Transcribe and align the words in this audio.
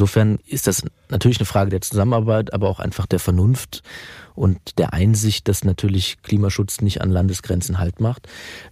insofern 0.00 0.38
ist 0.46 0.66
das 0.66 0.82
natürlich 1.10 1.38
eine 1.40 1.44
Frage 1.44 1.68
der 1.68 1.82
Zusammenarbeit, 1.82 2.54
aber 2.54 2.70
auch 2.70 2.80
einfach 2.80 3.04
der 3.04 3.18
Vernunft 3.18 3.82
und 4.34 4.78
der 4.78 4.94
Einsicht, 4.94 5.46
dass 5.46 5.62
natürlich 5.62 6.22
Klimaschutz 6.22 6.80
nicht 6.80 7.02
an 7.02 7.10
Landesgrenzen 7.10 7.78
halt 7.78 8.00
macht. 8.00 8.26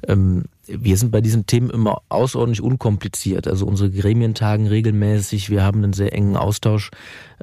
Ähm, 0.06 0.44
wir 0.66 0.96
sind 0.96 1.10
bei 1.10 1.20
diesen 1.20 1.44
Themen 1.44 1.68
immer 1.68 2.00
außerordentlich 2.08 2.62
unkompliziert. 2.62 3.46
Also 3.46 3.66
unsere 3.66 3.90
Gremien 3.90 4.32
tagen 4.32 4.68
regelmäßig, 4.68 5.50
wir 5.50 5.62
haben 5.62 5.84
einen 5.84 5.92
sehr 5.92 6.14
engen 6.14 6.38
Austausch 6.38 6.90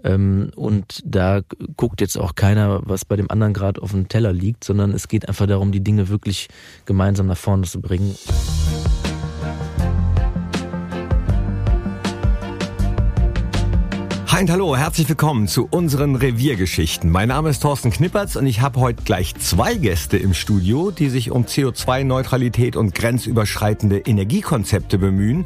ähm, 0.03 0.49
und 0.55 1.03
da 1.05 1.41
guckt 1.77 2.01
jetzt 2.01 2.17
auch 2.17 2.33
keiner, 2.33 2.81
was 2.85 3.05
bei 3.05 3.17
dem 3.17 3.29
anderen 3.29 3.53
gerade 3.53 3.83
auf 3.83 3.91
dem 3.91 4.07
Teller 4.07 4.33
liegt, 4.33 4.63
sondern 4.63 4.93
es 4.93 5.07
geht 5.07 5.29
einfach 5.29 5.45
darum, 5.45 5.71
die 5.71 5.83
Dinge 5.83 6.09
wirklich 6.09 6.47
gemeinsam 6.85 7.27
nach 7.27 7.37
vorne 7.37 7.67
zu 7.67 7.81
bringen. 7.81 8.15
Hi 14.35 14.45
hallo, 14.45 14.75
herzlich 14.75 15.07
willkommen 15.07 15.47
zu 15.47 15.65
unseren 15.71 16.17
Reviergeschichten. 16.17 17.09
Mein 17.09 17.29
Name 17.29 17.49
ist 17.51 17.61
Thorsten 17.61 17.89
Knippertz 17.89 18.35
und 18.35 18.45
ich 18.45 18.59
habe 18.59 18.81
heute 18.81 19.01
gleich 19.03 19.33
zwei 19.35 19.75
Gäste 19.75 20.17
im 20.17 20.33
Studio, 20.33 20.91
die 20.91 21.07
sich 21.07 21.31
um 21.31 21.45
CO2-Neutralität 21.45 22.75
und 22.75 22.93
grenzüberschreitende 22.93 23.99
Energiekonzepte 23.99 24.97
bemühen. 24.97 25.45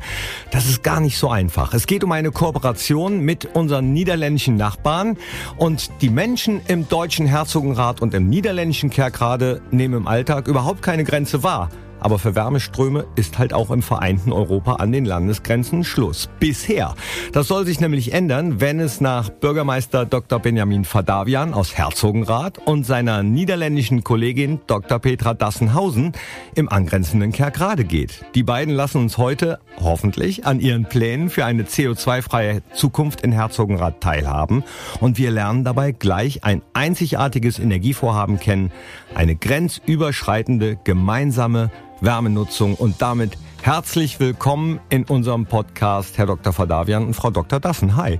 Das 0.50 0.68
ist 0.68 0.82
gar 0.82 1.02
nicht 1.02 1.20
so 1.20 1.30
einfach. 1.30 1.76
Es 1.76 1.86
geht 1.86 2.04
um 2.04 2.12
eine 2.12 2.32
Kooperation 2.32 3.20
mit 3.20 3.46
unseren 3.54 3.94
niederländischen 3.94 4.56
Nachbarn 4.56 5.18
und 5.58 5.92
die 6.02 6.10
Menschen 6.10 6.60
im 6.68 6.90
deutschen 6.90 7.28
Herzogenrat 7.28 8.02
und 8.02 8.16
im 8.16 8.28
niederländischen 8.28 8.90
Kerkrade 8.90 9.62
nehmen 9.70 9.94
im 9.94 10.08
Alltag 10.08 10.48
überhaupt 10.48 10.82
keine 10.82 11.04
Grenze 11.04 11.44
wahr. 11.44 11.70
Aber 12.00 12.20
für 12.20 12.36
Wärmeströme 12.36 13.06
ist 13.16 13.40
halt 13.40 13.54
auch 13.54 13.72
im 13.72 13.82
vereinten 13.82 14.32
Europa 14.32 14.76
an 14.76 14.92
den 14.92 15.06
Landesgrenzen 15.06 15.84
Schluss. 15.84 16.30
Bisher. 16.40 16.96
Das 17.34 17.48
soll 17.48 17.66
sich 17.66 17.80
nämlich 17.80 18.14
ändern, 18.14 18.62
wenn 18.62 18.80
es 18.80 19.02
nach 19.02 19.30
Bürgermeister 19.30 20.06
Dr. 20.06 20.40
Benjamin 20.40 20.86
Fadavian 20.86 21.54
aus 21.54 21.78
Herzogenrath 21.78 22.58
und 22.58 22.86
seiner 22.86 23.24
niederländischen 23.24 24.04
Kollegin 24.04 24.60
Dr. 24.68 25.00
Petra 25.00 25.34
Dassenhausen 25.34 26.14
im 26.56 26.70
angrenzenden 26.70 27.32
Kerkrade 27.32 27.84
geht. 27.84 28.26
Die 28.36 28.44
beiden 28.44 28.74
lassen 28.74 29.00
uns 29.00 29.18
heute 29.18 29.60
hoffentlich 29.80 30.46
an 30.46 30.60
ihren 30.60 30.86
Plänen 30.86 31.30
für 31.30 31.46
eine 31.46 31.64
CO2-freie 31.64 32.62
Zukunft 32.74 33.22
in 33.22 33.32
Herzogenrath 33.32 34.02
teilhaben 34.02 34.64
und 35.00 35.18
wir 35.18 35.32
lernen 35.32 35.64
dabei 35.64 35.92
gleich 35.92 36.44
ein 36.44 36.62
einzigartiges 36.74 37.60
Energievorhaben 37.60 38.40
kennen, 38.40 38.72
eine 39.16 39.36
grenzüberschreitende 39.36 40.78
gemeinsame 40.84 41.72
Wärmenutzung 42.02 42.76
und 42.76 43.02
damit 43.02 43.38
herzlich 43.62 44.20
willkommen 44.20 44.80
in 44.90 45.04
unserem 45.04 45.46
Podcast, 45.46 46.18
Herr 46.18 46.28
Dr. 46.28 46.54
Fadavian 46.54 47.06
und 47.06 47.14
Frau 47.14 47.30
Dr. 47.30 47.60
Dassen. 47.60 47.96
Hi. 47.96 48.20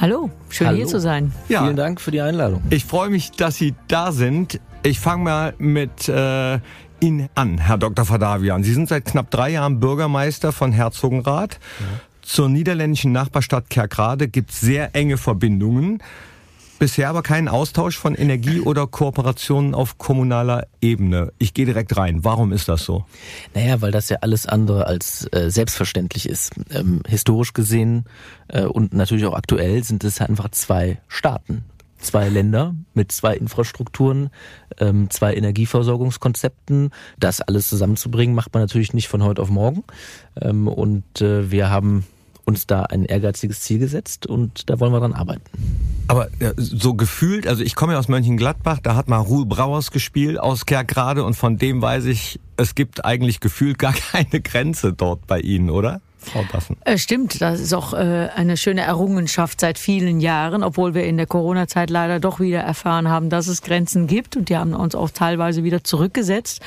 Hallo, 0.00 0.30
schön 0.48 0.66
Hallo. 0.68 0.76
hier 0.78 0.86
zu 0.86 1.00
sein. 1.00 1.32
Ja, 1.48 1.62
Vielen 1.62 1.76
Dank 1.76 2.00
für 2.00 2.10
die 2.10 2.20
Einladung. 2.20 2.62
Ich 2.70 2.84
freue 2.84 3.10
mich, 3.10 3.32
dass 3.32 3.56
Sie 3.56 3.74
da 3.88 4.12
sind. 4.12 4.60
Ich 4.82 4.98
fange 4.98 5.24
mal 5.24 5.54
mit 5.58 6.08
äh, 6.08 6.58
Ihnen 7.00 7.28
an, 7.34 7.58
Herr 7.58 7.78
Dr. 7.78 8.04
Fadavian. 8.04 8.62
Sie 8.62 8.72
sind 8.72 8.88
seit 8.88 9.04
knapp 9.04 9.30
drei 9.30 9.50
Jahren 9.50 9.80
Bürgermeister 9.80 10.52
von 10.52 10.72
Herzogenrath. 10.72 11.58
Ja. 11.80 11.86
Zur 12.22 12.48
niederländischen 12.48 13.12
Nachbarstadt 13.12 13.70
Kerkrade 13.70 14.28
gibt 14.28 14.50
es 14.50 14.60
sehr 14.60 14.94
enge 14.94 15.16
Verbindungen. 15.16 16.02
Bisher 16.80 17.10
aber 17.10 17.22
keinen 17.22 17.48
Austausch 17.48 17.98
von 17.98 18.14
Energie 18.14 18.60
oder 18.64 18.86
Kooperationen 18.86 19.74
auf 19.74 19.98
kommunaler 19.98 20.66
Ebene. 20.80 21.30
Ich 21.36 21.52
gehe 21.52 21.66
direkt 21.66 21.94
rein. 21.98 22.24
Warum 22.24 22.52
ist 22.52 22.70
das 22.70 22.84
so? 22.84 23.04
Naja, 23.54 23.82
weil 23.82 23.92
das 23.92 24.08
ja 24.08 24.16
alles 24.22 24.46
andere 24.46 24.86
als 24.86 25.28
äh, 25.30 25.50
selbstverständlich 25.50 26.26
ist. 26.26 26.52
Ähm, 26.70 27.02
historisch 27.06 27.52
gesehen 27.52 28.06
äh, 28.48 28.64
und 28.64 28.94
natürlich 28.94 29.26
auch 29.26 29.34
aktuell 29.34 29.84
sind 29.84 30.04
es 30.04 30.22
einfach 30.22 30.48
zwei 30.52 30.98
Staaten 31.06 31.64
zwei 31.98 32.30
Länder 32.30 32.74
mit 32.94 33.12
zwei 33.12 33.36
Infrastrukturen, 33.36 34.30
ähm, 34.78 35.10
zwei 35.10 35.34
Energieversorgungskonzepten. 35.34 36.92
Das 37.18 37.42
alles 37.42 37.68
zusammenzubringen, 37.68 38.34
macht 38.34 38.54
man 38.54 38.62
natürlich 38.62 38.94
nicht 38.94 39.08
von 39.08 39.22
heute 39.22 39.42
auf 39.42 39.50
morgen. 39.50 39.84
Ähm, 40.40 40.66
und 40.66 41.20
äh, 41.20 41.50
wir 41.50 41.68
haben 41.68 42.06
uns 42.50 42.66
da 42.66 42.82
ein 42.82 43.04
ehrgeiziges 43.04 43.60
Ziel 43.60 43.78
gesetzt 43.78 44.26
und 44.26 44.68
da 44.68 44.80
wollen 44.80 44.92
wir 44.92 45.00
dran 45.00 45.14
arbeiten. 45.14 45.42
Aber 46.08 46.28
ja, 46.40 46.52
so 46.56 46.94
gefühlt, 46.94 47.46
also 47.46 47.62
ich 47.62 47.76
komme 47.76 47.92
ja 47.92 47.98
aus 48.00 48.08
Mönchengladbach, 48.08 48.80
da 48.82 48.96
hat 48.96 49.08
mal 49.08 49.18
Ruhl 49.18 49.46
Brauers 49.46 49.92
gespielt 49.92 50.40
aus 50.40 50.66
Kerkrade 50.66 51.24
und 51.24 51.34
von 51.34 51.56
dem 51.56 51.80
weiß 51.80 52.06
ich, 52.06 52.40
es 52.56 52.74
gibt 52.74 53.04
eigentlich 53.04 53.38
gefühlt 53.38 53.78
gar 53.78 53.92
keine 54.12 54.40
Grenze 54.40 54.92
dort 54.92 55.26
bei 55.28 55.40
Ihnen, 55.40 55.70
oder? 55.70 56.00
Frau 56.20 56.44
Dassen. 56.52 56.76
Äh, 56.84 56.98
stimmt, 56.98 57.40
das 57.40 57.60
ist 57.60 57.72
auch 57.72 57.92
äh, 57.92 58.28
eine 58.34 58.56
schöne 58.56 58.82
Errungenschaft 58.82 59.60
seit 59.60 59.78
vielen 59.78 60.20
Jahren, 60.20 60.62
obwohl 60.62 60.94
wir 60.94 61.04
in 61.04 61.16
der 61.16 61.26
Corona-Zeit 61.26 61.90
leider 61.90 62.20
doch 62.20 62.40
wieder 62.40 62.60
erfahren 62.60 63.08
haben, 63.08 63.30
dass 63.30 63.46
es 63.46 63.62
Grenzen 63.62 64.06
gibt 64.06 64.36
und 64.36 64.48
die 64.48 64.56
haben 64.56 64.74
uns 64.74 64.94
auch 64.94 65.10
teilweise 65.10 65.64
wieder 65.64 65.82
zurückgesetzt. 65.82 66.60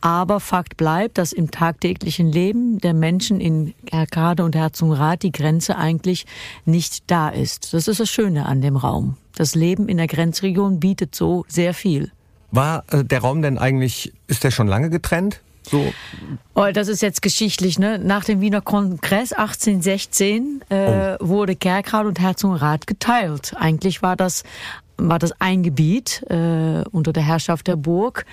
Aber 0.00 0.40
Fakt 0.40 0.76
bleibt, 0.76 1.18
dass 1.18 1.32
im 1.32 1.50
tagtäglichen 1.50 2.32
Leben 2.32 2.78
der 2.78 2.94
Menschen 2.94 3.40
in 3.40 3.74
Erkade 3.90 4.44
und 4.44 4.56
Herzogenrath 4.56 5.22
die 5.22 5.32
Grenze 5.32 5.76
eigentlich 5.76 6.26
nicht 6.64 7.10
da 7.10 7.28
ist. 7.28 7.74
Das 7.74 7.88
ist 7.88 8.00
das 8.00 8.10
Schöne 8.10 8.46
an 8.46 8.62
dem 8.62 8.76
Raum. 8.76 9.16
Das 9.36 9.54
Leben 9.54 9.88
in 9.88 9.96
der 9.96 10.06
Grenzregion 10.06 10.80
bietet 10.80 11.14
so 11.14 11.44
sehr 11.48 11.74
viel. 11.74 12.10
War 12.50 12.84
äh, 12.90 13.04
der 13.04 13.20
Raum 13.20 13.42
denn 13.42 13.58
eigentlich, 13.58 14.12
ist 14.28 14.44
der 14.44 14.50
schon 14.50 14.68
lange 14.68 14.88
getrennt? 14.88 15.40
So. 15.66 15.92
Oh, 16.54 16.66
das 16.72 16.88
ist 16.88 17.02
jetzt 17.02 17.22
geschichtlich, 17.22 17.78
ne? 17.78 17.98
Nach 17.98 18.24
dem 18.24 18.40
Wiener 18.40 18.60
Kongress 18.60 19.32
1816 19.32 20.62
äh, 20.68 21.16
oh. 21.18 21.28
wurde 21.28 21.56
Kerkrade 21.56 22.08
und 22.08 22.20
Herzogenrath 22.20 22.86
geteilt. 22.86 23.54
Eigentlich 23.56 24.02
war 24.02 24.16
das 24.16 24.44
war 24.96 25.18
das 25.18 25.32
ein 25.40 25.62
Gebiet 25.62 26.22
äh, 26.30 26.84
unter 26.90 27.12
der 27.12 27.24
Herrschaft 27.24 27.66
der 27.66 27.76
Burg. 27.76 28.26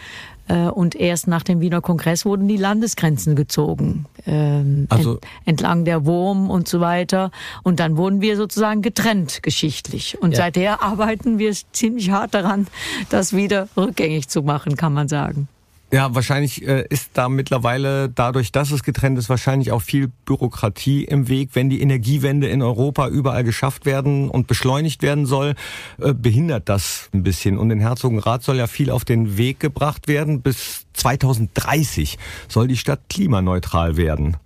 Äh, 0.47 0.68
und 0.68 0.96
erst 0.96 1.28
nach 1.28 1.44
dem 1.44 1.59
Wiener 1.59 1.81
Kongress 1.81 2.25
wurden 2.25 2.47
die 2.47 2.58
Landesgrenzen 2.58 3.36
gezogen. 3.36 4.06
Ähm, 4.25 4.88
also, 4.90 5.13
ent, 5.13 5.22
entlang 5.46 5.86
der 5.86 6.06
Wurm 6.06 6.50
und 6.50 6.68
so 6.68 6.80
weiter. 6.80 7.31
Und 7.63 7.80
dann 7.80 7.98
wurden 7.98 8.22
wir 8.22 8.38
sozusagen 8.38 8.81
getrennt 8.81 9.44
geschichtlich. 9.44 10.22
Und 10.22 10.31
ja. 10.31 10.38
seither 10.38 10.84
arbeiten 10.84 11.40
wir 11.40 11.53
ziemlich 11.72 12.12
hart 12.12 12.34
daran, 12.34 12.68
das 13.09 13.34
wieder 13.34 13.68
rückgängig 13.78 14.28
zu 14.30 14.42
machen, 14.42 14.75
kann 14.75 14.94
man 14.94 15.08
sagen. 15.08 15.48
Ja, 15.94 16.16
wahrscheinlich 16.16 16.66
äh, 16.66 16.85
ist 16.90 17.12
da 17.16 17.28
mittlerweile 17.28 18.07
dadurch, 18.07 18.53
dass 18.53 18.72
es 18.72 18.81
getrennt 18.81 19.18
ist, 19.18 19.28
wahrscheinlich 19.28 19.74
auch 19.74 19.81
viel 19.81 20.09
Bürokratie 20.24 21.03
im 21.03 21.28
Weg. 21.28 21.50
Wenn 21.52 21.69
die 21.69 21.81
Energiewende 21.81 22.47
in 22.47 22.62
Europa 22.62 23.09
überall 23.09 23.44
geschafft 23.44 23.85
werden 23.85 24.30
und 24.30 24.47
beschleunigt 24.47 25.03
werden 25.03 25.25
soll, 25.25 25.53
äh, 26.00 26.13
behindert 26.13 26.69
das 26.69 27.09
ein 27.13 27.24
bisschen. 27.24 27.57
Und 27.57 27.72
in 27.72 27.81
Herzogenrath 27.81 28.41
soll 28.41 28.56
ja 28.56 28.68
viel 28.68 28.90
auf 28.90 29.03
den 29.03 29.35
Weg 29.35 29.59
gebracht 29.59 30.07
werden. 30.07 30.41
Bis 30.41 30.85
2030 30.94 32.18
soll 32.47 32.69
die 32.69 32.78
Stadt 32.78 33.01
klimaneutral 33.09 33.97
werden. 33.97 34.38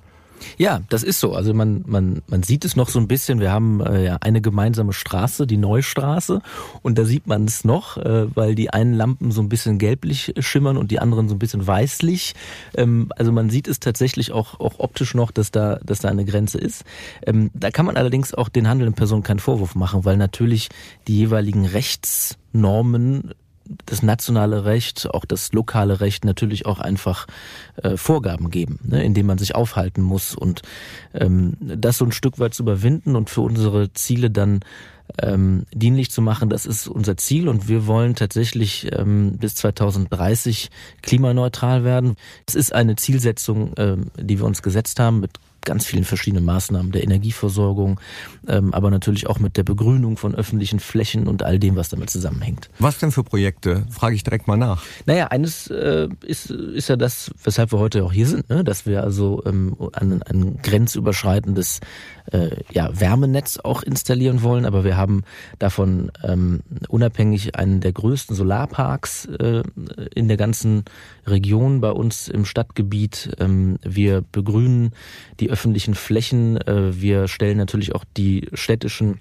Ja, 0.57 0.81
das 0.89 1.03
ist 1.03 1.19
so. 1.19 1.33
Also 1.33 1.53
man, 1.53 1.83
man, 1.85 2.21
man 2.27 2.43
sieht 2.43 2.65
es 2.65 2.75
noch 2.75 2.89
so 2.89 2.99
ein 2.99 3.07
bisschen. 3.07 3.39
Wir 3.39 3.51
haben 3.51 3.81
äh, 3.81 4.05
ja 4.05 4.17
eine 4.21 4.41
gemeinsame 4.41 4.93
Straße, 4.93 5.47
die 5.47 5.57
Neustraße. 5.57 6.41
Und 6.81 6.97
da 6.97 7.05
sieht 7.05 7.27
man 7.27 7.45
es 7.45 7.63
noch, 7.63 7.97
äh, 7.97 8.35
weil 8.35 8.55
die 8.55 8.69
einen 8.69 8.93
Lampen 8.93 9.31
so 9.31 9.41
ein 9.41 9.49
bisschen 9.49 9.77
gelblich 9.77 10.33
schimmern 10.39 10.77
und 10.77 10.91
die 10.91 10.99
anderen 10.99 11.27
so 11.29 11.35
ein 11.35 11.39
bisschen 11.39 11.65
weißlich. 11.65 12.35
Ähm, 12.75 13.11
also 13.15 13.31
man 13.31 13.49
sieht 13.49 13.67
es 13.67 13.79
tatsächlich 13.79 14.31
auch, 14.31 14.59
auch 14.59 14.79
optisch 14.79 15.13
noch, 15.13 15.31
dass 15.31 15.51
da, 15.51 15.79
dass 15.83 15.99
da 15.99 16.09
eine 16.09 16.25
Grenze 16.25 16.57
ist. 16.57 16.83
Ähm, 17.25 17.51
da 17.53 17.71
kann 17.71 17.85
man 17.85 17.97
allerdings 17.97 18.33
auch 18.33 18.49
den 18.49 18.67
handelnden 18.67 18.95
Personen 18.95 19.23
keinen 19.23 19.39
Vorwurf 19.39 19.75
machen, 19.75 20.05
weil 20.05 20.17
natürlich 20.17 20.69
die 21.07 21.17
jeweiligen 21.17 21.65
Rechtsnormen 21.65 23.33
das 23.85 24.03
nationale 24.03 24.65
Recht, 24.65 25.09
auch 25.11 25.25
das 25.25 25.53
lokale 25.53 25.99
Recht 25.99 26.25
natürlich 26.25 26.65
auch 26.65 26.79
einfach 26.79 27.27
äh, 27.81 27.97
Vorgaben 27.97 28.49
geben, 28.51 28.79
ne, 28.83 29.03
in 29.03 29.13
denen 29.13 29.27
man 29.27 29.37
sich 29.37 29.55
aufhalten 29.55 30.01
muss 30.01 30.35
und 30.35 30.61
ähm, 31.13 31.57
das 31.59 31.97
so 31.97 32.05
ein 32.05 32.11
Stück 32.11 32.39
weit 32.39 32.53
zu 32.53 32.63
überwinden 32.63 33.15
und 33.15 33.29
für 33.29 33.41
unsere 33.41 33.91
Ziele 33.93 34.29
dann 34.29 34.61
ähm, 35.21 35.65
dienlich 35.73 36.11
zu 36.11 36.21
machen, 36.21 36.49
das 36.49 36.65
ist 36.65 36.87
unser 36.87 37.17
Ziel 37.17 37.47
und 37.47 37.67
wir 37.67 37.87
wollen 37.87 38.15
tatsächlich 38.15 38.89
ähm, 38.91 39.37
bis 39.37 39.55
2030 39.55 40.69
klimaneutral 41.01 41.83
werden. 41.83 42.15
Es 42.47 42.55
ist 42.55 42.73
eine 42.73 42.95
Zielsetzung, 42.95 43.73
ähm, 43.77 44.11
die 44.17 44.39
wir 44.39 44.45
uns 44.45 44.61
gesetzt 44.61 44.99
haben 44.99 45.19
mit 45.19 45.31
ganz 45.65 45.85
vielen 45.85 46.05
verschiedenen 46.05 46.45
Maßnahmen 46.45 46.91
der 46.91 47.03
Energieversorgung, 47.03 47.99
ähm, 48.47 48.73
aber 48.73 48.91
natürlich 48.91 49.27
auch 49.27 49.39
mit 49.39 49.57
der 49.57 49.63
Begrünung 49.63 50.17
von 50.17 50.35
öffentlichen 50.35 50.79
Flächen 50.79 51.27
und 51.27 51.43
all 51.43 51.59
dem, 51.59 51.75
was 51.75 51.89
damit 51.89 52.09
zusammenhängt. 52.09 52.69
Was 52.79 52.99
denn 52.99 53.11
für 53.11 53.23
Projekte? 53.23 53.85
Frage 53.89 54.15
ich 54.15 54.23
direkt 54.23 54.47
mal 54.47 54.57
nach. 54.57 54.83
Naja, 55.05 55.27
eines 55.27 55.67
äh, 55.67 56.07
ist, 56.25 56.49
ist 56.51 56.89
ja 56.89 56.95
das, 56.95 57.31
weshalb 57.43 57.71
wir 57.71 57.79
heute 57.79 58.03
auch 58.03 58.13
hier 58.13 58.27
sind, 58.27 58.49
ne? 58.49 58.63
dass 58.63 58.85
wir 58.85 59.03
also 59.03 59.43
ähm, 59.45 59.75
ein, 59.93 60.21
ein 60.23 60.59
grenzüberschreitendes 60.61 61.81
äh, 62.31 62.49
ja, 62.71 62.89
Wärmenetz 62.99 63.57
auch 63.57 63.83
installieren 63.83 64.41
wollen, 64.41 64.65
aber 64.65 64.83
wir 64.83 64.97
haben 64.97 65.23
davon 65.59 66.11
ähm, 66.23 66.61
unabhängig 66.87 67.55
einen 67.55 67.81
der 67.81 67.93
größten 67.93 68.35
Solarparks 68.35 69.25
äh, 69.25 69.63
in 70.13 70.27
der 70.27 70.37
ganzen 70.37 70.85
Region 71.25 71.81
bei 71.81 71.91
uns 71.91 72.27
im 72.27 72.45
Stadtgebiet. 72.45 73.35
Ähm, 73.39 73.77
wir 73.83 74.23
begrünen 74.31 74.91
die 75.39 75.49
öffentlichen 75.49 75.95
Flächen. 75.95 76.57
Äh, 76.57 76.99
wir 76.99 77.27
stellen 77.27 77.57
natürlich 77.57 77.93
auch 77.95 78.05
die 78.17 78.49
städtischen 78.53 79.19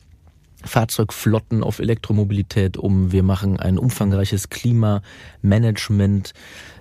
Fahrzeugflotten 0.65 1.63
auf 1.63 1.79
Elektromobilität 1.79 2.77
um. 2.77 3.13
Wir 3.13 3.23
machen 3.23 3.59
ein 3.59 3.79
umfangreiches 3.79 4.49
Klimamanagement. 4.49 6.33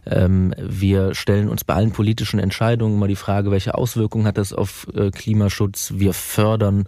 Ähm, 0.05 0.53
wir 0.57 1.15
stellen 1.15 1.47
uns 1.49 1.63
bei 1.63 1.73
allen 1.73 1.91
politischen 1.91 2.39
Entscheidungen 2.39 2.99
mal 2.99 3.07
die 3.07 3.15
Frage, 3.15 3.51
welche 3.51 3.75
Auswirkungen 3.75 4.25
hat 4.27 4.37
das 4.37 4.51
auf 4.51 4.87
äh, 4.93 5.11
Klimaschutz. 5.11 5.93
Wir 5.95 6.13
fördern 6.13 6.85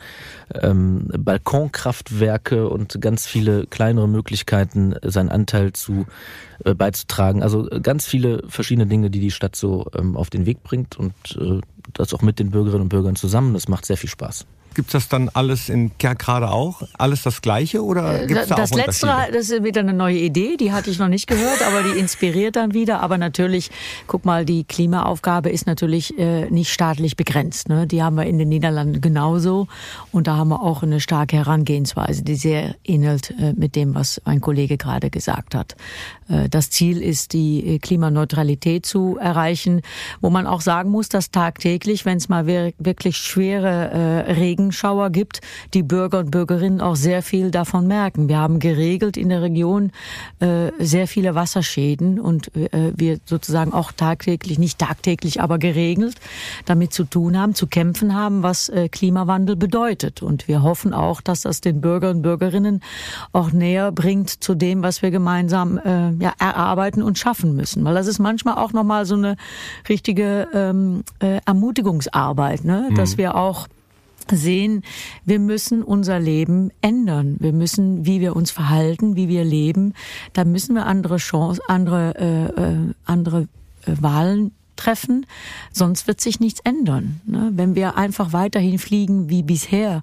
ähm, 0.53 1.07
Balkonkraftwerke 1.17 2.67
und 2.67 2.99
ganz 2.99 3.25
viele 3.25 3.67
kleinere 3.67 4.09
Möglichkeiten, 4.09 4.95
seinen 5.01 5.29
Anteil 5.29 5.73
zu 5.73 6.05
äh, 6.63 6.73
beizutragen. 6.73 7.41
Also 7.41 7.67
ganz 7.81 8.05
viele 8.05 8.43
verschiedene 8.47 8.87
Dinge, 8.87 9.09
die 9.09 9.19
die 9.19 9.31
Stadt 9.31 9.55
so 9.55 9.85
ähm, 9.97 10.17
auf 10.17 10.29
den 10.29 10.45
Weg 10.45 10.63
bringt 10.63 10.97
und 10.97 11.13
äh, 11.39 11.61
das 11.93 12.13
auch 12.13 12.21
mit 12.21 12.39
den 12.39 12.51
Bürgerinnen 12.51 12.83
und 12.83 12.89
Bürgern 12.89 13.15
zusammen. 13.15 13.53
Das 13.53 13.67
macht 13.67 13.85
sehr 13.85 13.97
viel 13.97 14.09
Spaß. 14.09 14.45
Gibt 14.75 14.89
es 14.89 14.91
das 14.91 15.07
dann 15.07 15.29
alles 15.33 15.69
in 15.69 15.97
Kerkrade 15.97 16.51
auch? 16.51 16.83
Alles 16.97 17.23
das 17.23 17.41
Gleiche 17.41 17.81
oder 17.83 18.23
Äh, 18.23 18.27
gibt's 18.27 18.47
da 18.47 18.55
das 18.55 18.73
auch 18.73 18.77
letzte, 18.77 19.07
das 19.31 19.49
ist 19.49 19.63
wieder 19.63 19.79
eine 19.79 19.93
neue 19.93 20.17
Idee, 20.17 20.57
die 20.57 20.73
hatte 20.73 20.89
ich 20.89 20.99
noch 20.99 21.07
nicht 21.07 21.27
gehört, 21.27 21.61
aber 21.65 21.81
die 21.81 21.97
inspiriert 21.97 22.57
dann 22.57 22.73
wieder. 22.73 22.99
Aber 22.99 23.17
natürlich, 23.17 23.71
guck 24.05 24.25
mal, 24.25 24.43
die 24.45 24.65
Klimaaufgabe 24.65 25.49
ist 25.49 25.65
natürlich 25.65 26.19
äh, 26.19 26.49
nicht 26.49 26.73
staatlich 26.73 27.15
begrenzt. 27.15 27.69
Ne? 27.69 27.87
Die 27.87 28.03
haben 28.03 28.17
wir 28.17 28.25
in 28.25 28.37
den 28.37 28.49
Niederlanden 28.49 28.99
genauso 28.99 29.67
und 30.11 30.27
da 30.27 30.35
haben 30.35 30.49
wir 30.49 30.61
auch 30.61 30.83
eine 30.83 30.99
starke 30.99 31.37
Herangehensweise, 31.37 32.23
die 32.23 32.35
sehr 32.35 32.75
ähnelt 32.83 33.31
äh, 33.39 33.53
mit 33.53 33.75
dem, 33.77 33.95
was 33.95 34.21
mein 34.25 34.41
Kollege 34.41 34.77
gerade 34.77 35.09
gesagt 35.09 35.55
hat. 35.55 35.75
Äh, 36.27 36.49
das 36.49 36.69
Ziel 36.69 37.01
ist, 37.01 37.33
die 37.33 37.75
äh, 37.75 37.79
Klimaneutralität 37.79 38.85
zu 38.85 39.17
erreichen, 39.17 39.81
wo 40.21 40.29
man 40.29 40.47
auch 40.47 40.61
sagen 40.61 40.89
muss, 40.89 41.09
dass 41.09 41.31
tagtäglich, 41.31 42.05
wenn 42.05 42.17
es 42.17 42.29
mal 42.29 42.45
wirklich 42.47 43.17
schwere 43.17 43.91
äh, 43.91 44.31
Regenschauer 44.33 45.09
gibt, 45.09 45.41
die 45.73 45.83
Bürger 45.83 46.19
und 46.19 46.31
Bürgerinnen 46.31 46.81
auch 46.81 46.95
sehr 46.95 47.21
viel 47.21 47.51
davon 47.51 47.87
merken. 47.87 48.27
Wir 48.27 48.37
haben 48.37 48.59
geregelt 48.59 49.17
in 49.17 49.29
der 49.29 49.41
Region 49.41 49.91
sehr 50.79 51.07
viele 51.07 51.35
Wasserschäden 51.35 52.19
und 52.19 52.51
wir 52.53 53.19
sozusagen 53.25 53.73
auch 53.73 53.91
tagtäglich, 53.91 54.59
nicht 54.59 54.79
tagtäglich, 54.79 55.41
aber 55.41 55.57
geregelt 55.57 56.15
damit 56.65 56.93
zu 56.93 57.03
tun 57.03 57.37
haben, 57.37 57.55
zu 57.55 57.67
kämpfen 57.67 58.13
haben, 58.13 58.43
was 58.43 58.71
Klimawandel 58.91 59.55
bedeutet. 59.55 60.21
Und 60.21 60.47
wir 60.47 60.63
hoffen 60.63 60.93
auch, 60.93 61.21
dass 61.21 61.41
das 61.41 61.61
den 61.61 61.81
Bürger 61.81 62.11
und 62.11 62.21
Bürgerinnen 62.21 62.81
auch 63.31 63.51
näher 63.51 63.91
bringt 63.91 64.29
zu 64.29 64.55
dem, 64.55 64.83
was 64.83 65.01
wir 65.01 65.11
gemeinsam 65.11 65.77
äh, 65.77 66.14
ja, 66.19 66.33
erarbeiten 66.39 67.01
und 67.03 67.17
schaffen 67.17 67.55
müssen. 67.55 67.83
Weil 67.83 67.95
das 67.95 68.07
ist 68.07 68.19
manchmal 68.19 68.55
auch 68.55 68.73
nochmal 68.73 69.05
so 69.05 69.15
eine 69.15 69.35
richtige 69.89 70.47
ähm, 70.53 71.03
äh, 71.19 71.39
Ermutigungsarbeit, 71.45 72.63
ne? 72.63 72.87
Mhm. 72.89 72.95
dass 72.95 73.17
wir 73.17 73.35
auch 73.35 73.67
sehen, 74.31 74.83
wir 75.25 75.39
müssen 75.39 75.83
unser 75.83 76.19
Leben 76.19 76.71
ändern. 76.81 77.35
Wir 77.39 77.53
müssen, 77.53 78.05
wie 78.05 78.21
wir 78.21 78.35
uns 78.35 78.51
verhalten, 78.51 79.15
wie 79.15 79.27
wir 79.27 79.43
leben, 79.43 79.93
da 80.33 80.45
müssen 80.45 80.75
wir 80.75 80.85
andere 80.85 81.17
Chancen, 81.17 81.61
andere, 81.67 82.15
äh, 82.15 82.61
äh, 82.61 82.93
andere 83.05 83.47
äh, 83.85 83.95
Wahlen 83.99 84.51
treffen, 84.75 85.25
sonst 85.71 86.07
wird 86.07 86.19
sich 86.19 86.39
nichts 86.39 86.59
ändern. 86.61 87.21
Ne? 87.25 87.51
Wenn 87.53 87.75
wir 87.75 87.97
einfach 87.97 88.33
weiterhin 88.33 88.79
fliegen 88.79 89.29
wie 89.29 89.43
bisher, 89.43 90.01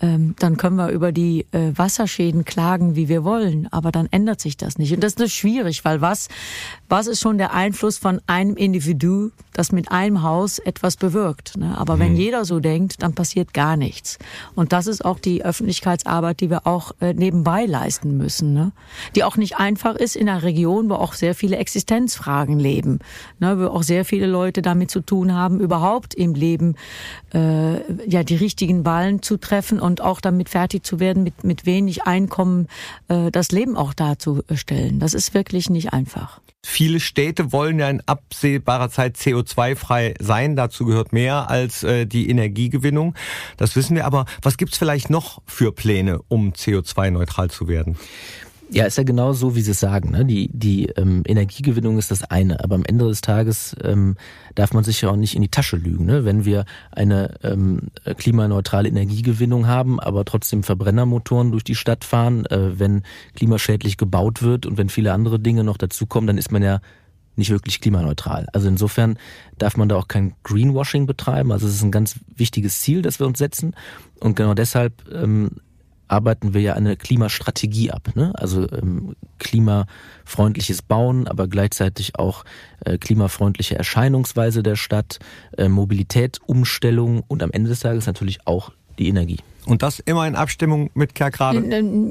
ähm, 0.00 0.34
dann 0.38 0.56
können 0.56 0.76
wir 0.76 0.88
über 0.88 1.12
die 1.12 1.46
äh, 1.52 1.72
Wasserschäden 1.76 2.44
klagen, 2.44 2.96
wie 2.96 3.08
wir 3.08 3.22
wollen, 3.22 3.68
aber 3.70 3.92
dann 3.92 4.08
ändert 4.10 4.40
sich 4.40 4.56
das 4.56 4.78
nicht. 4.78 4.94
Und 4.94 5.04
das 5.04 5.14
ist 5.14 5.34
schwierig, 5.34 5.84
weil 5.84 6.00
was, 6.00 6.28
was 6.88 7.06
ist 7.06 7.20
schon 7.20 7.36
der 7.36 7.52
Einfluss 7.52 7.98
von 7.98 8.20
einem 8.26 8.56
Individu, 8.56 9.30
das 9.52 9.72
mit 9.72 9.90
einem 9.92 10.22
Haus 10.22 10.58
etwas 10.58 10.96
bewirkt? 10.96 11.58
Ne? 11.58 11.76
Aber 11.76 11.96
mhm. 11.96 12.00
wenn 12.00 12.16
jeder 12.16 12.44
so 12.46 12.60
denkt, 12.60 13.02
dann 13.02 13.14
passiert 13.14 13.52
gar 13.52 13.76
nichts. 13.76 14.18
Und 14.54 14.72
das 14.72 14.86
ist 14.86 15.04
auch 15.04 15.18
die 15.18 15.44
Öffentlichkeitsarbeit, 15.44 16.40
die 16.40 16.48
wir 16.48 16.66
auch 16.66 16.92
äh, 17.00 17.12
nebenbei 17.12 17.66
leisten 17.66 18.16
müssen, 18.16 18.54
ne? 18.54 18.72
die 19.14 19.24
auch 19.24 19.36
nicht 19.36 19.58
einfach 19.58 19.96
ist 19.96 20.16
in 20.16 20.28
einer 20.28 20.42
Region, 20.42 20.88
wo 20.88 20.94
auch 20.94 21.12
sehr 21.12 21.34
viele 21.34 21.56
Existenzfragen 21.56 22.58
leben, 22.58 23.00
ne? 23.38 23.58
wo 23.58 23.66
auch 23.66 23.82
sehr 23.82 24.06
viele 24.06 24.26
Leute 24.26 24.62
damit 24.62 24.90
zu 24.90 25.00
tun 25.00 25.34
haben, 25.34 25.60
überhaupt 25.60 26.14
im 26.14 26.34
Leben 26.34 26.76
äh, 27.34 27.80
ja 28.08 28.22
die 28.22 28.36
richtigen 28.36 28.86
Wahlen 28.86 29.22
zu 29.22 29.36
treffen 29.36 29.78
und 29.78 29.89
auch 29.98 30.20
damit 30.20 30.48
fertig 30.48 30.84
zu 30.84 31.00
werden, 31.00 31.22
mit, 31.24 31.44
mit 31.44 31.66
wenig 31.66 32.04
Einkommen 32.04 32.68
äh, 33.08 33.30
das 33.30 33.50
Leben 33.50 33.76
auch 33.76 33.94
darzustellen. 33.94 35.00
Das 35.00 35.14
ist 35.14 35.34
wirklich 35.34 35.70
nicht 35.70 35.92
einfach. 35.92 36.40
Viele 36.62 37.00
Städte 37.00 37.52
wollen 37.52 37.78
ja 37.78 37.88
in 37.88 38.02
absehbarer 38.04 38.90
Zeit 38.90 39.16
CO2-frei 39.16 40.14
sein. 40.20 40.56
Dazu 40.56 40.84
gehört 40.84 41.12
mehr 41.12 41.48
als 41.48 41.82
äh, 41.82 42.06
die 42.06 42.28
Energiegewinnung. 42.28 43.14
Das 43.56 43.76
wissen 43.76 43.96
wir. 43.96 44.04
Aber 44.04 44.26
was 44.42 44.58
gibt's 44.58 44.76
vielleicht 44.76 45.08
noch 45.08 45.40
für 45.46 45.72
Pläne, 45.72 46.20
um 46.28 46.52
CO2-neutral 46.52 47.50
zu 47.50 47.66
werden? 47.66 47.96
Ja, 48.72 48.84
ist 48.84 48.98
ja 48.98 49.04
genau 49.04 49.32
so, 49.32 49.56
wie 49.56 49.62
Sie 49.62 49.72
es 49.72 49.80
sagen. 49.80 50.12
Ne? 50.12 50.24
Die, 50.24 50.48
die 50.52 50.86
ähm, 50.90 51.22
Energiegewinnung 51.26 51.98
ist 51.98 52.12
das 52.12 52.22
eine, 52.22 52.62
aber 52.62 52.76
am 52.76 52.84
Ende 52.84 53.08
des 53.08 53.20
Tages 53.20 53.74
ähm, 53.82 54.16
darf 54.54 54.72
man 54.72 54.84
sich 54.84 55.00
ja 55.00 55.10
auch 55.10 55.16
nicht 55.16 55.34
in 55.34 55.42
die 55.42 55.48
Tasche 55.48 55.76
lügen. 55.76 56.04
Ne? 56.04 56.24
Wenn 56.24 56.44
wir 56.44 56.64
eine 56.92 57.34
ähm, 57.42 57.88
klimaneutrale 58.16 58.88
Energiegewinnung 58.88 59.66
haben, 59.66 59.98
aber 59.98 60.24
trotzdem 60.24 60.62
Verbrennermotoren 60.62 61.50
durch 61.50 61.64
die 61.64 61.74
Stadt 61.74 62.04
fahren, 62.04 62.46
äh, 62.46 62.78
wenn 62.78 63.02
klimaschädlich 63.34 63.96
gebaut 63.96 64.40
wird 64.40 64.66
und 64.66 64.78
wenn 64.78 64.88
viele 64.88 65.12
andere 65.12 65.40
Dinge 65.40 65.64
noch 65.64 65.76
dazukommen, 65.76 66.28
dann 66.28 66.38
ist 66.38 66.52
man 66.52 66.62
ja 66.62 66.80
nicht 67.34 67.50
wirklich 67.50 67.80
klimaneutral. 67.80 68.46
Also 68.52 68.68
insofern 68.68 69.18
darf 69.58 69.76
man 69.76 69.88
da 69.88 69.96
auch 69.96 70.06
kein 70.06 70.34
Greenwashing 70.44 71.06
betreiben. 71.06 71.50
Also 71.50 71.66
es 71.66 71.74
ist 71.74 71.82
ein 71.82 71.90
ganz 71.90 72.20
wichtiges 72.36 72.80
Ziel, 72.80 73.02
das 73.02 73.18
wir 73.18 73.26
uns 73.26 73.38
setzen. 73.38 73.74
Und 74.20 74.36
genau 74.36 74.54
deshalb 74.54 74.92
ähm, 75.12 75.56
arbeiten 76.10 76.54
wir 76.54 76.60
ja 76.60 76.74
eine 76.74 76.96
Klimastrategie 76.96 77.90
ab. 77.90 78.10
Ne? 78.14 78.32
Also 78.34 78.66
ähm, 78.72 79.14
klimafreundliches 79.38 80.82
Bauen, 80.82 81.28
aber 81.28 81.46
gleichzeitig 81.48 82.18
auch 82.18 82.44
äh, 82.84 82.98
klimafreundliche 82.98 83.76
Erscheinungsweise 83.76 84.62
der 84.62 84.76
Stadt, 84.76 85.18
äh, 85.56 85.68
Mobilität, 85.68 86.38
Umstellung 86.46 87.22
und 87.28 87.42
am 87.42 87.52
Ende 87.52 87.70
des 87.70 87.80
Tages 87.80 88.06
natürlich 88.06 88.46
auch 88.46 88.72
die 89.00 89.08
Energie. 89.08 89.38
Und 89.66 89.82
das 89.82 89.98
immer 90.00 90.26
in 90.26 90.36
Abstimmung 90.36 90.90
mit 90.94 91.14
Kerkrade? 91.14 91.60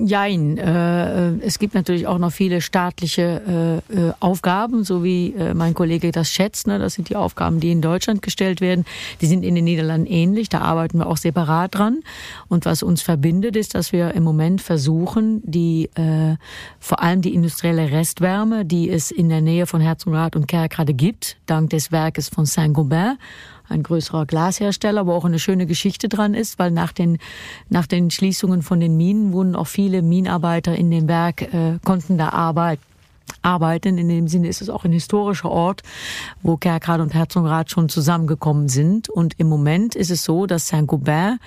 Jein. 0.06 0.58
Äh, 0.58 1.32
es 1.40 1.58
gibt 1.58 1.74
natürlich 1.74 2.06
auch 2.06 2.20
noch 2.20 2.32
viele 2.32 2.62
staatliche 2.62 3.82
äh, 3.92 3.96
äh, 3.96 4.14
Aufgaben, 4.20 4.84
so 4.84 5.04
wie 5.04 5.34
mein 5.54 5.74
Kollege 5.74 6.12
das 6.12 6.30
schätzt. 6.30 6.68
Ne? 6.68 6.80
Das 6.80 6.94
sind 6.94 7.10
die 7.10 7.16
Aufgaben, 7.16 7.60
die 7.60 7.72
in 7.72 7.82
Deutschland 7.82 8.22
gestellt 8.22 8.62
werden. 8.62 8.86
Die 9.22 9.26
sind 9.26 9.44
in 9.44 9.56
den 9.56 9.64
Niederlanden 9.64 10.06
ähnlich. 10.06 10.50
Da 10.50 10.60
arbeiten 10.60 11.00
wir 11.00 11.08
auch 11.08 11.18
separat 11.18 11.76
dran. 11.76 12.00
Und 12.48 12.66
was 12.66 12.84
uns 12.84 13.02
verbindet, 13.02 13.56
ist, 13.56 13.74
dass 13.76 13.92
wir 13.92 14.14
im 14.14 14.24
Moment 14.24 14.62
versuchen, 14.62 15.42
die 15.44 15.90
vor 16.80 17.02
allem 17.02 17.22
die 17.22 17.34
industrielle 17.34 17.92
Restwärme, 17.92 18.66
die 18.66 18.90
es 18.90 19.12
in 19.12 19.30
der 19.30 19.42
Nähe 19.42 19.66
von 19.66 19.82
Herzogenrath 19.82 20.36
und 20.36 20.48
Kerkrade 20.48 20.94
gibt, 20.94 21.38
dank 21.46 21.72
des 21.72 21.92
Werkes 21.92 22.30
von 22.30 22.46
Saint-Gobain, 22.46 23.18
ein 23.70 23.84
größerer 23.84 24.26
Glashersteller, 24.26 25.06
wo 25.08 25.14
auch 25.14 25.26
eine 25.26 25.40
schöne 25.40 25.66
Geschichte 25.66 26.10
dran 26.10 26.34
ist, 26.34 26.60
weil 26.60 26.72
nach 26.72 26.92
den, 26.92 27.18
nach 27.70 27.88
den 27.88 28.12
Schließungen 28.12 28.62
von 28.62 28.80
den 28.80 28.98
Minen 28.98 29.32
wurden 29.32 29.56
auch 29.56 29.68
viele 29.68 30.02
Minenarbeiter 30.02 30.76
in 30.76 30.92
dem 30.92 31.08
Werk, 31.08 31.54
äh, 31.54 31.80
konnten 31.84 32.18
da 32.18 32.30
arbeiten 32.30 32.84
arbeiten. 33.42 33.98
In 33.98 34.10
dem 34.10 34.28
Sinne 34.28 34.48
ist 34.48 34.62
es 34.62 34.70
auch 34.70 34.86
ein 34.86 34.92
historischer 34.92 35.50
Ort, 35.50 35.84
wo 36.42 36.58
Kerkrad 36.58 37.00
und 37.00 37.14
Herzogenrath 37.14 37.72
schon 37.72 37.90
zusammengekommen 37.90 38.70
sind. 38.70 39.10
Und 39.10 39.40
im 39.40 39.48
Moment 39.48 39.96
ist 39.96 40.12
es 40.12 40.24
so, 40.24 40.46
dass 40.46 40.68
Saint-Gobain 40.68 41.40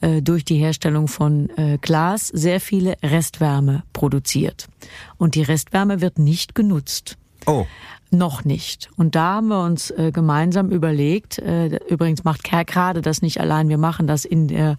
äh, 0.00 0.22
durch 0.22 0.44
die 0.44 0.56
Herstellung 0.56 1.08
von 1.08 1.50
äh, 1.56 1.78
Glas 1.80 2.28
sehr 2.28 2.60
viele 2.60 2.96
Restwärme 3.02 3.82
produziert. 3.92 4.68
Und 5.16 5.34
die 5.34 5.42
Restwärme 5.42 6.00
wird 6.00 6.18
nicht 6.18 6.54
genutzt. 6.54 7.16
Oh. 7.46 7.66
Noch 8.14 8.44
nicht. 8.44 8.90
Und 8.96 9.16
da 9.16 9.34
haben 9.34 9.48
wir 9.48 9.60
uns 9.60 9.90
äh, 9.90 10.12
gemeinsam 10.12 10.70
überlegt, 10.70 11.40
äh, 11.40 11.80
übrigens 11.88 12.22
macht 12.22 12.44
Kerkrade 12.44 13.02
das 13.02 13.22
nicht 13.22 13.40
allein, 13.40 13.68
wir 13.68 13.78
machen 13.78 14.06
das 14.06 14.24
in 14.24 14.46
der 14.46 14.76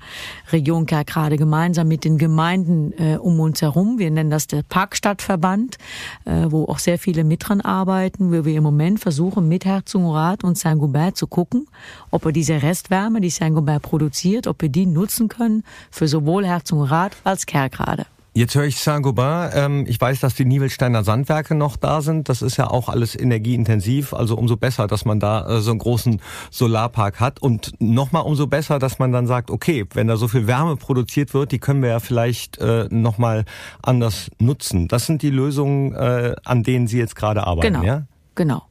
Region 0.53 0.85
Kerkrade 0.85 1.35
gemeinsam 1.35 1.89
mit 1.89 2.05
den 2.05 2.17
Gemeinden 2.17 2.93
äh, 2.93 3.17
um 3.17 3.41
uns 3.41 3.61
herum. 3.61 3.99
Wir 3.99 4.09
nennen 4.09 4.29
das 4.29 4.47
der 4.47 4.63
Parkstadtverband, 4.63 5.77
äh, 6.23 6.45
wo 6.47 6.63
auch 6.63 6.79
sehr 6.79 6.97
viele 6.97 7.25
mit 7.25 7.49
dran 7.49 7.59
arbeiten, 7.59 8.31
wo 8.31 8.45
wir 8.45 8.55
im 8.55 8.63
Moment 8.63 9.01
versuchen, 9.01 9.49
mit 9.49 9.65
Herzogenrath 9.65 10.45
und 10.45 10.57
Saint-Gobain 10.57 11.13
zu 11.13 11.27
gucken, 11.27 11.67
ob 12.11 12.23
wir 12.23 12.31
diese 12.31 12.61
Restwärme, 12.61 13.19
die 13.19 13.29
Saint-Gobain 13.29 13.81
produziert, 13.81 14.47
ob 14.47 14.61
wir 14.61 14.69
die 14.69 14.85
nutzen 14.85 15.27
können 15.27 15.63
für 15.91 16.07
sowohl 16.07 16.45
Herzogenrath 16.45 17.17
als 17.25 17.45
Kerkrade. 17.45 18.05
Jetzt 18.37 18.53
höre 18.53 18.65
ich 18.65 18.81
Saint-Gobain. 18.81 19.51
Ähm, 19.53 19.85
ich 19.87 19.99
weiß, 19.99 20.19
dass 20.19 20.35
die 20.35 20.43
Nivelsteiner 20.43 21.05
Sandwerke 21.05 21.55
noch 21.55 21.77
da 21.77 22.01
sind. 22.01 22.27
Das 22.27 22.41
ist 22.41 22.57
ja 22.57 22.69
auch 22.69 22.89
alles 22.89 23.17
energieintensiv. 23.17 24.13
Also 24.13 24.35
umso 24.35 24.57
besser, 24.57 24.87
dass 24.87 25.05
man 25.05 25.21
da 25.21 25.47
äh, 25.47 25.61
so 25.61 25.71
einen 25.71 25.79
großen 25.79 26.21
Solarpark 26.51 27.21
hat. 27.21 27.41
Und 27.41 27.71
nochmal 27.79 28.23
umso 28.23 28.47
besser, 28.47 28.77
dass 28.77 28.99
man 28.99 29.13
dann 29.13 29.25
sagt, 29.25 29.49
okay, 29.49 29.85
wenn 29.93 30.07
da 30.07 30.17
so 30.17 30.27
viel 30.27 30.47
Wärme 30.47 30.75
produziert 30.75 31.33
wird, 31.33 31.53
die 31.53 31.59
können 31.59 31.81
wir 31.81 31.91
ja 31.91 31.99
vielleicht 32.01 32.57
äh, 32.57 32.89
nochmal 32.89 33.45
anders 33.81 34.29
nutzen. 34.37 34.89
Das 34.89 35.05
sind 35.05 35.21
die 35.21 35.29
Lösungen, 35.29 35.93
äh, 35.95 36.35
an 36.43 36.63
denen 36.63 36.87
Sie 36.87 36.97
jetzt 36.97 37.15
gerade 37.15 37.47
arbeiten, 37.47 37.75
genau. 37.75 37.85
ja? 37.85 38.03
Genau. 38.35 38.63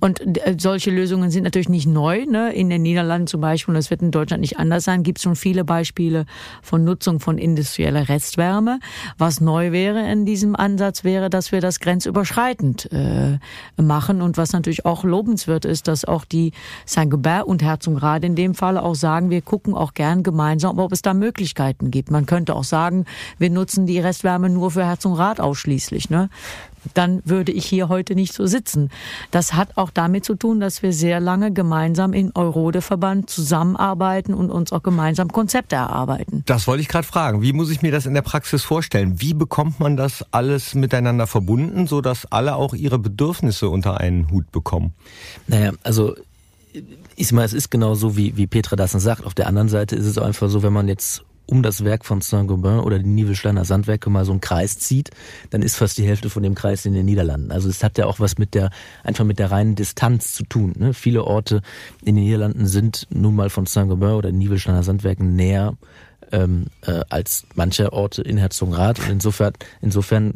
Und 0.00 0.20
äh, 0.46 0.56
solche 0.58 0.90
Lösungen 0.90 1.30
sind 1.30 1.44
natürlich 1.44 1.68
nicht 1.68 1.86
neu. 1.86 2.26
Ne? 2.26 2.52
In 2.52 2.70
den 2.70 2.82
Niederlanden 2.82 3.26
zum 3.26 3.40
Beispiel, 3.40 3.72
und 3.72 3.76
das 3.76 3.90
wird 3.90 4.02
in 4.02 4.10
Deutschland 4.10 4.40
nicht 4.40 4.58
anders 4.58 4.84
sein, 4.84 5.02
gibt 5.02 5.18
es 5.18 5.22
schon 5.22 5.36
viele 5.36 5.64
Beispiele 5.64 6.26
von 6.62 6.84
Nutzung 6.84 7.20
von 7.20 7.38
industrieller 7.38 8.08
Restwärme. 8.08 8.80
Was 9.18 9.40
neu 9.40 9.72
wäre 9.72 10.10
in 10.10 10.26
diesem 10.26 10.56
Ansatz 10.56 11.04
wäre, 11.04 11.30
dass 11.30 11.52
wir 11.52 11.60
das 11.60 11.80
grenzüberschreitend 11.80 12.90
äh, 12.92 13.38
machen 13.80 14.22
und 14.22 14.36
was 14.36 14.52
natürlich 14.52 14.84
auch 14.84 15.04
lobenswert 15.04 15.64
ist, 15.64 15.88
dass 15.88 16.04
auch 16.04 16.24
die 16.24 16.52
Saint-Gobain 16.86 17.42
und 17.42 17.62
Herzogenrath 17.62 18.24
in 18.24 18.34
dem 18.34 18.54
Fall 18.54 18.78
auch 18.78 18.94
sagen, 18.94 19.30
wir 19.30 19.42
gucken 19.42 19.74
auch 19.74 19.94
gern 19.94 20.22
gemeinsam, 20.22 20.78
ob 20.78 20.92
es 20.92 21.02
da 21.02 21.14
Möglichkeiten 21.14 21.90
gibt. 21.90 22.10
Man 22.10 22.26
könnte 22.26 22.54
auch 22.54 22.64
sagen, 22.64 23.04
wir 23.38 23.50
nutzen 23.50 23.86
die 23.86 23.98
Restwärme 23.98 24.48
nur 24.50 24.70
für 24.70 24.84
Herzogenrath 24.84 25.40
ausschließlich. 25.40 26.10
Ne? 26.10 26.28
Dann 26.92 27.22
würde 27.24 27.52
ich 27.52 27.64
hier 27.66 27.88
heute 27.88 28.14
nicht 28.14 28.34
so 28.34 28.46
sitzen. 28.46 28.90
Das 29.30 29.54
hat 29.54 29.76
auch 29.76 29.90
damit 29.90 30.24
zu 30.24 30.34
tun, 30.34 30.60
dass 30.60 30.82
wir 30.82 30.92
sehr 30.92 31.20
lange 31.20 31.52
gemeinsam 31.52 32.12
in 32.12 32.32
Eurode-Verband 32.34 33.30
zusammenarbeiten 33.30 34.34
und 34.34 34.50
uns 34.50 34.72
auch 34.72 34.82
gemeinsam 34.82 35.28
Konzepte 35.28 35.76
erarbeiten. 35.76 36.42
Das 36.46 36.66
wollte 36.66 36.82
ich 36.82 36.88
gerade 36.88 37.06
fragen. 37.06 37.42
Wie 37.42 37.52
muss 37.52 37.70
ich 37.70 37.82
mir 37.82 37.92
das 37.92 38.06
in 38.06 38.14
der 38.14 38.22
Praxis 38.22 38.62
vorstellen? 38.62 39.20
Wie 39.20 39.34
bekommt 39.34 39.80
man 39.80 39.96
das 39.96 40.24
alles 40.30 40.74
miteinander 40.74 41.26
verbunden, 41.26 41.86
sodass 41.86 42.26
alle 42.30 42.56
auch 42.56 42.74
ihre 42.74 42.98
Bedürfnisse 42.98 43.68
unter 43.68 44.00
einen 44.00 44.30
Hut 44.30 44.52
bekommen? 44.52 44.92
Naja, 45.46 45.72
also 45.82 46.14
ich 47.16 47.32
meine, 47.32 47.46
es 47.46 47.52
ist 47.52 47.70
genau 47.70 47.94
so, 47.94 48.16
wie, 48.16 48.36
wie 48.36 48.46
Petra 48.46 48.76
das 48.76 48.92
sagt. 48.92 49.24
Auf 49.24 49.34
der 49.34 49.46
anderen 49.46 49.68
Seite 49.68 49.96
ist 49.96 50.06
es 50.06 50.18
einfach 50.18 50.48
so, 50.48 50.62
wenn 50.62 50.72
man 50.72 50.88
jetzt 50.88 51.22
um 51.46 51.62
das 51.62 51.84
Werk 51.84 52.04
von 52.04 52.20
Saint-Gobain 52.20 52.80
oder 52.80 52.98
die 52.98 53.08
Nivelsteiner 53.08 53.64
Sandwerke 53.64 54.10
mal 54.10 54.24
so 54.24 54.32
einen 54.32 54.40
Kreis 54.40 54.78
zieht, 54.78 55.10
dann 55.50 55.62
ist 55.62 55.76
fast 55.76 55.98
die 55.98 56.06
Hälfte 56.06 56.30
von 56.30 56.42
dem 56.42 56.54
Kreis 56.54 56.86
in 56.86 56.94
den 56.94 57.04
Niederlanden. 57.04 57.52
Also 57.52 57.68
es 57.68 57.84
hat 57.84 57.98
ja 57.98 58.06
auch 58.06 58.20
was 58.20 58.38
mit 58.38 58.54
der, 58.54 58.70
einfach 59.02 59.24
mit 59.24 59.38
der 59.38 59.50
reinen 59.50 59.74
Distanz 59.74 60.32
zu 60.32 60.44
tun. 60.44 60.74
Ne? 60.78 60.94
Viele 60.94 61.24
Orte 61.24 61.62
in 62.04 62.16
den 62.16 62.24
Niederlanden 62.24 62.66
sind 62.66 63.06
nun 63.10 63.34
mal 63.34 63.50
von 63.50 63.66
Saint-Gobain 63.66 64.14
oder 64.14 64.32
Nivelsteiner 64.32 64.82
Sandwerken 64.82 65.36
näher 65.36 65.74
ähm, 66.32 66.66
äh, 66.82 67.02
als 67.10 67.44
manche 67.54 67.92
Orte 67.92 68.22
in 68.22 68.38
Herzogenrath. 68.38 69.00
Und 69.00 69.10
insofern, 69.10 69.52
insofern 69.80 70.34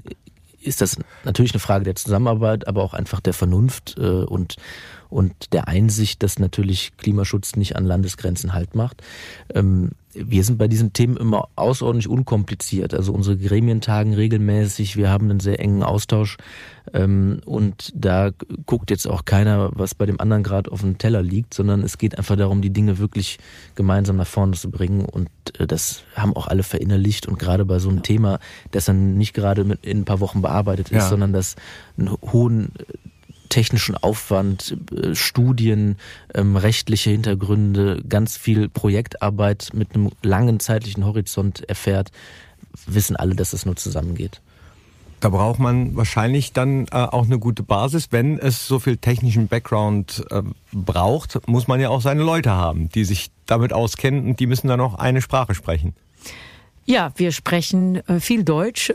ist 0.61 0.81
das 0.81 0.97
natürlich 1.25 1.53
eine 1.53 1.61
Frage 1.61 1.85
der 1.85 1.95
Zusammenarbeit, 1.95 2.69
aber 2.69 2.83
auch 2.83 2.93
einfach 2.93 3.21
der 3.21 3.33
Vernunft 3.33 3.97
äh, 3.99 4.03
und 4.03 4.57
und 5.11 5.53
der 5.53 5.69
Einsicht, 5.69 6.23
dass 6.23 6.39
natürlich 6.39 6.97
Klimaschutz 6.97 7.57
nicht 7.57 7.77
an 7.77 7.85
Landesgrenzen 7.85 8.53
halt 8.53 8.75
macht. 8.75 9.03
Ähm, 9.55 9.93
wir 10.25 10.45
sind 10.45 10.59
bei 10.59 10.69
diesen 10.69 10.93
Themen 10.93 11.17
immer 11.17 11.49
außerordentlich 11.57 12.09
unkompliziert. 12.09 12.95
Also 12.95 13.13
unsere 13.13 13.37
Gremien 13.37 13.81
tagen 13.81 14.15
regelmäßig, 14.15 14.97
wir 14.97 15.11
haben 15.11 15.31
einen 15.31 15.41
sehr 15.41 15.61
engen 15.61 15.83
Austausch 15.83 16.37
ähm, 16.93 17.41
und 17.45 17.93
da 17.95 18.31
guckt 18.67 18.91
jetzt 18.91 19.07
auch 19.07 19.25
keiner, 19.25 19.71
was 19.75 19.95
bei 19.95 20.07
dem 20.07 20.21
anderen 20.21 20.43
gerade 20.43 20.71
auf 20.73 20.81
dem 20.81 20.99
Teller 20.99 21.23
liegt, 21.23 21.55
sondern 21.55 21.83
es 21.83 21.99
geht 21.99 22.17
einfach 22.17 22.37
darum, 22.37 22.63
die 22.63 22.73
Dinge 22.73 22.99
wirklich 22.99 23.39
gemeinsam 23.75 24.17
nach 24.17 24.27
vorne 24.27 24.53
zu 24.53 24.71
bringen 24.71 25.05
und 25.05 25.29
äh, 25.59 25.67
das 25.67 26.03
haben 26.15 26.35
auch 26.35 26.47
alle 26.47 26.63
verinnerlicht 26.63 27.27
und 27.27 27.39
gerade 27.39 27.65
bei 27.65 27.79
so 27.79 27.89
einem 27.89 28.03
Thema, 28.03 28.39
das 28.71 28.87
dann 28.87 29.15
nicht 29.17 29.35
gerade 29.35 29.79
in 29.83 30.01
ein 30.01 30.05
paar 30.05 30.21
Wochen 30.21 30.43
bearbeitet 30.43 30.91
ist, 30.91 31.05
ja. 31.05 31.09
sondern 31.09 31.33
das 31.33 31.57
einen 31.97 32.11
hohen 32.33 32.73
technischen 33.49 33.97
Aufwand, 33.97 34.77
äh, 34.95 35.15
Studien, 35.15 35.97
ähm, 36.35 36.57
rechtliche 36.57 37.11
Hintergründe, 37.11 38.03
ganz 38.09 38.37
viel 38.37 38.69
Projektarbeit 38.69 39.71
mit 39.73 39.95
einem 39.95 40.11
langen 40.23 40.61
zeitlichen 40.61 41.05
Horizont 41.05 41.69
erfährt, 41.69 42.11
wissen 42.87 43.17
alle, 43.17 43.35
dass 43.35 43.53
es 43.53 43.67
nur 43.67 43.77
zusammengeht. 43.77 44.41
Da 45.21 45.31
braucht 45.31 45.59
man 45.59 45.97
wahrscheinlich 45.97 46.53
dann 46.53 46.87
äh, 46.87 46.97
auch 46.97 47.25
eine 47.25 47.41
gute 47.41 47.65
Basis. 47.65 48.09
Wenn 48.13 48.39
es 48.39 48.69
so 48.69 48.79
viel 48.79 48.99
technischen 48.99 49.49
Background 49.49 50.25
äh, 50.31 50.43
braucht, 50.73 51.49
muss 51.49 51.67
man 51.67 51.81
ja 51.81 51.89
auch 51.89 52.01
seine 52.01 52.23
Leute 52.23 52.51
haben, 52.51 52.89
die 52.91 53.05
sich 53.05 53.31
damit 53.47 53.73
auskennen 53.73 54.27
und 54.27 54.41
die 54.41 54.47
müssen 54.47 54.69
dann 54.69 54.81
auch 54.81 54.95
eine 54.95 55.21
Sprache 55.21 55.55
sprechen. 55.55 55.95
Ja, 56.91 57.13
wir 57.17 57.33
sprechen 57.33 57.97
äh, 58.09 58.19
viel 58.19 58.45
Deutsch. 58.45 58.89
Äh, 58.89 58.95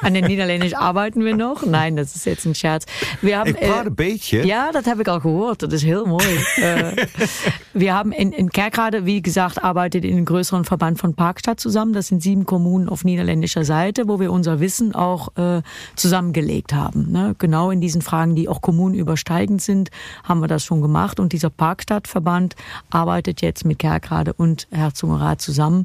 an 0.00 0.14
den 0.14 0.24
Niederländisch 0.24 0.74
arbeiten 0.78 1.22
wir 1.22 1.36
noch. 1.36 1.62
Nein, 1.66 1.94
das 1.94 2.16
ist 2.16 2.24
jetzt 2.24 2.46
ein 2.46 2.54
Scherz. 2.54 2.86
Wir 3.20 3.38
haben, 3.38 3.50
ik 3.50 3.60
praat 3.60 3.84
een 3.84 3.94
beetje. 3.94 4.46
Ja, 4.46 4.72
das 4.72 4.86
habe 4.86 5.02
ich 5.02 5.08
auch 5.08 5.20
gehört. 5.20 5.62
Das 5.62 5.74
ist 5.74 5.84
heel 5.84 6.06
mooi. 6.06 6.24
äh, 6.56 7.06
wir 7.74 7.92
haben 7.92 8.12
in, 8.12 8.32
in 8.32 8.48
Kerkrade, 8.48 9.04
wie 9.04 9.20
gesagt, 9.20 9.62
arbeitet 9.62 10.06
in 10.06 10.16
einem 10.16 10.24
größeren 10.24 10.64
Verband 10.64 11.00
von 11.00 11.12
Parkstadt 11.12 11.60
zusammen. 11.60 11.92
Das 11.92 12.06
sind 12.06 12.22
sieben 12.22 12.46
Kommunen 12.46 12.88
auf 12.88 13.04
niederländischer 13.04 13.66
Seite, 13.66 14.08
wo 14.08 14.18
wir 14.18 14.32
unser 14.32 14.60
Wissen 14.60 14.94
auch 14.94 15.36
äh, 15.36 15.60
zusammengelegt 15.96 16.72
haben. 16.72 17.12
Ne? 17.12 17.34
Genau 17.38 17.70
in 17.70 17.82
diesen 17.82 18.00
Fragen, 18.00 18.36
die 18.36 18.48
auch 18.48 18.62
kommunenübersteigend 18.62 19.60
sind, 19.60 19.90
haben 20.24 20.40
wir 20.40 20.48
das 20.48 20.64
schon 20.64 20.80
gemacht. 20.80 21.20
Und 21.20 21.34
dieser 21.34 21.50
Parkstadtverband 21.50 22.56
arbeitet 22.88 23.42
jetzt 23.42 23.66
mit 23.66 23.80
Kerkrade 23.80 24.32
und 24.32 24.66
Herzogenrath 24.70 25.42
zusammen 25.42 25.84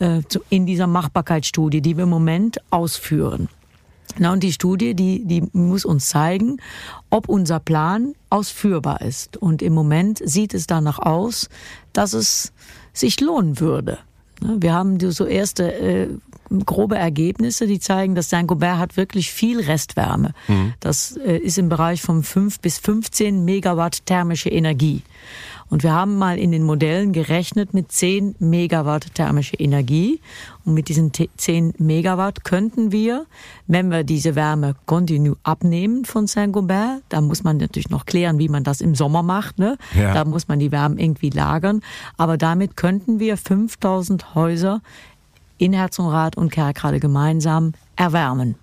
äh, 0.00 0.20
in 0.50 0.63
in 0.64 0.66
dieser 0.66 0.86
Machbarkeitsstudie, 0.86 1.82
die 1.82 1.98
wir 1.98 2.04
im 2.04 2.10
Moment 2.10 2.58
ausführen. 2.70 3.50
Na, 4.18 4.32
und 4.32 4.42
die 4.42 4.52
Studie, 4.52 4.94
die, 4.94 5.24
die 5.26 5.42
muss 5.52 5.84
uns 5.84 6.08
zeigen, 6.08 6.56
ob 7.10 7.28
unser 7.28 7.60
Plan 7.60 8.14
ausführbar 8.30 9.02
ist. 9.02 9.36
Und 9.36 9.60
im 9.60 9.74
Moment 9.74 10.22
sieht 10.24 10.54
es 10.54 10.66
danach 10.66 10.98
aus, 10.98 11.50
dass 11.92 12.14
es 12.14 12.52
sich 12.94 13.20
lohnen 13.20 13.60
würde. 13.60 13.98
Wir 14.40 14.72
haben 14.72 14.98
so 15.10 15.26
erste 15.26 15.74
äh, 15.74 16.08
grobe 16.64 16.96
Ergebnisse, 16.96 17.66
die 17.66 17.78
zeigen, 17.78 18.14
dass 18.14 18.30
Saint-Gobain 18.30 18.78
hat 18.78 18.96
wirklich 18.96 19.30
viel 19.32 19.60
Restwärme. 19.60 20.32
Mhm. 20.48 20.72
Das 20.80 21.18
äh, 21.18 21.36
ist 21.36 21.58
im 21.58 21.68
Bereich 21.68 22.00
von 22.00 22.22
5 22.22 22.60
bis 22.60 22.78
15 22.78 23.44
Megawatt 23.44 24.06
thermische 24.06 24.48
Energie. 24.48 25.02
Und 25.70 25.82
wir 25.82 25.92
haben 25.92 26.16
mal 26.16 26.38
in 26.38 26.52
den 26.52 26.62
Modellen 26.62 27.12
gerechnet 27.12 27.74
mit 27.74 27.90
10 27.90 28.36
Megawatt 28.38 29.14
thermische 29.14 29.56
Energie. 29.56 30.20
Und 30.64 30.74
mit 30.74 30.88
diesen 30.88 31.12
10 31.12 31.74
Megawatt 31.78 32.44
könnten 32.44 32.92
wir, 32.92 33.26
wenn 33.66 33.90
wir 33.90 34.04
diese 34.04 34.34
Wärme 34.34 34.74
kontinu 34.86 35.34
abnehmen 35.42 36.04
von 36.04 36.26
Saint-Gobain, 36.26 37.00
da 37.08 37.20
muss 37.20 37.44
man 37.44 37.56
natürlich 37.56 37.90
noch 37.90 38.06
klären, 38.06 38.38
wie 38.38 38.48
man 38.48 38.64
das 38.64 38.80
im 38.80 38.94
Sommer 38.94 39.22
macht. 39.22 39.58
Ne? 39.58 39.76
Ja. 39.98 40.14
Da 40.14 40.24
muss 40.24 40.48
man 40.48 40.58
die 40.58 40.72
Wärme 40.72 41.00
irgendwie 41.00 41.30
lagern. 41.30 41.80
Aber 42.16 42.36
damit 42.36 42.76
könnten 42.76 43.18
wir 43.18 43.36
5000 43.36 44.34
Häuser 44.34 44.80
in 45.58 45.72
Herzogenrath 45.72 46.36
und 46.36 46.50
Kerkrade 46.50 47.00
gemeinsam 47.00 47.72
erwärmen. 47.96 48.56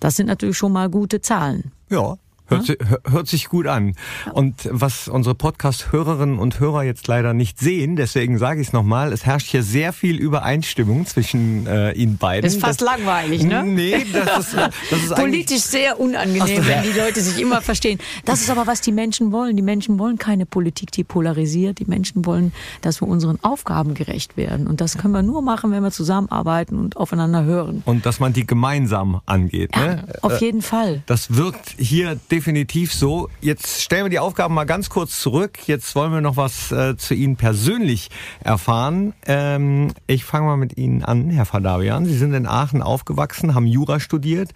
Das 0.00 0.16
sind 0.16 0.26
natürlich 0.26 0.56
schon 0.56 0.72
mal 0.72 0.88
gute 0.88 1.20
Zahlen. 1.20 1.72
Ja, 1.90 2.16
Hört, 2.50 2.68
ja? 2.68 2.76
hört 3.10 3.28
sich 3.28 3.48
gut 3.48 3.66
an. 3.66 3.94
Und 4.32 4.68
was 4.70 5.08
unsere 5.08 5.34
Podcast-Hörerinnen 5.34 6.38
und 6.38 6.58
Hörer 6.58 6.82
jetzt 6.82 7.06
leider 7.06 7.32
nicht 7.32 7.58
sehen, 7.60 7.96
deswegen 7.96 8.38
sage 8.38 8.60
ich 8.60 8.68
es 8.68 8.72
nochmal, 8.72 9.12
es 9.12 9.24
herrscht 9.24 9.48
hier 9.48 9.62
sehr 9.62 9.92
viel 9.92 10.16
Übereinstimmung 10.16 11.06
zwischen 11.06 11.66
äh, 11.66 11.92
Ihnen 11.92 12.18
beiden. 12.18 12.42
Das 12.42 12.54
ist 12.54 12.60
fast 12.60 12.80
das, 12.80 12.88
langweilig, 12.88 13.44
ne? 13.44 13.62
Nee, 13.64 14.04
das 14.12 14.48
ist, 14.48 14.56
das 14.90 15.02
ist 15.02 15.14
Politisch 15.14 15.62
sehr 15.62 16.00
unangenehm, 16.00 16.66
wenn 16.66 16.82
die 16.82 16.98
Leute 16.98 17.20
sich 17.20 17.40
immer 17.40 17.62
verstehen. 17.62 18.00
Das 18.24 18.40
ist 18.40 18.50
aber, 18.50 18.66
was 18.66 18.80
die 18.80 18.92
Menschen 18.92 19.30
wollen. 19.30 19.56
Die 19.56 19.62
Menschen 19.62 19.98
wollen 19.98 20.18
keine 20.18 20.44
Politik, 20.44 20.90
die 20.90 21.04
polarisiert. 21.04 21.78
Die 21.78 21.84
Menschen 21.84 22.26
wollen, 22.26 22.52
dass 22.80 23.00
wir 23.00 23.08
unseren 23.08 23.38
Aufgaben 23.42 23.94
gerecht 23.94 24.36
werden. 24.36 24.66
Und 24.66 24.80
das 24.80 24.98
können 24.98 25.14
wir 25.14 25.22
nur 25.22 25.42
machen, 25.42 25.70
wenn 25.70 25.82
wir 25.82 25.92
zusammenarbeiten 25.92 26.78
und 26.78 26.96
aufeinander 26.96 27.44
hören. 27.44 27.82
Und 27.84 28.06
dass 28.06 28.18
man 28.18 28.32
die 28.32 28.46
gemeinsam 28.46 29.20
angeht. 29.26 29.76
Ne? 29.76 30.04
Ja, 30.08 30.14
auf 30.22 30.40
jeden 30.40 30.62
Fall. 30.62 31.02
Das 31.06 31.36
wirkt 31.36 31.74
hier 31.78 32.16
definitiv 32.30 32.39
definitiv 32.40 32.94
so. 32.94 33.28
Jetzt 33.42 33.82
stellen 33.82 34.06
wir 34.06 34.08
die 34.08 34.18
Aufgaben 34.18 34.54
mal 34.54 34.64
ganz 34.64 34.88
kurz 34.88 35.20
zurück. 35.20 35.58
Jetzt 35.66 35.94
wollen 35.94 36.10
wir 36.10 36.22
noch 36.22 36.38
was 36.38 36.72
äh, 36.72 36.96
zu 36.96 37.12
Ihnen 37.12 37.36
persönlich 37.36 38.08
erfahren. 38.42 39.12
Ähm, 39.26 39.92
ich 40.06 40.24
fange 40.24 40.46
mal 40.46 40.56
mit 40.56 40.78
Ihnen 40.78 41.04
an, 41.04 41.28
Herr 41.28 41.44
Fadavian. 41.44 42.06
Sie 42.06 42.16
sind 42.16 42.32
in 42.32 42.46
Aachen 42.46 42.80
aufgewachsen, 42.80 43.54
haben 43.54 43.66
Jura 43.66 44.00
studiert, 44.00 44.52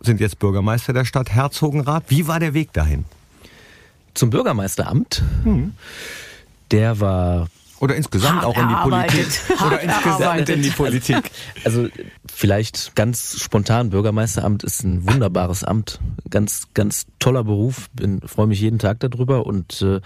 sind 0.00 0.20
jetzt 0.20 0.38
Bürgermeister 0.40 0.92
der 0.92 1.06
Stadt 1.06 1.30
Herzogenrath. 1.30 2.04
Wie 2.08 2.28
war 2.28 2.38
der 2.38 2.52
Weg 2.52 2.74
dahin? 2.74 3.06
Zum 4.12 4.28
Bürgermeisteramt. 4.28 5.22
Hm. 5.44 5.72
Der 6.70 7.00
war 7.00 7.48
oder 7.80 7.96
insgesamt 7.96 8.42
Hart 8.42 8.44
auch 8.44 8.58
in 8.58 8.68
die 8.68 8.74
Politik. 8.74 9.26
Oder 9.66 9.80
insgesamt 9.80 10.48
in 10.50 10.62
die 10.62 10.70
Politik. 10.70 11.30
Also 11.64 11.88
vielleicht 12.30 12.94
ganz 12.94 13.40
spontan, 13.40 13.88
Bürgermeisteramt 13.88 14.62
ist 14.64 14.84
ein 14.84 15.08
wunderbares 15.08 15.64
Amt. 15.64 15.98
Ganz, 16.28 16.68
ganz 16.74 17.06
toller 17.18 17.42
Beruf. 17.42 17.88
Bin, 17.94 18.20
freue 18.20 18.46
mich 18.46 18.60
jeden 18.60 18.78
Tag 18.78 19.00
darüber. 19.00 19.46
Und 19.46 19.80
äh, 19.80 20.00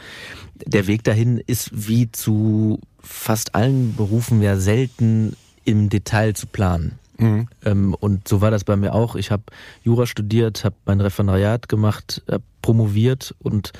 der 0.65 0.87
Weg 0.87 1.03
dahin 1.03 1.39
ist 1.39 1.71
wie 1.73 2.11
zu 2.13 2.81
fast 3.01 3.57
allen 3.57 3.97
Berufen 3.97 4.41
ja 4.41 4.57
selten 4.57 5.37
im 5.65 5.89
Detail 5.89 6.35
zu 6.35 6.47
planen. 6.47 6.99
Mhm. 7.19 7.49
Ähm, 7.65 7.95
und 7.95 8.27
so 8.29 8.41
war 8.41 8.51
das 8.51 8.65
bei 8.65 8.77
mir 8.77 8.95
auch. 8.95 9.15
Ich 9.17 9.31
habe 9.31 9.45
Jura 9.83 10.07
studiert, 10.07 10.65
habe 10.65 10.77
mein 10.85 11.01
Referendariat 11.01 11.69
gemacht, 11.69 12.23
hab 12.29 12.43
promoviert 12.63 13.35
und 13.41 13.73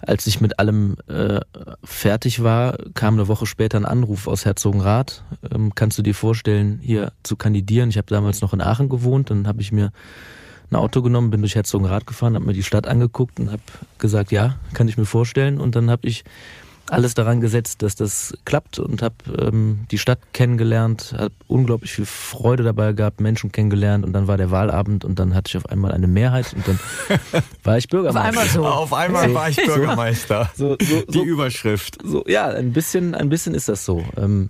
als 0.00 0.26
ich 0.26 0.40
mit 0.40 0.58
allem 0.58 0.96
äh, 1.06 1.40
fertig 1.84 2.42
war, 2.42 2.76
kam 2.94 3.14
eine 3.14 3.28
Woche 3.28 3.46
später 3.46 3.78
ein 3.78 3.84
Anruf 3.84 4.26
aus 4.26 4.44
Herzogenrath. 4.44 5.22
Ähm, 5.54 5.72
kannst 5.74 5.98
du 5.98 6.02
dir 6.02 6.14
vorstellen, 6.14 6.80
hier 6.82 7.12
zu 7.22 7.36
kandidieren? 7.36 7.90
Ich 7.90 7.96
habe 7.96 8.08
damals 8.08 8.40
noch 8.40 8.52
in 8.52 8.60
Aachen 8.60 8.88
gewohnt, 8.88 9.30
dann 9.30 9.46
habe 9.46 9.62
ich 9.62 9.70
mir 9.70 9.92
ein 10.70 10.76
Auto 10.76 11.00
genommen, 11.00 11.30
bin 11.30 11.42
durch 11.42 11.54
Herzogenrath 11.54 12.06
gefahren, 12.06 12.34
habe 12.34 12.44
mir 12.44 12.54
die 12.54 12.64
Stadt 12.64 12.88
angeguckt 12.88 13.38
und 13.38 13.52
habe 13.52 13.62
gesagt, 13.98 14.32
ja, 14.32 14.56
kann 14.72 14.88
ich 14.88 14.98
mir 14.98 15.04
vorstellen. 15.04 15.60
Und 15.60 15.76
dann 15.76 15.90
habe 15.90 16.08
ich 16.08 16.24
alles 16.90 17.14
daran 17.14 17.40
gesetzt, 17.40 17.82
dass 17.82 17.94
das 17.94 18.34
klappt 18.44 18.78
und 18.78 19.02
habe 19.02 19.14
ähm, 19.38 19.86
die 19.90 19.98
Stadt 19.98 20.18
kennengelernt, 20.32 21.14
habe 21.16 21.34
unglaublich 21.48 21.92
viel 21.92 22.06
Freude 22.06 22.62
dabei 22.62 22.92
gehabt, 22.92 23.20
Menschen 23.20 23.52
kennengelernt 23.52 24.04
und 24.04 24.12
dann 24.12 24.26
war 24.26 24.36
der 24.36 24.50
Wahlabend 24.50 25.04
und 25.04 25.18
dann 25.18 25.34
hatte 25.34 25.48
ich 25.48 25.56
auf 25.56 25.66
einmal 25.66 25.92
eine 25.92 26.06
Mehrheit 26.06 26.52
und 26.54 26.66
dann 26.68 26.78
war 27.64 27.78
ich 27.78 27.88
Bürgermeister. 27.88 28.20
Auf 28.20 28.26
einmal 28.26 28.48
so. 28.48 28.66
Auf 28.66 28.92
einmal 28.92 29.28
so, 29.28 29.34
war 29.34 29.48
ich 29.48 29.56
Bürgermeister. 29.56 30.50
So, 30.56 30.76
so, 30.80 31.02
die 31.02 31.20
Überschrift. 31.20 31.98
So, 32.04 32.24
ja, 32.26 32.48
ein 32.48 32.72
bisschen, 32.72 33.14
ein 33.14 33.28
bisschen 33.28 33.54
ist 33.54 33.68
das 33.68 33.84
so. 33.84 34.04
Ähm, 34.16 34.48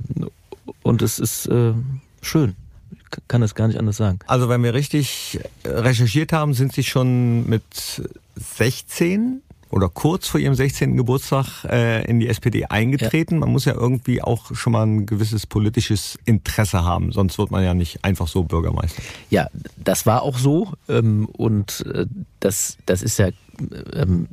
und 0.82 1.02
es 1.02 1.18
ist 1.18 1.46
äh, 1.46 1.72
schön. 2.20 2.56
Ich 2.92 3.28
kann 3.28 3.42
es 3.42 3.54
gar 3.54 3.68
nicht 3.68 3.78
anders 3.78 3.96
sagen. 3.96 4.18
Also 4.26 4.48
wenn 4.48 4.62
wir 4.62 4.74
richtig 4.74 5.38
recherchiert 5.64 6.32
haben, 6.32 6.52
sind 6.52 6.72
Sie 6.72 6.84
schon 6.84 7.48
mit 7.48 7.62
16 8.36 9.42
oder 9.75 9.88
kurz 9.88 10.28
vor 10.28 10.38
ihrem 10.38 10.54
16. 10.54 10.97
Geburtstag 10.97 11.64
äh, 11.64 12.04
in 12.04 12.21
die 12.21 12.28
SPD 12.28 12.66
eingetreten. 12.66 13.35
Ja. 13.35 13.40
Man 13.40 13.50
muss 13.50 13.64
ja 13.64 13.75
irgendwie 13.75 14.23
auch 14.23 14.54
schon 14.54 14.73
mal 14.73 14.87
ein 14.87 15.04
gewisses 15.04 15.49
politisches 15.49 16.16
Interesse 16.25 16.85
haben, 16.85 17.11
sonst 17.11 17.38
wird 17.38 17.50
man 17.50 17.64
ja 17.64 17.75
nicht 17.75 18.04
einfach 18.04 18.28
so 18.28 18.45
Bürgermeister. 18.45 19.02
Ja, 19.31 19.49
das 19.76 20.07
war 20.07 20.23
auch 20.23 20.38
so 20.38 20.73
ähm, 20.88 21.26
und 21.26 21.85
äh, 21.93 22.07
das, 22.38 22.78
das 22.87 23.02
ist 23.02 23.19
ja 23.19 23.31
ähm, 23.95 24.28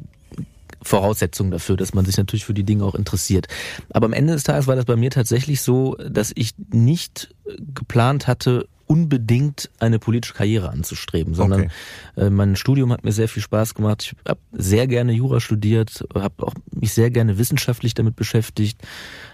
Voraussetzung 0.83 1.49
dafür, 1.49 1.75
dass 1.75 1.95
man 1.95 2.05
sich 2.05 2.17
natürlich 2.17 2.45
für 2.45 2.53
die 2.53 2.63
Dinge 2.63 2.85
auch 2.85 2.95
interessiert. 2.95 3.47
Aber 3.89 4.05
am 4.05 4.13
Ende 4.13 4.33
des 4.33 4.43
Tages 4.43 4.67
war 4.67 4.75
das 4.75 4.85
bei 4.85 4.95
mir 4.95 5.09
tatsächlich 5.09 5.61
so, 5.61 5.95
dass 6.07 6.31
ich 6.35 6.51
nicht 6.71 7.33
geplant 7.73 8.27
hatte, 8.27 8.67
unbedingt 8.91 9.69
eine 9.79 9.99
politische 9.99 10.33
Karriere 10.33 10.69
anzustreben, 10.69 11.33
sondern 11.33 11.61
okay. 11.61 11.71
äh, 12.17 12.29
mein 12.29 12.57
Studium 12.57 12.91
hat 12.91 13.05
mir 13.05 13.13
sehr 13.13 13.29
viel 13.29 13.41
Spaß 13.41 13.73
gemacht. 13.73 14.03
Ich 14.03 14.29
habe 14.29 14.41
sehr 14.51 14.85
gerne 14.85 15.13
Jura 15.13 15.39
studiert, 15.39 16.03
habe 16.13 16.45
auch 16.45 16.53
mich 16.75 16.91
sehr 16.91 17.09
gerne 17.09 17.37
wissenschaftlich 17.37 17.93
damit 17.93 18.17
beschäftigt, 18.17 18.81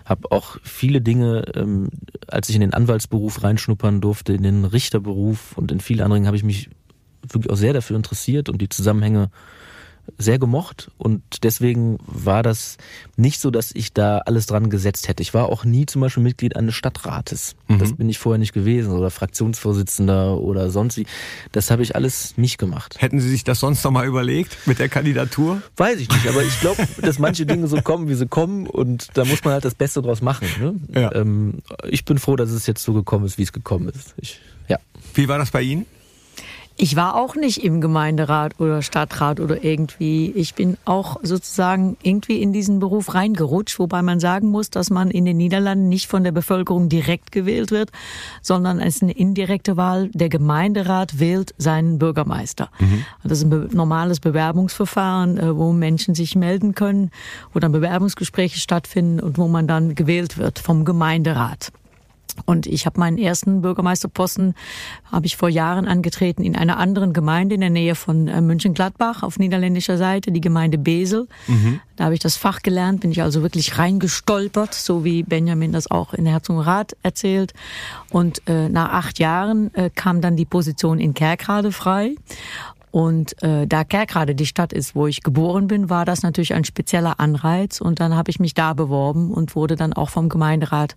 habe 0.05 0.31
auch 0.31 0.57
viele 0.61 1.01
Dinge, 1.01 1.43
ähm, 1.55 1.89
als 2.27 2.49
ich 2.49 2.55
in 2.55 2.61
den 2.61 2.75
Anwaltsberuf 2.75 3.41
reinschnuppern 3.41 3.99
durfte, 3.99 4.33
in 4.33 4.43
den 4.43 4.63
Richterberuf 4.63 5.57
und 5.57 5.71
in 5.71 5.79
viele 5.79 6.03
anderen 6.03 6.27
habe 6.27 6.37
ich 6.37 6.43
mich 6.43 6.69
wirklich 7.27 7.51
auch 7.51 7.57
sehr 7.57 7.73
dafür 7.73 7.97
interessiert 7.97 8.49
und 8.49 8.61
die 8.61 8.69
Zusammenhänge 8.69 9.31
sehr 10.17 10.39
gemocht 10.39 10.91
und 10.97 11.21
deswegen 11.43 11.97
war 12.05 12.43
das 12.43 12.77
nicht 13.15 13.39
so, 13.39 13.51
dass 13.51 13.71
ich 13.73 13.93
da 13.93 14.19
alles 14.19 14.45
dran 14.45 14.69
gesetzt 14.69 15.07
hätte. 15.07 15.21
Ich 15.21 15.33
war 15.33 15.49
auch 15.49 15.65
nie 15.65 15.85
zum 15.85 16.01
Beispiel 16.01 16.23
Mitglied 16.23 16.55
eines 16.55 16.75
Stadtrates. 16.75 17.55
Mhm. 17.67 17.79
Das 17.79 17.93
bin 17.93 18.09
ich 18.09 18.17
vorher 18.17 18.37
nicht 18.37 18.53
gewesen 18.53 18.93
oder 18.93 19.09
Fraktionsvorsitzender 19.09 20.37
oder 20.37 20.69
sonst 20.69 20.97
wie. 20.97 21.05
Das 21.51 21.71
habe 21.71 21.83
ich 21.83 21.95
alles 21.95 22.37
nicht 22.37 22.57
gemacht. 22.57 22.95
Hätten 22.99 23.19
Sie 23.19 23.29
sich 23.29 23.43
das 23.43 23.59
sonst 23.59 23.83
noch 23.83 23.91
mal 23.91 24.05
überlegt 24.05 24.57
mit 24.65 24.79
der 24.79 24.89
Kandidatur? 24.89 25.61
Weiß 25.75 25.99
ich 25.99 26.09
nicht, 26.09 26.27
aber 26.27 26.43
ich 26.43 26.59
glaube, 26.59 26.87
dass 27.01 27.19
manche 27.19 27.45
Dinge 27.45 27.67
so 27.67 27.81
kommen, 27.81 28.07
wie 28.07 28.15
sie 28.15 28.27
kommen 28.27 28.67
und 28.67 29.09
da 29.15 29.25
muss 29.25 29.43
man 29.43 29.53
halt 29.53 29.65
das 29.65 29.75
Beste 29.75 30.01
draus 30.01 30.21
machen. 30.21 30.47
Ne? 30.59 31.01
Ja. 31.01 31.13
Ähm, 31.13 31.59
ich 31.89 32.05
bin 32.05 32.17
froh, 32.17 32.35
dass 32.35 32.51
es 32.51 32.67
jetzt 32.67 32.83
so 32.83 32.93
gekommen 32.93 33.25
ist, 33.25 33.37
wie 33.37 33.43
es 33.43 33.53
gekommen 33.53 33.89
ist. 33.89 34.13
Ich, 34.17 34.39
ja. 34.67 34.77
Wie 35.13 35.27
war 35.27 35.37
das 35.37 35.51
bei 35.51 35.61
Ihnen? 35.61 35.85
Ich 36.79 36.95
war 36.95 37.15
auch 37.15 37.35
nicht 37.35 37.63
im 37.63 37.81
Gemeinderat 37.81 38.59
oder 38.59 38.83
Stadtrat 38.83 39.39
oder 39.39 39.63
irgendwie. 39.63 40.31
Ich 40.35 40.53
bin 40.53 40.77
auch 40.85 41.17
sozusagen 41.23 41.97
irgendwie 42.03 42.39
in 42.39 42.53
diesen 42.53 42.77
Beruf 42.79 43.15
reingerutscht, 43.15 43.79
wobei 43.79 44.03
man 44.03 44.19
sagen 44.19 44.49
muss, 44.51 44.69
dass 44.69 44.91
man 44.91 45.09
in 45.09 45.25
den 45.25 45.37
Niederlanden 45.37 45.89
nicht 45.89 46.05
von 46.05 46.23
der 46.23 46.31
Bevölkerung 46.31 46.87
direkt 46.87 47.31
gewählt 47.31 47.71
wird, 47.71 47.89
sondern 48.43 48.79
es 48.79 48.97
ist 48.97 49.01
eine 49.01 49.13
indirekte 49.13 49.75
Wahl. 49.75 50.09
Der 50.13 50.29
Gemeinderat 50.29 51.19
wählt 51.19 51.55
seinen 51.57 51.97
Bürgermeister. 51.97 52.69
Mhm. 52.77 53.05
Das 53.23 53.39
ist 53.39 53.51
ein 53.51 53.69
normales 53.73 54.19
Bewerbungsverfahren, 54.19 55.39
äh, 55.39 55.57
wo 55.57 55.73
Menschen 55.73 56.13
sich 56.13 56.35
melden 56.35 56.75
können, 56.75 57.09
wo 57.53 57.59
dann 57.59 57.71
Bewerbungsgespräche 57.71 58.59
stattfinden 58.59 59.19
und 59.19 59.39
wo 59.39 59.47
man 59.47 59.65
dann 59.65 59.95
gewählt 59.95 60.37
wird 60.37 60.59
vom 60.59 60.85
Gemeinderat. 60.85 61.71
Und 62.45 62.67
ich 62.67 62.85
habe 62.85 62.99
meinen 62.99 63.17
ersten 63.17 63.61
Bürgermeisterposten 63.61 64.55
habe 65.11 65.25
ich 65.25 65.37
vor 65.37 65.49
Jahren 65.49 65.87
angetreten 65.87 66.43
in 66.43 66.55
einer 66.55 66.77
anderen 66.77 67.13
Gemeinde 67.13 67.55
in 67.55 67.61
der 67.61 67.69
Nähe 67.69 67.95
von 67.95 68.27
äh, 68.27 68.41
München-Gladbach 68.41 69.23
auf 69.23 69.39
niederländischer 69.39 69.97
Seite, 69.97 70.31
die 70.31 70.41
Gemeinde 70.41 70.77
Besel. 70.77 71.27
Mhm. 71.47 71.79
Da 71.95 72.05
habe 72.05 72.13
ich 72.13 72.19
das 72.19 72.37
Fach 72.37 72.61
gelernt, 72.61 73.01
bin 73.01 73.11
ich 73.11 73.21
also 73.21 73.41
wirklich 73.41 73.77
reingestolpert, 73.77 74.73
so 74.73 75.03
wie 75.03 75.23
Benjamin 75.23 75.71
das 75.71 75.89
auch 75.89 76.13
in 76.13 76.25
Herzogenrath 76.25 76.95
erzählt. 77.03 77.53
Und 78.11 78.41
äh, 78.47 78.69
nach 78.69 78.91
acht 78.91 79.19
Jahren 79.19 79.73
äh, 79.73 79.89
kam 79.93 80.21
dann 80.21 80.35
die 80.35 80.45
Position 80.45 80.99
in 80.99 81.13
Kerkrade 81.13 81.71
frei. 81.71 82.15
Und 82.91 83.41
äh, 83.43 83.67
da 83.67 83.83
Kerkrade 83.83 84.33
die 84.33 84.45
Stadt 84.45 84.73
ist, 84.73 84.95
wo 84.95 85.07
ich 85.07 85.23
geboren 85.23 85.67
bin, 85.67 85.89
war 85.89 86.05
das 86.05 86.23
natürlich 86.23 86.53
ein 86.53 86.63
spezieller 86.63 87.19
Anreiz. 87.19 87.81
Und 87.81 87.99
dann 87.99 88.15
habe 88.15 88.31
ich 88.31 88.39
mich 88.39 88.53
da 88.53 88.73
beworben 88.73 89.31
und 89.31 89.55
wurde 89.55 89.75
dann 89.75 89.93
auch 89.93 90.09
vom 90.09 90.29
Gemeinderat 90.29 90.95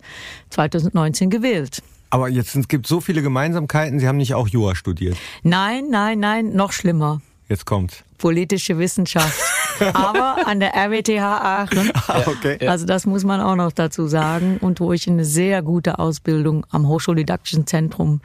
2019 0.49 1.29
gewählt. 1.29 1.81
Aber 2.09 2.27
jetzt 2.27 2.67
gibt 2.67 2.85
es 2.85 2.89
so 2.89 2.99
viele 2.99 3.21
Gemeinsamkeiten. 3.21 3.99
Sie 3.99 4.07
haben 4.07 4.17
nicht 4.17 4.33
auch 4.33 4.47
Jura 4.47 4.75
studiert? 4.75 5.17
Nein, 5.43 5.85
nein, 5.89 6.19
nein, 6.19 6.53
noch 6.53 6.73
schlimmer. 6.73 7.21
Jetzt 7.47 7.65
kommt. 7.65 8.03
Politische 8.17 8.77
Wissenschaft. 8.77 9.39
Aber 9.93 10.47
an 10.47 10.59
der 10.59 10.73
RWTH 10.75 11.21
Aachen. 11.21 11.91
Ah, 12.07 12.23
okay. 12.27 12.67
Also 12.67 12.85
das 12.85 13.05
muss 13.05 13.23
man 13.23 13.41
auch 13.41 13.55
noch 13.55 13.71
dazu 13.71 14.07
sagen. 14.07 14.57
Und 14.57 14.79
wo 14.79 14.91
ich 14.93 15.09
eine 15.09 15.25
sehr 15.25 15.61
gute 15.61 15.99
Ausbildung 15.99 16.65
am 16.69 16.87
Hochschuldidaktischen 16.87 17.67
Zentrum 17.67 18.21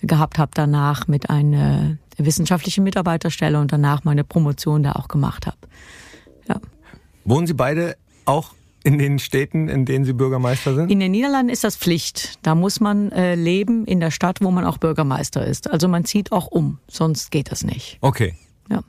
gehabt 0.00 0.38
habe 0.38 0.52
danach 0.54 1.06
mit 1.06 1.28
einer 1.28 1.98
wissenschaftlichen 2.18 2.84
Mitarbeiterstelle 2.84 3.60
und 3.60 3.72
danach 3.72 4.04
meine 4.04 4.24
Promotion 4.24 4.82
da 4.82 4.92
auch 4.92 5.08
gemacht 5.08 5.46
habe. 5.46 5.56
Ja. 6.48 6.60
Wohnen 7.24 7.46
Sie 7.46 7.54
beide 7.54 7.96
auch 8.24 8.54
in 8.84 8.98
den 8.98 9.18
Städten, 9.18 9.68
in 9.68 9.84
denen 9.84 10.04
Sie 10.04 10.12
Bürgermeister 10.12 10.74
sind? 10.74 10.90
In 10.90 11.00
den 11.00 11.10
Niederlanden 11.10 11.50
ist 11.50 11.64
das 11.64 11.76
Pflicht. 11.76 12.38
Da 12.42 12.54
muss 12.54 12.78
man 12.78 13.10
äh, 13.10 13.34
leben 13.34 13.84
in 13.84 13.98
der 13.98 14.12
Stadt, 14.12 14.40
wo 14.40 14.50
man 14.52 14.64
auch 14.64 14.78
Bürgermeister 14.78 15.44
ist. 15.44 15.70
Also 15.70 15.88
man 15.88 16.04
zieht 16.04 16.30
auch 16.30 16.46
um, 16.46 16.78
sonst 16.88 17.32
geht 17.32 17.50
das 17.50 17.64
nicht. 17.64 17.98
Okay. 18.00 18.34
Ja. 18.70 18.82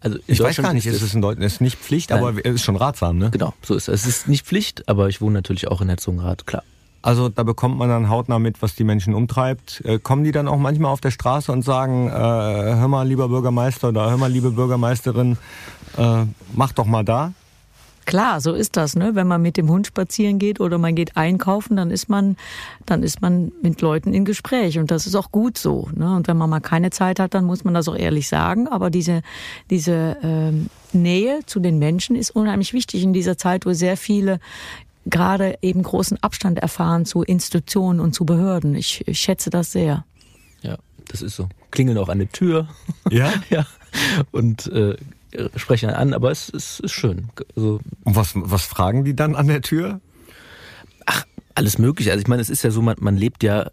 Also 0.00 0.18
ich 0.26 0.40
weiß 0.40 0.56
gar 0.56 0.74
nicht, 0.74 0.86
ist 0.86 1.00
es 1.00 1.14
in 1.14 1.22
Deutschland 1.22 1.46
ist 1.46 1.60
nicht 1.60 1.78
Pflicht, 1.78 2.10
Nein. 2.10 2.18
aber 2.18 2.44
es 2.44 2.54
ist 2.56 2.62
schon 2.62 2.76
ratsam, 2.76 3.16
ne? 3.16 3.30
Genau, 3.30 3.54
so 3.62 3.74
ist 3.74 3.88
es. 3.88 4.02
Es 4.02 4.06
ist 4.06 4.28
nicht 4.28 4.44
Pflicht, 4.44 4.88
aber 4.88 5.08
ich 5.08 5.20
wohne 5.20 5.34
natürlich 5.34 5.68
auch 5.68 5.80
in 5.80 5.88
Herzogenrath, 5.88 6.46
klar. 6.46 6.64
Also 7.04 7.28
da 7.28 7.42
bekommt 7.42 7.76
man 7.76 7.90
dann 7.90 8.08
hautnah 8.08 8.38
mit, 8.38 8.62
was 8.62 8.76
die 8.76 8.84
Menschen 8.84 9.12
umtreibt. 9.12 9.82
Äh, 9.84 9.98
kommen 9.98 10.24
die 10.24 10.32
dann 10.32 10.48
auch 10.48 10.56
manchmal 10.56 10.90
auf 10.90 11.02
der 11.02 11.10
Straße 11.10 11.52
und 11.52 11.60
sagen, 11.60 12.08
äh, 12.08 12.12
hör 12.12 12.88
mal, 12.88 13.06
lieber 13.06 13.28
Bürgermeister 13.28 13.90
oder 13.90 14.08
hör 14.08 14.16
mal, 14.16 14.32
liebe 14.32 14.52
Bürgermeisterin, 14.52 15.36
äh, 15.98 16.24
mach 16.54 16.72
doch 16.72 16.86
mal 16.86 17.04
da? 17.04 17.34
Klar, 18.06 18.40
so 18.40 18.52
ist 18.52 18.76
das, 18.78 18.96
ne? 18.96 19.14
Wenn 19.14 19.26
man 19.26 19.42
mit 19.42 19.58
dem 19.58 19.68
Hund 19.68 19.86
spazieren 19.86 20.38
geht 20.38 20.60
oder 20.60 20.78
man 20.78 20.94
geht 20.94 21.16
einkaufen, 21.16 21.76
dann 21.76 21.90
ist 21.90 22.08
man, 22.08 22.36
dann 22.86 23.02
ist 23.02 23.20
man 23.20 23.52
mit 23.62 23.82
Leuten 23.82 24.14
in 24.14 24.24
Gespräch 24.24 24.78
und 24.78 24.90
das 24.90 25.06
ist 25.06 25.14
auch 25.14 25.30
gut 25.30 25.58
so. 25.58 25.88
Ne? 25.94 26.14
Und 26.14 26.28
wenn 26.28 26.36
man 26.36 26.48
mal 26.48 26.60
keine 26.60 26.90
Zeit 26.90 27.18
hat, 27.18 27.34
dann 27.34 27.44
muss 27.44 27.64
man 27.64 27.74
das 27.74 27.88
auch 27.88 27.96
ehrlich 27.96 28.28
sagen. 28.28 28.66
Aber 28.68 28.90
diese 28.90 29.22
diese 29.70 30.16
ähm, 30.22 30.68
Nähe 30.92 31.40
zu 31.46 31.60
den 31.60 31.78
Menschen 31.78 32.14
ist 32.16 32.30
unheimlich 32.30 32.72
wichtig 32.72 33.02
in 33.02 33.12
dieser 33.12 33.38
Zeit, 33.38 33.64
wo 33.64 33.72
sehr 33.72 33.96
viele 33.96 34.38
gerade 35.06 35.58
eben 35.62 35.82
großen 35.82 36.22
Abstand 36.22 36.58
erfahren 36.58 37.04
zu 37.04 37.22
Institutionen 37.22 38.00
und 38.00 38.14
zu 38.14 38.24
Behörden. 38.24 38.74
Ich, 38.74 39.06
ich 39.06 39.20
schätze 39.20 39.50
das 39.50 39.72
sehr. 39.72 40.04
Ja, 40.62 40.78
das 41.08 41.22
ist 41.22 41.36
so. 41.36 41.48
Klingeln 41.70 41.98
auch 41.98 42.08
an 42.08 42.18
der 42.18 42.30
Tür. 42.30 42.68
Ja? 43.10 43.32
ja. 43.50 43.66
Und 44.30 44.66
äh, 44.68 44.96
sprechen 45.56 45.90
an, 45.90 46.14
aber 46.14 46.30
es, 46.30 46.48
es 46.52 46.80
ist 46.80 46.92
schön. 46.92 47.28
Also, 47.56 47.80
Und 48.04 48.16
was, 48.16 48.32
was 48.34 48.64
fragen 48.64 49.04
die 49.04 49.14
dann 49.14 49.34
an 49.34 49.48
der 49.48 49.62
Tür? 49.62 50.00
Ach, 51.06 51.24
alles 51.54 51.78
Mögliche. 51.78 52.10
Also 52.10 52.22
ich 52.22 52.28
meine, 52.28 52.42
es 52.42 52.50
ist 52.50 52.62
ja 52.62 52.70
so, 52.70 52.82
man, 52.82 52.96
man 53.00 53.16
lebt 53.16 53.42
ja 53.42 53.70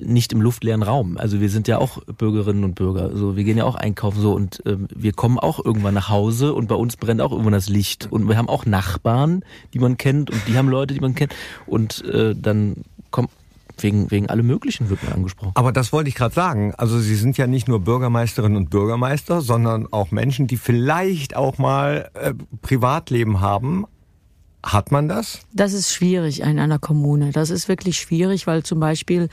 nicht 0.00 0.32
im 0.32 0.40
luftleeren 0.40 0.82
Raum. 0.82 1.16
Also 1.18 1.40
wir 1.40 1.48
sind 1.48 1.68
ja 1.68 1.78
auch 1.78 2.02
Bürgerinnen 2.04 2.64
und 2.64 2.74
Bürger. 2.74 3.16
So, 3.16 3.36
wir 3.36 3.44
gehen 3.44 3.58
ja 3.58 3.64
auch 3.64 3.74
einkaufen 3.74 4.20
so 4.20 4.32
und 4.32 4.62
ähm, 4.66 4.88
wir 4.94 5.12
kommen 5.12 5.38
auch 5.38 5.64
irgendwann 5.64 5.94
nach 5.94 6.08
Hause 6.08 6.54
und 6.54 6.68
bei 6.68 6.74
uns 6.74 6.96
brennt 6.96 7.20
auch 7.20 7.32
irgendwann 7.32 7.54
das 7.54 7.68
Licht 7.68 8.08
und 8.10 8.28
wir 8.28 8.36
haben 8.36 8.48
auch 8.48 8.66
Nachbarn, 8.66 9.44
die 9.72 9.78
man 9.78 9.96
kennt 9.96 10.30
und 10.30 10.40
die 10.46 10.56
haben 10.56 10.68
Leute, 10.68 10.94
die 10.94 11.00
man 11.00 11.14
kennt 11.14 11.34
und 11.66 12.04
äh, 12.04 12.34
dann 12.34 12.84
kommt 13.10 13.30
wegen 13.78 14.10
wegen 14.10 14.28
alle 14.28 14.42
möglichen 14.42 14.90
wird 14.90 15.02
man 15.04 15.12
angesprochen. 15.12 15.52
Aber 15.54 15.72
das 15.72 15.92
wollte 15.92 16.08
ich 16.08 16.16
gerade 16.16 16.34
sagen. 16.34 16.74
Also 16.76 16.98
Sie 16.98 17.14
sind 17.14 17.38
ja 17.38 17.46
nicht 17.46 17.68
nur 17.68 17.80
Bürgermeisterinnen 17.80 18.56
und 18.56 18.70
Bürgermeister, 18.70 19.40
sondern 19.40 19.86
auch 19.92 20.10
Menschen, 20.10 20.48
die 20.48 20.56
vielleicht 20.56 21.36
auch 21.36 21.58
mal 21.58 22.10
äh, 22.14 22.34
Privatleben 22.60 23.40
haben, 23.40 23.86
hat 24.64 24.90
man 24.90 25.08
das? 25.08 25.40
Das 25.52 25.72
ist 25.72 25.92
schwierig 25.92 26.40
in 26.40 26.58
einer 26.58 26.78
Kommune. 26.78 27.30
Das 27.30 27.50
ist 27.50 27.68
wirklich 27.68 27.98
schwierig, 27.98 28.46
weil 28.46 28.64
zum 28.64 28.80
Beispiel 28.80 29.28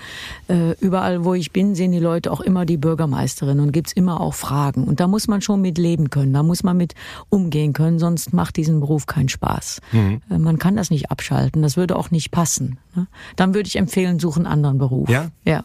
äh, 0.47 0.77
überall, 0.79 1.25
wo 1.25 1.33
ich 1.33 1.51
bin, 1.51 1.73
sehen 1.73 1.91
die 1.91 1.99
Leute 1.99 2.31
auch 2.31 2.41
immer 2.41 2.65
die 2.65 2.77
Bürgermeisterin 2.77 3.59
und 3.59 3.71
gibt's 3.71 3.91
immer 3.91 4.21
auch 4.21 4.35
Fragen. 4.35 4.83
Und 4.83 4.99
da 4.99 5.07
muss 5.07 5.27
man 5.27 5.41
schon 5.41 5.61
mit 5.61 5.77
leben 5.77 6.11
können, 6.11 6.33
da 6.33 6.43
muss 6.43 6.63
man 6.63 6.77
mit 6.77 6.93
umgehen 7.29 7.73
können, 7.73 7.97
sonst 7.97 8.33
macht 8.33 8.55
diesen 8.55 8.79
Beruf 8.79 9.07
keinen 9.07 9.29
Spaß. 9.29 9.81
Mhm. 9.91 10.21
Äh, 10.29 10.37
man 10.37 10.59
kann 10.59 10.75
das 10.75 10.91
nicht 10.91 11.09
abschalten, 11.09 11.63
das 11.63 11.75
würde 11.75 11.95
auch 11.95 12.11
nicht 12.11 12.29
passen. 12.29 12.77
Ne? 12.95 13.07
Dann 13.35 13.55
würde 13.55 13.67
ich 13.67 13.77
empfehlen, 13.77 14.19
suchen 14.19 14.45
einen 14.45 14.53
anderen 14.53 14.77
Beruf. 14.77 15.09
Ja? 15.09 15.29
Ja. 15.43 15.63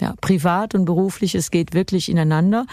Ja, 0.00 0.14
privat 0.20 0.74
und 0.74 0.84
beruflich, 0.84 1.36
es 1.36 1.52
geht 1.52 1.74
wirklich 1.74 2.08
ineinander 2.08 2.66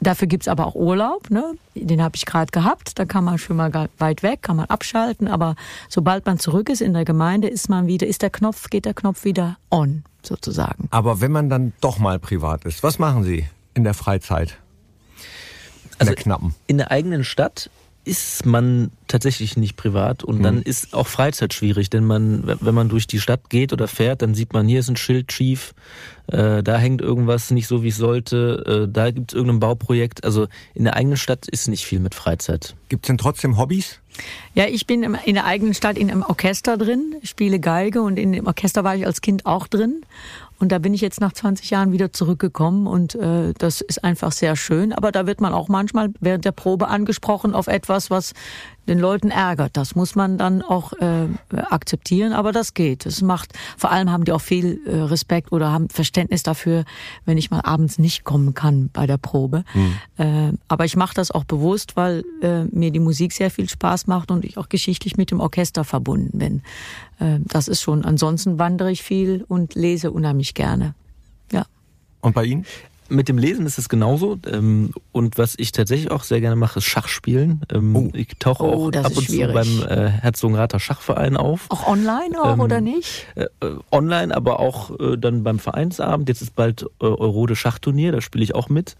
Dafür 0.00 0.28
gibt's 0.28 0.46
aber 0.46 0.66
auch 0.66 0.74
Urlaub, 0.76 1.28
ne? 1.30 1.54
den 1.74 2.00
habe 2.02 2.14
ich 2.14 2.24
gerade 2.24 2.50
gehabt. 2.52 2.98
Da 2.98 3.04
kann 3.04 3.24
man 3.24 3.38
schon 3.38 3.56
mal 3.56 3.88
weit 3.98 4.22
weg, 4.22 4.42
kann 4.42 4.56
man 4.56 4.66
abschalten. 4.66 5.26
Aber 5.26 5.56
sobald 5.88 6.24
man 6.24 6.38
zurück 6.38 6.68
ist 6.68 6.80
in 6.80 6.92
der 6.94 7.04
Gemeinde, 7.04 7.48
ist 7.48 7.68
man 7.68 7.86
wieder, 7.88 8.06
ist 8.06 8.22
der 8.22 8.30
Knopf, 8.30 8.70
geht 8.70 8.84
der 8.84 8.94
Knopf 8.94 9.24
wieder 9.24 9.56
on, 9.70 10.04
sozusagen. 10.22 10.86
Aber 10.90 11.20
wenn 11.20 11.32
man 11.32 11.48
dann 11.50 11.72
doch 11.80 11.98
mal 11.98 12.18
privat 12.20 12.64
ist, 12.64 12.82
was 12.84 12.98
machen 13.00 13.24
Sie 13.24 13.48
in 13.74 13.82
der 13.82 13.94
Freizeit? 13.94 14.56
In 16.00 16.02
Also 16.06 16.12
der 16.14 16.22
knappen. 16.22 16.54
in 16.68 16.78
der 16.78 16.92
eigenen 16.92 17.24
Stadt 17.24 17.68
ist 18.08 18.46
man 18.46 18.90
tatsächlich 19.06 19.56
nicht 19.56 19.76
privat 19.76 20.24
und 20.24 20.42
dann 20.42 20.62
ist 20.62 20.94
auch 20.94 21.06
Freizeit 21.06 21.54
schwierig, 21.54 21.90
denn 21.90 22.04
man, 22.04 22.42
wenn 22.60 22.74
man 22.74 22.88
durch 22.88 23.06
die 23.06 23.20
Stadt 23.20 23.48
geht 23.50 23.72
oder 23.72 23.86
fährt, 23.88 24.22
dann 24.22 24.34
sieht 24.34 24.52
man, 24.52 24.66
hier 24.66 24.80
ist 24.80 24.88
ein 24.88 24.96
Schild 24.96 25.32
schief, 25.32 25.74
äh, 26.26 26.62
da 26.62 26.76
hängt 26.78 27.00
irgendwas 27.00 27.50
nicht 27.50 27.66
so, 27.66 27.82
wie 27.82 27.88
es 27.88 27.96
sollte, 27.96 28.86
äh, 28.88 28.92
da 28.92 29.10
gibt 29.10 29.32
es 29.32 29.36
irgendein 29.36 29.60
Bauprojekt. 29.60 30.24
Also 30.24 30.46
in 30.74 30.84
der 30.84 30.94
eigenen 30.96 31.16
Stadt 31.16 31.46
ist 31.48 31.68
nicht 31.68 31.84
viel 31.84 32.00
mit 32.00 32.14
Freizeit. 32.14 32.74
Gibt 32.88 33.04
es 33.04 33.08
denn 33.08 33.18
trotzdem 33.18 33.56
Hobbys? 33.56 34.00
Ja, 34.54 34.66
ich 34.66 34.86
bin 34.86 35.02
im- 35.02 35.16
in 35.24 35.34
der 35.34 35.44
eigenen 35.46 35.74
Stadt 35.74 35.96
in 35.96 36.10
einem 36.10 36.22
Orchester 36.22 36.76
drin, 36.76 37.14
spiele 37.22 37.60
Geige 37.60 38.02
und 38.02 38.18
in 38.18 38.32
dem 38.32 38.46
Orchester 38.46 38.84
war 38.84 38.96
ich 38.96 39.06
als 39.06 39.20
Kind 39.20 39.46
auch 39.46 39.68
drin. 39.68 40.02
Und 40.58 40.72
da 40.72 40.78
bin 40.78 40.92
ich 40.92 41.00
jetzt 41.00 41.20
nach 41.20 41.32
20 41.32 41.70
Jahren 41.70 41.92
wieder 41.92 42.12
zurückgekommen 42.12 42.86
und 42.86 43.14
äh, 43.14 43.52
das 43.58 43.80
ist 43.80 44.02
einfach 44.02 44.32
sehr 44.32 44.56
schön. 44.56 44.92
Aber 44.92 45.12
da 45.12 45.26
wird 45.26 45.40
man 45.40 45.52
auch 45.52 45.68
manchmal 45.68 46.10
während 46.20 46.44
der 46.44 46.52
Probe 46.52 46.88
angesprochen 46.88 47.54
auf 47.54 47.68
etwas, 47.68 48.10
was 48.10 48.32
den 48.88 48.98
Leuten 48.98 49.30
ärgert. 49.30 49.76
Das 49.76 49.94
muss 49.94 50.14
man 50.14 50.38
dann 50.38 50.62
auch 50.62 50.92
äh, 50.94 51.26
akzeptieren, 51.70 52.32
aber 52.32 52.52
das 52.52 52.74
geht. 52.74 53.06
Es 53.06 53.22
macht, 53.22 53.52
vor 53.76 53.90
allem 53.90 54.10
haben 54.10 54.24
die 54.24 54.32
auch 54.32 54.40
viel 54.40 54.80
äh, 54.86 54.96
Respekt 54.96 55.52
oder 55.52 55.70
haben 55.70 55.88
Verständnis 55.88 56.42
dafür, 56.42 56.84
wenn 57.24 57.38
ich 57.38 57.50
mal 57.50 57.60
abends 57.60 57.98
nicht 57.98 58.24
kommen 58.24 58.54
kann 58.54 58.90
bei 58.92 59.06
der 59.06 59.18
Probe. 59.18 59.64
Äh, 60.16 60.52
aber 60.68 60.84
ich 60.84 60.96
mache 60.96 61.14
das 61.14 61.30
auch 61.30 61.44
bewusst, 61.44 61.96
weil 61.96 62.24
äh, 62.42 62.64
mir 62.64 62.90
die 62.90 63.00
Musik 63.00 63.32
sehr 63.32 63.50
viel 63.50 63.68
Spaß 63.68 64.06
macht 64.06 64.30
und 64.30 64.44
ich 64.44 64.56
auch 64.58 64.68
geschichtlich 64.68 65.16
mit 65.16 65.30
dem 65.30 65.40
Orchester 65.40 65.84
verbunden 65.84 66.38
bin. 66.38 66.62
Äh, 67.18 67.38
das 67.40 67.68
ist 67.68 67.82
schon. 67.82 68.04
Ansonsten 68.04 68.58
wandere 68.58 68.90
ich 68.90 69.02
viel 69.02 69.44
und 69.46 69.74
lese 69.74 70.10
unheimlich 70.10 70.54
gerne. 70.54 70.94
Ja. 71.52 71.66
Und 72.20 72.34
bei 72.34 72.44
Ihnen? 72.44 72.64
Mit 73.08 73.28
dem 73.28 73.38
Lesen 73.38 73.64
ist 73.66 73.78
es 73.78 73.88
genauso. 73.88 74.38
Ähm, 74.50 74.92
und 75.12 75.38
was 75.38 75.54
ich 75.58 75.72
tatsächlich 75.72 76.10
auch 76.10 76.22
sehr 76.24 76.40
gerne 76.40 76.56
mache, 76.56 76.78
ist 76.78 76.84
Schachspielen. 76.84 77.62
Ähm, 77.72 77.96
Oh. 77.96 78.10
Ich 78.12 78.28
tauche 78.38 78.64
Oh, 78.64 78.88
auch 78.88 78.92
ab 78.92 79.16
und 79.16 79.28
zu 79.28 79.38
beim 79.52 79.82
äh, 79.88 80.08
Herzogenrather 80.08 80.78
Schachverein 80.78 81.36
auf. 81.36 81.66
Auch 81.70 81.86
online 81.86 82.40
auch 82.42 82.52
Ähm, 82.54 82.60
oder 82.60 82.80
nicht? 82.80 83.26
Äh, 83.34 83.44
äh, 83.64 83.76
online, 83.90 84.34
aber 84.36 84.60
auch 84.60 84.90
äh, 85.00 85.16
dann 85.16 85.42
beim 85.42 85.58
Vereinsabend. 85.58 86.28
Jetzt 86.28 86.42
ist 86.42 86.54
bald 86.54 86.82
äh, 86.82 87.04
Eurode 87.04 87.56
Schachturnier, 87.56 88.12
da 88.12 88.20
spiele 88.20 88.44
ich 88.44 88.54
auch 88.54 88.68
mit. 88.68 88.96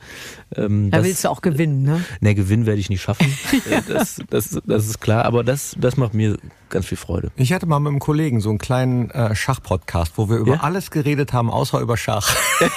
Ähm, 0.57 0.90
Da 0.90 0.99
das- 0.99 1.07
willst 1.07 1.25
du 1.25 1.29
auch 1.31 1.42
gewinnen, 1.42 1.83
ne? 1.83 2.05
Ne, 2.21 2.35
Gewinn 2.35 2.66
werde 2.66 2.81
ich 2.81 2.88
nicht 2.90 3.03
schaffen. 3.03 3.27
Äh, 3.71 3.83
das, 3.88 4.21
das, 4.31 4.59
das 4.66 4.87
ist 4.87 5.01
klar, 5.01 5.25
aber 5.25 5.42
das, 5.44 5.77
das 5.79 5.97
macht 5.97 6.14
mir 6.14 6.37
ganz 6.70 6.87
viel 6.87 6.98
Freude. 6.98 7.31
Ich 7.37 7.52
hatte 7.52 7.66
mal 7.66 7.78
mit 7.81 7.90
einem 7.90 7.98
Kollegen 7.98 8.40
so 8.40 8.48
einen 8.50 8.59
kleinen 8.59 9.11
äh, 9.11 9.35
Schachpodcast, 9.35 10.12
wo 10.16 10.28
wir 10.28 10.37
über 10.38 10.54
Ja? 10.54 10.61
alles 10.61 10.90
geredet 10.90 11.33
haben, 11.33 11.50
außer 11.50 11.81
über 11.81 11.96
Schach. 11.96 12.35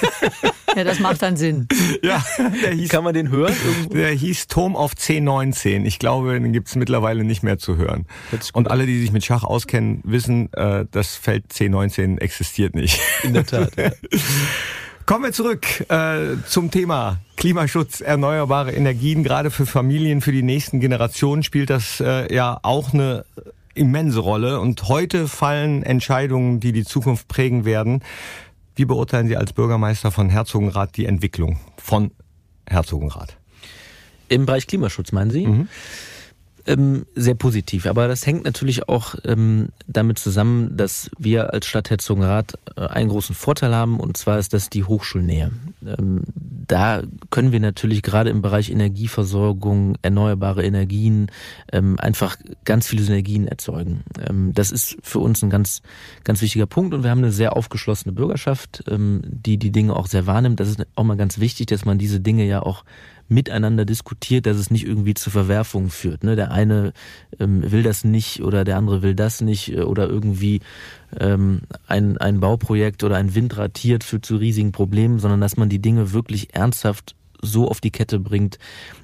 Ja, 0.74 0.86
das 0.86 1.00
macht 1.00 1.22
dann 1.22 1.36
Sinn. 1.36 1.68
ja, 2.02 2.24
der 2.64 2.72
hieß, 2.72 2.90
Kann 2.90 3.04
man 3.04 3.14
den 3.14 3.30
hören? 3.30 3.54
irgendwo? 3.66 3.94
der 3.94 4.12
hieß 4.12 4.48
Turm 4.48 4.78
auf 4.78 4.94
C19. 4.94 5.84
Ich 5.84 6.00
glaube, 6.00 6.40
den 6.40 6.54
gibt's 6.54 6.76
mittlerweile 6.76 7.26
nicht 7.26 7.44
mehr 7.44 7.58
zu 7.58 7.76
hören. 7.76 8.06
Und 8.54 8.72
alle, 8.72 8.86
die 8.86 8.98
sich 9.02 9.12
mit 9.12 9.26
Schach 9.26 9.44
auskennen, 9.44 10.00
wissen, 10.06 10.52
äh, 10.54 10.86
das 10.90 11.16
Feld 11.16 11.52
C19 11.52 12.20
existiert 12.20 12.74
nicht. 12.74 13.02
In 13.24 13.34
der 13.34 13.46
Tat. 13.46 13.76
Ja. 13.76 13.92
Kommen 15.06 15.26
wir 15.26 15.34
zurück 15.34 15.66
äh, 15.90 16.38
zum 16.48 16.72
Thema 16.72 17.18
Klimaschutz, 17.36 18.00
erneuerbare 18.00 18.72
Energien. 18.72 19.24
Gerade 19.26 19.52
für 19.52 19.66
Familien, 19.66 20.22
für 20.22 20.32
die 20.32 20.44
nächsten 20.44 20.80
Generationen 20.80 21.44
spielt 21.44 21.70
das 21.70 22.00
äh, 22.00 22.34
ja 22.34 22.58
auch 22.62 22.94
eine 22.94 23.26
immense 23.74 24.20
Rolle. 24.20 24.60
Und 24.60 24.88
heute 24.88 25.28
fallen 25.28 25.84
Entscheidungen, 25.84 26.60
die 26.60 26.72
die 26.72 26.84
Zukunft 26.84 27.28
prägen 27.28 27.66
werden. 27.66 28.04
Wie 28.76 28.86
beurteilen 28.86 29.28
Sie 29.28 29.38
als 29.38 29.54
Bürgermeister 29.54 30.12
von 30.12 30.30
Herzogenrath 30.30 30.96
die 30.98 31.06
Entwicklung 31.06 31.60
von 31.78 32.12
Herzogenrath? 32.68 33.38
Im 34.30 34.46
Bereich 34.46 34.68
Klimaschutz, 34.68 35.12
meinen 35.12 35.32
Sie? 35.32 35.46
Mhm. 35.46 35.68
Ähm, 36.68 37.06
sehr 37.16 37.36
positiv. 37.36 37.86
Aber 37.86 38.08
das 38.08 38.26
hängt 38.26 38.44
natürlich 38.44 38.88
auch 38.88 39.16
ähm, 39.26 39.70
damit 39.88 40.20
zusammen, 40.20 40.78
dass 40.78 41.10
wir 41.18 41.54
als 41.54 41.66
Stadt 41.66 41.90
Herzogenrath 41.90 42.54
äh, 42.76 42.82
einen 42.82 43.10
großen 43.10 43.36
Vorteil 43.36 43.74
haben, 43.74 44.00
und 44.00 44.18
zwar 44.18 44.38
ist 44.38 44.54
das 44.54 44.70
die 44.70 44.84
Hochschulnähe. 44.84 45.52
Ähm, 45.86 46.22
da 46.68 47.02
können 47.32 47.52
wir 47.52 47.60
natürlich 47.60 48.02
gerade 48.04 48.30
im 48.30 48.42
Bereich 48.42 48.70
Energieversorgung, 48.70 49.98
erneuerbare 50.02 50.64
Energien, 50.64 51.28
ähm, 51.72 52.00
einfach 52.00 52.38
ganz 52.64 52.88
viele 52.88 53.04
Synergien 53.04 53.48
erzeugen. 53.48 54.04
Ähm, 54.28 54.54
das 54.54 54.72
ist 54.72 54.98
für 55.02 55.20
uns 55.20 55.42
ein 55.44 55.50
ganz, 55.50 55.82
ganz 56.24 56.42
wichtiger 56.42 56.68
Punkt 56.68 56.94
und 56.94 57.04
wir 57.04 57.10
haben 57.10 57.20
eine 57.20 57.32
sehr 57.32 57.58
aufgeschlossene 57.58 58.14
Bürgerschaft, 58.14 58.84
ähm, 58.88 59.22
die 59.26 59.58
die 59.58 59.72
Dinge 59.72 59.96
auch 59.96 60.08
sehr 60.08 60.28
wahrnimmt. 60.28 60.60
Das 60.60 60.70
ist 60.70 60.86
auch 60.96 61.04
mal 61.04 61.18
ganz 61.18 61.40
wichtig, 61.40 61.68
dass 61.68 61.86
man 61.86 61.98
diese 61.98 62.20
Dinge 62.20 62.46
ja 62.46 62.62
auch 62.62 62.84
miteinander 63.32 63.86
diskutiert, 63.86 64.46
dass 64.46 64.58
es 64.58 64.70
nicht 64.70 64.86
irgendwie 64.86 65.14
zu 65.14 65.30
Verwerfungen 65.30 65.90
führt. 65.90 66.24
Ne? 66.24 66.36
Der 66.36 66.52
eine 66.52 66.92
ähm, 67.40 67.72
will 67.72 67.82
das 67.82 68.04
nicht 68.04 68.42
oder 68.42 68.66
der 68.66 68.78
andere 68.78 69.02
will 69.02 69.16
das 69.16 69.42
nicht 69.42 69.72
äh, 69.72 69.82
oder 69.82 70.08
irgendwie 70.08 70.60
ähm, 71.18 71.62
ein, 71.88 72.18
ein 72.18 72.42
Bauprojekt 72.42 73.04
oder 73.04 73.16
ein 73.16 73.34
Windrad 73.34 73.78
hier 73.78 74.00
führt 74.02 74.26
zu 74.26 74.36
riesigen 74.36 74.74
Problemen, 74.74 75.20
sondern 75.20 75.40
dass 75.40 75.56
man 75.56 75.70
die 75.70 75.80
Dinge 75.80 76.12
wirklich 76.12 76.54
ernsthaft 76.54 77.16
so 77.42 77.70
auf 77.70 77.82
die 77.82 77.92
Kette 77.92 78.20
bringt, 78.20 78.58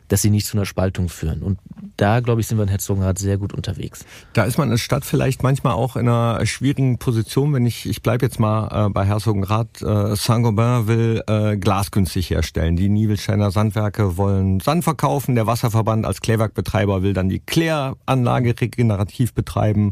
dass 0.09 0.21
sie 0.21 0.29
nicht 0.29 0.47
zu 0.47 0.55
einer 0.55 0.65
Spaltung 0.65 1.09
führen. 1.09 1.41
Und 1.43 1.59
da, 1.97 2.21
glaube 2.21 2.39
ich, 2.39 2.47
sind 2.47 2.57
wir 2.57 2.63
in 2.63 2.69
Herzogenrath 2.69 3.19
sehr 3.19 3.37
gut 3.37 3.53
unterwegs. 3.53 4.05
Da 4.31 4.45
ist 4.45 4.57
man 4.57 4.71
als 4.71 4.79
Stadt 4.79 5.03
vielleicht 5.03 5.43
manchmal 5.43 5.73
auch 5.73 5.97
in 5.97 6.07
einer 6.07 6.45
schwierigen 6.45 6.97
Position, 6.97 7.53
wenn 7.53 7.65
ich, 7.65 7.85
ich 7.89 8.01
bleibe 8.01 8.25
jetzt 8.25 8.39
mal 8.39 8.85
äh, 8.85 8.89
bei 8.89 9.03
Herzogenrath, 9.05 9.81
äh, 9.81 10.15
Saint-Gobain 10.15 10.87
will 10.87 11.23
äh, 11.27 11.57
Glas 11.57 11.91
günstig 11.91 12.29
herstellen. 12.29 12.77
Die 12.77 12.87
Niebelsteiner 12.87 13.51
Sandwerke 13.51 14.15
wollen 14.15 14.61
Sand 14.61 14.85
verkaufen, 14.85 15.35
der 15.35 15.45
Wasserverband 15.45 16.05
als 16.05 16.21
Klärwerkbetreiber 16.21 17.03
will 17.03 17.11
dann 17.13 17.27
die 17.27 17.39
Kläranlage 17.39 18.55
regenerativ 18.61 19.33
betreiben, 19.33 19.91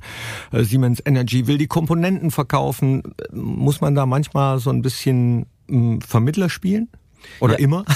äh, 0.53 0.63
Siemens 0.63 1.01
Energy 1.05 1.47
will 1.47 1.57
die 1.57 1.67
Komponenten 1.67 2.31
verkaufen. 2.31 3.03
Muss 3.33 3.81
man 3.81 3.95
da 3.95 4.05
manchmal 4.05 4.59
so 4.59 4.69
ein 4.69 4.81
bisschen 4.81 5.47
mh, 5.67 5.99
Vermittler 6.07 6.49
spielen? 6.49 6.87
Oder 7.41 7.53
Ja. 7.59 7.59
immer? 7.65 7.83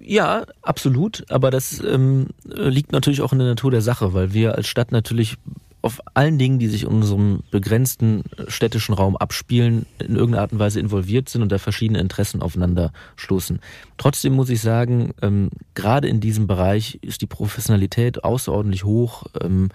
Ja, 0.00 0.44
absolut. 0.60 1.24
Aber 1.30 1.50
das 1.50 1.82
ähm, 1.82 2.28
liegt 2.44 2.92
natürlich 2.92 3.22
auch 3.22 3.32
in 3.32 3.38
der 3.38 3.48
Natur 3.48 3.70
der 3.70 3.80
Sache, 3.82 4.12
weil 4.12 4.32
wir 4.34 4.54
als 4.54 4.68
Stadt 4.68 4.92
natürlich 4.92 5.36
auf 5.82 6.00
allen 6.14 6.38
Dingen, 6.38 6.60
die 6.60 6.68
sich 6.68 6.84
in 6.84 6.88
unserem 6.88 7.40
begrenzten 7.50 8.22
städtischen 8.46 8.94
Raum 8.94 9.16
abspielen, 9.16 9.86
in 9.98 10.14
irgendeiner 10.14 10.42
Art 10.42 10.52
und 10.52 10.60
Weise 10.60 10.78
involviert 10.78 11.28
sind 11.28 11.42
und 11.42 11.50
da 11.50 11.58
verschiedene 11.58 11.98
Interessen 11.98 12.40
aufeinander 12.40 12.92
stoßen. 13.16 13.60
Trotzdem 13.98 14.32
muss 14.32 14.48
ich 14.48 14.60
sagen, 14.60 15.12
ähm, 15.22 15.50
gerade 15.74 16.08
in 16.08 16.20
diesem 16.20 16.46
Bereich 16.46 16.98
ist 17.02 17.20
die 17.20 17.26
Professionalität 17.26 18.22
außerordentlich 18.22 18.84
hoch. 18.84 19.24
Ähm, 19.40 19.70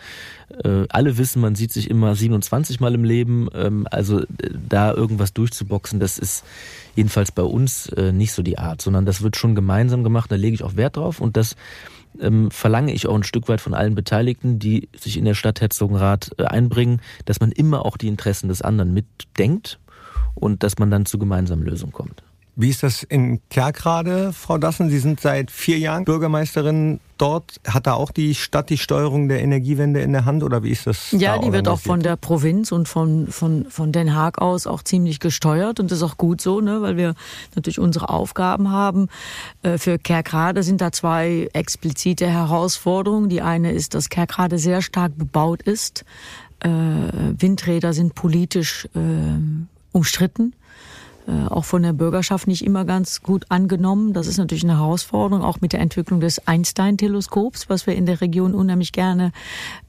äh, 0.64 0.86
alle 0.90 1.18
wissen, 1.18 1.42
man 1.42 1.56
sieht 1.56 1.74
sich 1.74 1.90
immer 1.90 2.16
27 2.16 2.80
Mal 2.80 2.96
im 2.96 3.04
Leben. 3.04 3.50
Ähm, 3.54 3.86
also 3.92 4.22
äh, 4.22 4.26
da 4.70 4.94
irgendwas 4.94 5.34
durchzuboxen, 5.34 6.00
das 6.00 6.18
ist 6.18 6.46
jedenfalls 6.96 7.32
bei 7.32 7.44
uns 7.44 7.88
äh, 7.90 8.14
nicht 8.14 8.32
so 8.32 8.44
die 8.44 8.58
Art, 8.58 8.82
sondern 8.82 9.06
das 9.06 9.22
wird 9.22 9.36
schon 9.36 9.56
gemeinsam 9.56 10.04
gemacht. 10.04 10.32
Da 10.32 10.36
lege 10.36 10.56
ich 10.56 10.64
auch 10.64 10.78
Wert 10.78 10.96
drauf 10.96 11.20
und 11.20 11.36
das 11.36 11.56
ähm, 12.22 12.52
verlange 12.52 12.94
ich 12.94 13.08
auch 13.08 13.16
ein 13.16 13.24
Stück 13.24 13.48
weit 13.48 13.62
von 13.62 13.74
allen 13.74 13.96
Beteiligten, 13.96 14.60
die 14.60 14.90
sich 14.96 15.18
in 15.18 15.26
der 15.26 15.34
Stadt 15.34 15.62
Herzogenrath 15.62 16.32
äh, 16.38 16.44
einbringen, 16.44 17.02
dass 17.26 17.40
man 17.40 17.52
immer 17.52 17.86
auch 17.86 17.98
die 17.98 18.08
Interessen 18.08 18.50
des 18.50 18.62
anderen 18.62 18.94
mitdenkt 18.94 19.80
und 20.36 20.64
dass 20.64 20.78
man 20.78 20.92
dann 20.92 21.06
zu 21.06 21.18
gemeinsamen 21.18 21.64
Lösungen 21.64 21.94
kommt. 21.94 22.24
Wie 22.60 22.70
ist 22.70 22.82
das 22.82 23.04
in 23.04 23.40
Kerkrade, 23.52 24.34
Frau 24.34 24.58
Dassen? 24.58 24.90
Sie 24.90 24.98
sind 24.98 25.20
seit 25.20 25.52
vier 25.52 25.78
Jahren 25.78 26.06
Bürgermeisterin 26.06 27.00
dort. 27.20 27.62
Hat 27.68 27.86
da 27.86 27.94
auch 27.94 28.10
die 28.10 28.34
Stadt 28.34 28.72
die 28.72 28.80
Steuerung 28.80 29.28
der 29.28 29.44
Energiewende 29.44 30.02
in 30.02 30.12
der 30.12 30.26
Hand 30.26 30.42
oder 30.42 30.64
wie 30.64 30.72
ist 30.72 30.88
das? 30.88 31.12
Ja, 31.12 31.36
da 31.36 31.44
die 31.44 31.54
wird 31.54 31.68
auch 31.68 31.80
von 31.80 32.00
der 32.00 32.16
Provinz 32.16 32.72
und 32.72 32.88
von, 32.88 33.28
von, 33.28 33.66
von 33.70 33.92
Den 33.92 34.16
Haag 34.16 34.42
aus 34.42 34.66
auch 34.66 34.82
ziemlich 34.82 35.20
gesteuert 35.20 35.80
und 35.80 35.92
das 35.92 36.00
ist 36.00 36.04
auch 36.04 36.18
gut 36.18 36.42
so, 36.42 36.60
ne, 36.60 36.82
weil 36.82 36.98
wir 36.98 37.14
natürlich 37.54 37.78
unsere 37.78 38.10
Aufgaben 38.10 38.72
haben. 38.72 39.08
Äh, 39.62 39.78
Für 39.78 40.00
Kerkrade 40.00 40.64
sind 40.64 40.82
da 40.82 40.92
zwei 40.92 41.50
explizite 41.54 42.28
Herausforderungen. 42.28 43.30
Die 43.30 43.44
eine 43.44 43.72
ist, 43.72 43.94
dass 43.94 44.10
Kerkrade 44.10 44.58
sehr 44.58 44.82
stark 44.82 45.16
bebaut 45.16 45.62
ist. 45.62 46.06
Äh, 46.62 46.70
Windräder 46.70 47.94
sind 47.94 48.16
politisch 48.16 48.90
äh, 48.96 49.00
umstritten. 49.92 50.54
Äh, 51.28 51.48
auch 51.50 51.66
von 51.66 51.84
der 51.84 51.94
Bürgerschaft 51.94 52.48
nicht 52.48 52.66
immer 52.66 52.86
ganz 52.86 53.22
gut 53.22 53.46
angenommen. 53.50 54.14
Das 54.14 54.28
ist 54.28 54.38
natürlich 54.38 54.64
eine 54.64 54.78
Herausforderung, 54.78 55.44
auch 55.44 55.60
mit 55.60 55.74
der 55.74 55.82
Entwicklung 55.82 56.22
des 56.22 56.48
Einstein-Teleskops, 56.48 57.70
was 57.70 57.86
wir 57.86 57.96
in 57.96 58.06
der 58.06 58.22
Region 58.22 58.54
unheimlich 58.54 58.94
gerne 58.94 59.32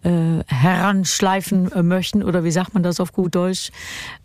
äh, 0.03 0.11
heranschleifen 0.47 1.71
äh, 1.71 1.83
möchten. 1.83 2.25
Oder 2.25 2.43
wie 2.43 2.51
sagt 2.51 2.75
man 2.75 2.83
das 2.83 2.99
auf 2.99 3.13
gut 3.13 3.37
Deutsch? 3.37 3.71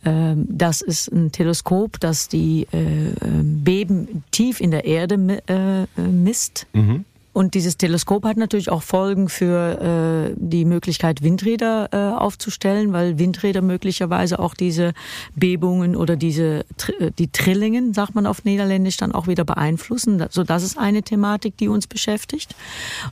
Äh, 0.03 0.33
das 0.35 0.81
ist 0.81 1.11
ein 1.11 1.31
Teleskop, 1.31 1.99
das 1.99 2.29
die 2.29 2.67
äh, 2.73 3.09
äh 3.09 3.43
Beben 3.43 4.23
tief 4.31 4.59
in 4.59 4.71
der 4.71 4.85
Erde 4.85 5.15
äh, 5.47 6.01
misst. 6.01 6.65
Mhm. 6.73 7.05
Und 7.33 7.55
dieses 7.55 7.77
Teleskop 7.77 8.25
hat 8.25 8.37
natürlich 8.37 8.69
auch 8.69 8.83
Folgen 8.83 9.27
für 9.27 10.29
äh, 10.29 10.35
die 10.37 10.65
Möglichkeit, 10.65 11.23
Windräder 11.23 11.89
äh, 11.91 11.97
aufzustellen, 12.15 12.93
weil 12.93 13.17
Windräder 13.17 13.63
möglicherweise 13.63 14.37
auch 14.37 14.53
diese 14.53 14.93
Bebungen 15.35 15.95
oder 15.95 16.15
diese 16.15 16.63
äh, 16.99 17.11
die 17.17 17.31
Trillingen, 17.31 17.95
sagt 17.95 18.13
man 18.13 18.27
auf 18.27 18.45
Niederländisch, 18.45 18.97
dann 18.97 19.13
auch 19.13 19.25
wieder 19.25 19.45
beeinflussen. 19.45 20.23
So, 20.29 20.43
das 20.43 20.61
ist 20.61 20.77
eine 20.77 21.01
Thematik, 21.01 21.57
die 21.57 21.67
uns 21.69 21.87
beschäftigt. 21.87 22.55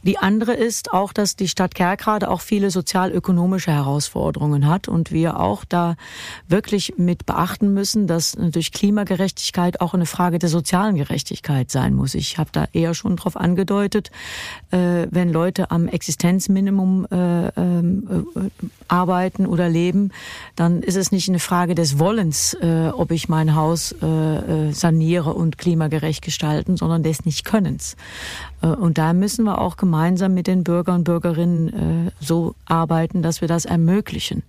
Die 0.04 0.20
andere 0.20 0.54
ist 0.54 0.94
auch, 0.94 1.14
dass 1.14 1.36
die 1.36 1.48
Stadt 1.48 1.74
Kerkrade 1.74 2.30
auch 2.30 2.42
viele 2.42 2.70
sozialökonomische 2.70 3.72
Herausforderungen 3.72 4.68
hat 4.68 4.88
und 4.88 5.12
wir 5.12 5.40
auch 5.40 5.66
da 5.66 5.96
wirklich 6.48 6.94
mit 6.98 7.26
beachten 7.26 7.74
müssen, 7.74 8.06
dass 8.06 8.38
natürlich 8.38 8.72
Klimagerechtigkeit 8.72 9.82
auch 9.82 9.96
eine 9.96 10.06
Frage 10.06 10.38
der 10.38 10.50
sozialen 10.50 10.96
Gerechtigkeit 10.96 11.72
sein 11.72 11.96
muss. 11.96 12.14
Ich 12.14 12.38
habe 12.38 12.52
da 12.52 12.68
eher 12.72 12.94
schon 12.94 13.16
drauf 13.16 13.36
angedeutet 13.36 14.11
äh, 14.72 15.08
wenn 15.10 15.32
Leute 15.32 15.72
am 15.72 15.88
Existenzminimum 15.88 17.08
äh, 17.12 17.48
äh, 17.48 17.52
arbeiten 18.88 19.46
oder 19.46 19.70
leben, 19.70 20.12
dann 20.56 20.82
ist 20.82 20.96
es 20.96 21.12
nicht 21.12 21.30
eine 21.30 21.40
Frage 21.40 21.76
des 21.76 22.00
Wollens, 22.00 22.58
ob 22.94 23.12
ich 23.12 23.30
mein 23.30 23.56
Haus 23.56 23.96
saniere 24.72 25.34
und 25.34 25.58
klimagerecht 25.58 26.22
gestalten, 26.22 26.78
sondern 26.78 27.04
des 27.04 27.26
Nicht-Könnens. 27.26 27.96
Und 28.62 28.98
da 28.98 29.14
müssen 29.14 29.46
wir 29.46 29.60
auch 29.60 29.78
gemeinsam 29.78 30.34
mit 30.34 30.48
den 30.48 30.64
Bürgern 30.64 30.98
und 30.98 31.04
Bürgerinnen 31.06 32.12
so 32.20 32.56
arbeiten, 32.66 33.22
dass 33.22 33.42
wir 33.42 33.48
das 33.48 33.66
ermöglichen 33.66 34.44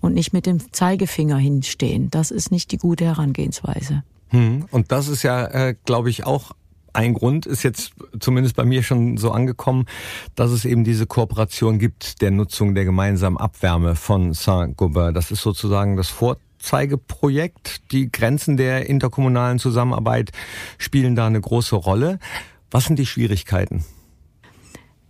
und 0.00 0.14
nicht 0.14 0.32
mit 0.32 0.46
dem 0.46 0.72
Zeigefinger 0.72 1.36
hinstehen. 1.36 2.10
Das 2.10 2.30
ist 2.30 2.50
nicht 2.50 2.72
die 2.72 2.78
gute 2.78 3.04
Herangehensweise. 3.04 4.02
Hm. 4.28 4.66
Und 4.70 4.92
das 4.92 5.08
ist 5.08 5.22
ja, 5.22 5.46
äh, 5.46 5.74
glaube 5.84 6.10
ich, 6.10 6.24
auch 6.24 6.52
ein 6.92 7.14
Grund 7.14 7.46
ist 7.46 7.62
jetzt 7.62 7.92
zumindest 8.18 8.56
bei 8.56 8.64
mir 8.64 8.82
schon 8.82 9.16
so 9.16 9.30
angekommen, 9.30 9.86
dass 10.34 10.50
es 10.50 10.64
eben 10.64 10.84
diese 10.84 11.06
Kooperation 11.06 11.78
gibt 11.78 12.20
der 12.22 12.30
Nutzung 12.30 12.74
der 12.74 12.84
gemeinsamen 12.84 13.36
Abwärme 13.36 13.96
von 13.96 14.32
Saint-Gobain. 14.32 15.14
Das 15.14 15.30
ist 15.30 15.42
sozusagen 15.42 15.96
das 15.96 16.08
Vorzeigeprojekt. 16.08 17.92
Die 17.92 18.10
Grenzen 18.10 18.56
der 18.56 18.88
interkommunalen 18.88 19.58
Zusammenarbeit 19.58 20.30
spielen 20.78 21.16
da 21.16 21.26
eine 21.26 21.40
große 21.40 21.76
Rolle. 21.76 22.18
Was 22.70 22.84
sind 22.84 22.98
die 22.98 23.06
Schwierigkeiten? 23.06 23.84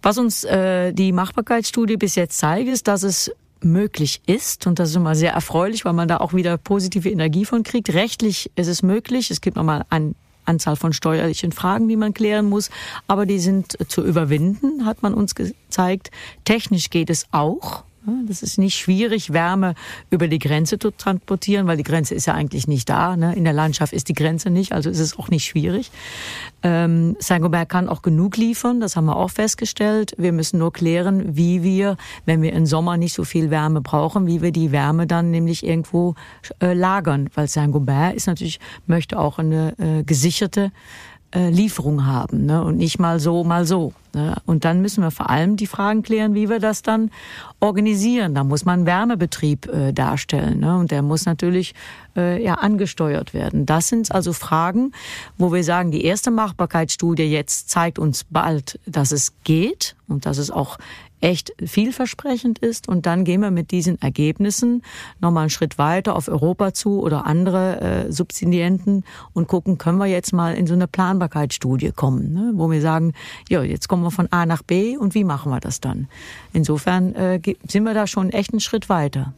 Was 0.03 0.16
uns 0.16 0.45
äh, 0.45 0.93
die 0.93 1.12
Machbarkeitsstudie 1.12 1.97
bis 1.97 2.14
jetzt 2.14 2.38
zeigt, 2.38 2.69
ist, 2.69 2.88
dass 2.88 3.03
es 3.03 3.31
möglich 3.62 4.23
ist. 4.27 4.66
Und 4.66 4.79
das 4.79 4.90
ist 4.90 4.97
immer 4.97 5.14
sehr 5.14 5.33
erfreulich, 5.33 5.85
weil 5.85 5.93
man 5.93 6.09
da 6.09 6.19
auch 6.19 6.33
wieder 6.33 6.57
positive 6.57 7.11
Energie 7.11 7.45
von 7.45 7.62
kriegt. 7.62 7.93
Rechtlich 7.93 8.51
ist 8.57 8.69
es 8.69 8.83
möglich. 8.83 9.31
Es 9.31 9.40
gibt 9.40 9.57
nochmal 9.57 9.85
ein 9.90 10.14
Anzahl 10.50 10.76
von 10.76 10.92
steuerlichen 10.92 11.52
Fragen, 11.52 11.88
die 11.88 11.96
man 11.96 12.12
klären 12.12 12.46
muss, 12.46 12.70
aber 13.06 13.24
die 13.24 13.38
sind 13.38 13.78
zu 13.88 14.04
überwinden, 14.04 14.84
hat 14.84 15.02
man 15.02 15.14
uns 15.14 15.34
gezeigt. 15.34 16.10
Technisch 16.44 16.90
geht 16.90 17.08
es 17.08 17.26
auch. 17.30 17.84
Das 18.26 18.42
ist 18.42 18.56
nicht 18.56 18.76
schwierig, 18.76 19.32
Wärme 19.32 19.74
über 20.08 20.26
die 20.26 20.38
Grenze 20.38 20.78
zu 20.78 20.90
transportieren, 20.90 21.66
weil 21.66 21.76
die 21.76 21.82
Grenze 21.82 22.14
ist 22.14 22.26
ja 22.26 22.32
eigentlich 22.32 22.66
nicht 22.66 22.88
da. 22.88 23.14
Ne? 23.14 23.34
In 23.34 23.44
der 23.44 23.52
Landschaft 23.52 23.92
ist 23.92 24.08
die 24.08 24.14
Grenze 24.14 24.48
nicht, 24.48 24.72
also 24.72 24.88
ist 24.88 25.00
es 25.00 25.18
auch 25.18 25.28
nicht 25.28 25.44
schwierig. 25.44 25.90
Ähm, 26.62 27.16
Saint-Gobain 27.18 27.68
kann 27.68 27.90
auch 27.90 28.00
genug 28.00 28.38
liefern, 28.38 28.80
das 28.80 28.96
haben 28.96 29.04
wir 29.04 29.16
auch 29.16 29.30
festgestellt. 29.30 30.14
Wir 30.16 30.32
müssen 30.32 30.58
nur 30.58 30.72
klären, 30.72 31.36
wie 31.36 31.62
wir, 31.62 31.98
wenn 32.24 32.40
wir 32.40 32.54
im 32.54 32.64
Sommer 32.64 32.96
nicht 32.96 33.12
so 33.12 33.24
viel 33.24 33.50
Wärme 33.50 33.82
brauchen, 33.82 34.26
wie 34.26 34.40
wir 34.40 34.52
die 34.52 34.72
Wärme 34.72 35.06
dann 35.06 35.30
nämlich 35.30 35.66
irgendwo 35.66 36.14
äh, 36.60 36.72
lagern. 36.72 37.28
Weil 37.34 37.48
Saint-Gobain 37.48 38.14
ist 38.14 38.26
natürlich, 38.26 38.60
möchte 38.86 39.18
auch 39.18 39.38
eine 39.38 39.74
äh, 39.78 40.04
gesicherte 40.04 40.72
äh, 41.33 41.51
Lieferung 41.51 42.07
haben 42.07 42.47
ne? 42.47 42.62
und 42.64 42.77
nicht 42.77 42.99
mal 42.99 43.21
so, 43.21 43.45
mal 43.45 43.64
so. 43.64 43.93
Ne? 44.14 44.35
Und 44.47 44.64
dann 44.64 44.83
müssen 44.83 45.03
wir 45.03 45.11
vor 45.11 45.31
allem 45.31 45.57
die 45.57 45.66
Fragen 45.66 46.03
klären, 46.03 46.35
wie 46.35 46.49
wir 46.49 46.59
das 46.59 46.83
dann 46.83 47.11
organisieren. 47.61 48.35
Da 48.35 48.43
muss 48.43 48.64
man 48.64 48.87
Wärmebetrieb 48.87 49.69
äh, 49.69 49.93
darstellen 49.93 50.61
ne? 50.61 50.77
und 50.77 50.90
der 50.90 51.03
muss 51.03 51.27
natürlich 51.27 51.75
äh, 52.16 52.43
ja 52.43 52.55
angesteuert 52.55 53.33
werden. 53.33 53.66
Das 53.66 53.88
sind 53.88 54.11
also 54.12 54.33
Fragen, 54.33 54.93
wo 55.38 55.53
wir 55.53 55.62
sagen, 55.62 55.90
die 55.90 56.05
erste 56.05 56.31
Machbarkeitsstudie 56.31 57.23
jetzt 57.23 57.71
zeigt 57.71 57.99
uns 57.99 58.25
bald, 58.25 58.81
dass 58.87 59.12
es 59.12 59.33
geht 59.45 59.95
und 60.09 60.27
dass 60.27 60.38
es 60.38 60.51
auch 60.51 60.79
echt 61.20 61.52
vielversprechend 61.64 62.59
ist. 62.59 62.88
Und 62.88 63.06
dann 63.06 63.24
gehen 63.24 63.40
wir 63.40 63.50
mit 63.50 63.70
diesen 63.70 64.00
Ergebnissen 64.00 64.83
nochmal 65.20 65.42
einen 65.42 65.50
Schritt 65.50 65.78
weiter 65.78 66.16
auf 66.16 66.28
Europa 66.28 66.72
zu 66.72 67.00
oder 67.00 67.26
andere 67.26 67.80
äh, 67.80 68.12
Subsidienten 68.12 69.04
und 69.33 69.48
gucken, 69.48 69.78
können 69.78 69.98
wir 69.98 70.06
jetzt 70.06 70.33
mal 70.33 70.54
in 70.54 70.66
so 70.66 70.74
eine 70.74 70.87
Planbarkeitsstudie 70.87 71.92
kommen, 71.92 72.33
ne? 72.33 72.52
wo 72.54 72.70
wir 72.70 72.80
sagen, 72.80 73.12
ja, 73.48 73.62
jetzt 73.62 73.88
kommen 73.88 74.02
wir 74.02 74.11
von 74.11 74.30
A 74.30 74.46
nach 74.46 74.62
B 74.62 74.96
und 74.96 75.14
wie 75.14 75.24
machen 75.24 75.50
wir 75.50 75.61
das 75.61 75.80
dann? 75.80 76.09
Insofern 76.52 77.14
äh, 77.14 77.40
sind 77.68 77.85
wir 77.85 77.94
da 77.94 78.06
schon 78.06 78.30
echt 78.30 78.52
einen 78.52 78.61
Schritt 78.61 78.88
weiter. 78.88 79.33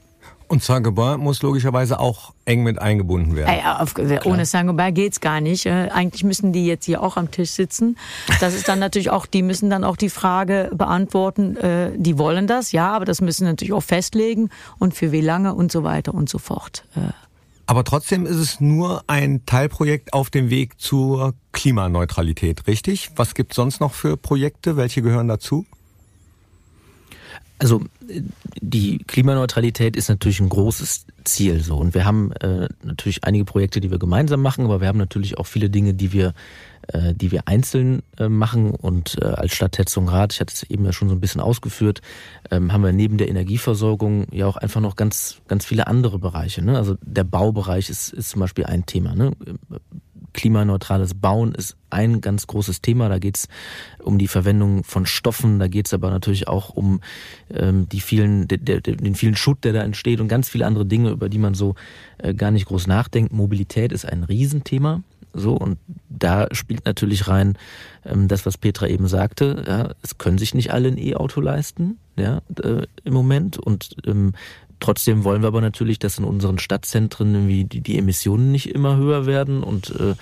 Und 0.52 0.62
Saint-Gobain 0.62 1.18
muss 1.18 1.40
logischerweise 1.40 1.98
auch 1.98 2.34
eng 2.44 2.62
mit 2.62 2.78
eingebunden 2.78 3.36
werden. 3.36 3.56
Ja, 3.56 3.80
auf, 3.80 3.94
ohne 4.26 4.44
Saint-Gobain 4.44 4.92
geht's 4.92 5.22
gar 5.22 5.40
nicht. 5.40 5.64
Äh, 5.64 5.88
eigentlich 5.90 6.24
müssen 6.24 6.52
die 6.52 6.66
jetzt 6.66 6.84
hier 6.84 7.02
auch 7.02 7.16
am 7.16 7.30
Tisch 7.30 7.52
sitzen. 7.52 7.96
Das 8.38 8.52
ist 8.52 8.68
dann 8.68 8.78
natürlich 8.78 9.08
auch, 9.08 9.24
die 9.24 9.40
müssen 9.40 9.70
dann 9.70 9.82
auch 9.82 9.96
die 9.96 10.10
Frage 10.10 10.70
beantworten, 10.74 11.56
äh, 11.56 11.92
die 11.96 12.18
wollen 12.18 12.46
das, 12.46 12.70
ja, 12.72 12.92
aber 12.92 13.06
das 13.06 13.22
müssen 13.22 13.46
natürlich 13.46 13.72
auch 13.72 13.82
festlegen 13.82 14.50
und 14.78 14.92
für 14.92 15.10
wie 15.10 15.22
lange 15.22 15.54
und 15.54 15.72
so 15.72 15.84
weiter 15.84 16.12
und 16.12 16.28
so 16.28 16.36
fort. 16.36 16.84
Äh. 16.96 17.12
Aber 17.64 17.82
trotzdem 17.82 18.26
ist 18.26 18.36
es 18.36 18.60
nur 18.60 19.04
ein 19.06 19.46
Teilprojekt 19.46 20.12
auf 20.12 20.28
dem 20.28 20.50
Weg 20.50 20.78
zur 20.78 21.32
Klimaneutralität, 21.52 22.66
richtig? 22.66 23.12
Was 23.16 23.32
gibt 23.32 23.54
sonst 23.54 23.80
noch 23.80 23.94
für 23.94 24.18
Projekte? 24.18 24.76
Welche 24.76 25.00
gehören 25.00 25.28
dazu? 25.28 25.64
Also 27.62 27.80
die 28.60 28.98
Klimaneutralität 28.98 29.94
ist 29.94 30.08
natürlich 30.08 30.40
ein 30.40 30.48
großes 30.48 31.06
Ziel 31.22 31.60
so 31.60 31.76
und 31.76 31.94
wir 31.94 32.04
haben 32.04 32.32
äh, 32.32 32.68
natürlich 32.82 33.22
einige 33.22 33.44
Projekte, 33.44 33.80
die 33.80 33.92
wir 33.92 34.00
gemeinsam 34.00 34.42
machen, 34.42 34.64
aber 34.64 34.80
wir 34.80 34.88
haben 34.88 34.98
natürlich 34.98 35.38
auch 35.38 35.46
viele 35.46 35.70
Dinge, 35.70 35.94
die 35.94 36.12
wir 36.12 36.34
äh, 36.88 37.14
die 37.14 37.30
wir 37.30 37.46
einzeln 37.46 38.02
äh, 38.18 38.28
machen 38.28 38.72
und 38.72 39.16
äh, 39.22 39.26
als 39.26 39.54
Stadt 39.54 39.78
Rat, 39.78 40.32
ich 40.32 40.40
hatte 40.40 40.52
es 40.52 40.64
eben 40.64 40.84
ja 40.84 40.92
schon 40.92 41.08
so 41.08 41.14
ein 41.14 41.20
bisschen 41.20 41.40
ausgeführt, 41.40 42.02
ähm, 42.50 42.72
haben 42.72 42.82
wir 42.82 42.92
neben 42.92 43.16
der 43.16 43.28
Energieversorgung 43.28 44.26
ja 44.32 44.48
auch 44.48 44.56
einfach 44.56 44.80
noch 44.80 44.96
ganz 44.96 45.36
ganz 45.46 45.64
viele 45.64 45.86
andere 45.86 46.18
Bereiche. 46.18 46.64
Ne? 46.64 46.76
Also 46.76 46.96
der 47.00 47.22
Baubereich 47.22 47.88
ist 47.90 48.12
ist 48.12 48.30
zum 48.30 48.40
Beispiel 48.40 48.64
ein 48.64 48.86
Thema. 48.86 49.14
Ne? 49.14 49.30
Klimaneutrales 50.32 51.14
Bauen 51.14 51.54
ist 51.54 51.76
ein 51.90 52.20
ganz 52.20 52.46
großes 52.46 52.80
Thema. 52.80 53.08
Da 53.08 53.18
geht 53.18 53.36
es 53.36 53.48
um 54.02 54.18
die 54.18 54.28
Verwendung 54.28 54.84
von 54.84 55.06
Stoffen, 55.06 55.58
da 55.58 55.68
geht 55.68 55.86
es 55.86 55.94
aber 55.94 56.10
natürlich 56.10 56.48
auch 56.48 56.70
um 56.70 57.00
ähm, 57.52 57.88
die 57.88 58.00
vielen, 58.00 58.48
de, 58.48 58.58
de, 58.58 58.80
den 58.80 59.14
vielen 59.14 59.36
Schutt, 59.36 59.64
der 59.64 59.72
da 59.72 59.82
entsteht 59.82 60.20
und 60.20 60.28
ganz 60.28 60.48
viele 60.48 60.66
andere 60.66 60.86
Dinge, 60.86 61.10
über 61.10 61.28
die 61.28 61.38
man 61.38 61.54
so 61.54 61.74
äh, 62.18 62.34
gar 62.34 62.50
nicht 62.50 62.66
groß 62.66 62.86
nachdenkt. 62.86 63.32
Mobilität 63.32 63.92
ist 63.92 64.04
ein 64.04 64.24
Riesenthema. 64.24 65.02
So, 65.34 65.54
und 65.54 65.78
da 66.10 66.46
spielt 66.52 66.84
natürlich 66.84 67.26
rein 67.26 67.56
ähm, 68.04 68.28
das, 68.28 68.44
was 68.44 68.58
Petra 68.58 68.86
eben 68.86 69.08
sagte. 69.08 69.64
Ja, 69.66 69.90
es 70.02 70.18
können 70.18 70.38
sich 70.38 70.54
nicht 70.54 70.72
alle 70.72 70.88
ein 70.88 70.98
E-Auto 70.98 71.40
leisten, 71.40 71.98
ja, 72.16 72.42
äh, 72.62 72.86
im 73.04 73.14
Moment. 73.14 73.58
Und 73.58 73.96
ähm, 74.06 74.34
Trotzdem 74.82 75.22
wollen 75.22 75.42
wir 75.42 75.46
aber 75.46 75.60
natürlich, 75.60 76.00
dass 76.00 76.18
in 76.18 76.24
unseren 76.24 76.58
Stadtzentren 76.58 77.32
irgendwie 77.32 77.64
die, 77.64 77.82
die 77.82 77.96
Emissionen 77.98 78.50
nicht 78.50 78.68
immer 78.68 78.96
höher 78.96 79.26
werden 79.26 79.62
und 79.62 79.94
äh, 79.94 80.14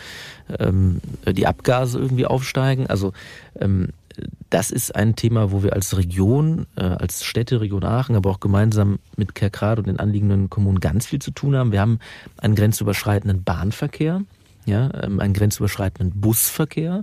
ähm, 0.62 1.00
die 1.26 1.46
Abgase 1.46 1.98
irgendwie 1.98 2.26
aufsteigen. 2.26 2.86
Also 2.86 3.14
ähm, 3.58 3.88
das 4.50 4.70
ist 4.70 4.94
ein 4.94 5.16
Thema, 5.16 5.50
wo 5.50 5.62
wir 5.62 5.72
als 5.72 5.96
Region, 5.96 6.66
äh, 6.76 6.82
als 6.82 7.24
Städteregion 7.24 7.84
Aachen, 7.84 8.16
aber 8.16 8.28
auch 8.28 8.38
gemeinsam 8.38 8.98
mit 9.16 9.34
Kerkrad 9.34 9.78
und 9.78 9.86
den 9.86 9.98
anliegenden 9.98 10.50
Kommunen 10.50 10.80
ganz 10.80 11.06
viel 11.06 11.20
zu 11.20 11.30
tun 11.30 11.56
haben. 11.56 11.72
Wir 11.72 11.80
haben 11.80 11.98
einen 12.36 12.54
grenzüberschreitenden 12.54 13.42
Bahnverkehr, 13.42 14.20
ja, 14.66 14.90
ähm, 15.02 15.20
einen 15.20 15.32
grenzüberschreitenden 15.32 16.20
Busverkehr. 16.20 17.02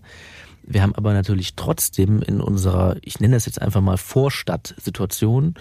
Wir 0.68 0.82
haben 0.82 0.94
aber 0.94 1.14
natürlich 1.14 1.56
trotzdem 1.56 2.22
in 2.22 2.42
unserer, 2.42 2.98
ich 3.02 3.20
nenne 3.20 3.36
das 3.36 3.46
jetzt 3.46 3.62
einfach 3.62 3.82
mal 3.82 3.98
Vorstadtsituation, 3.98 5.56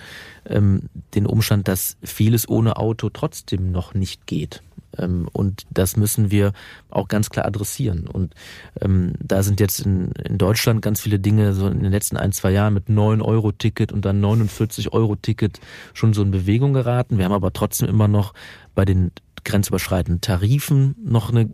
ähm, 0.46 0.82
den 1.14 1.26
Umstand, 1.26 1.68
dass 1.68 1.96
vieles 2.02 2.48
ohne 2.48 2.76
Auto 2.76 3.08
trotzdem 3.08 3.70
noch 3.70 3.94
nicht 3.94 4.26
geht. 4.26 4.62
Ähm, 4.98 5.28
und 5.32 5.66
das 5.70 5.96
müssen 5.96 6.30
wir 6.30 6.52
auch 6.90 7.06
ganz 7.06 7.30
klar 7.30 7.46
adressieren. 7.46 8.08
Und 8.08 8.34
ähm, 8.80 9.12
da 9.22 9.42
sind 9.42 9.60
jetzt 9.60 9.80
in, 9.80 10.10
in 10.12 10.38
Deutschland 10.38 10.82
ganz 10.82 11.00
viele 11.00 11.20
Dinge 11.20 11.52
so 11.54 11.68
in 11.68 11.80
den 11.80 11.92
letzten 11.92 12.16
ein, 12.16 12.32
zwei 12.32 12.50
Jahren 12.50 12.74
mit 12.74 12.88
9-Euro-Ticket 12.88 13.92
und 13.92 14.04
dann 14.04 14.24
49-Euro-Ticket 14.24 15.60
schon 15.94 16.14
so 16.14 16.22
in 16.22 16.32
Bewegung 16.32 16.72
geraten. 16.72 17.18
Wir 17.18 17.26
haben 17.26 17.32
aber 17.32 17.52
trotzdem 17.52 17.88
immer 17.88 18.08
noch 18.08 18.34
bei 18.74 18.84
den 18.84 19.12
grenzüberschreitenden 19.44 20.20
Tarifen 20.20 20.96
noch 21.04 21.30
eine 21.30 21.48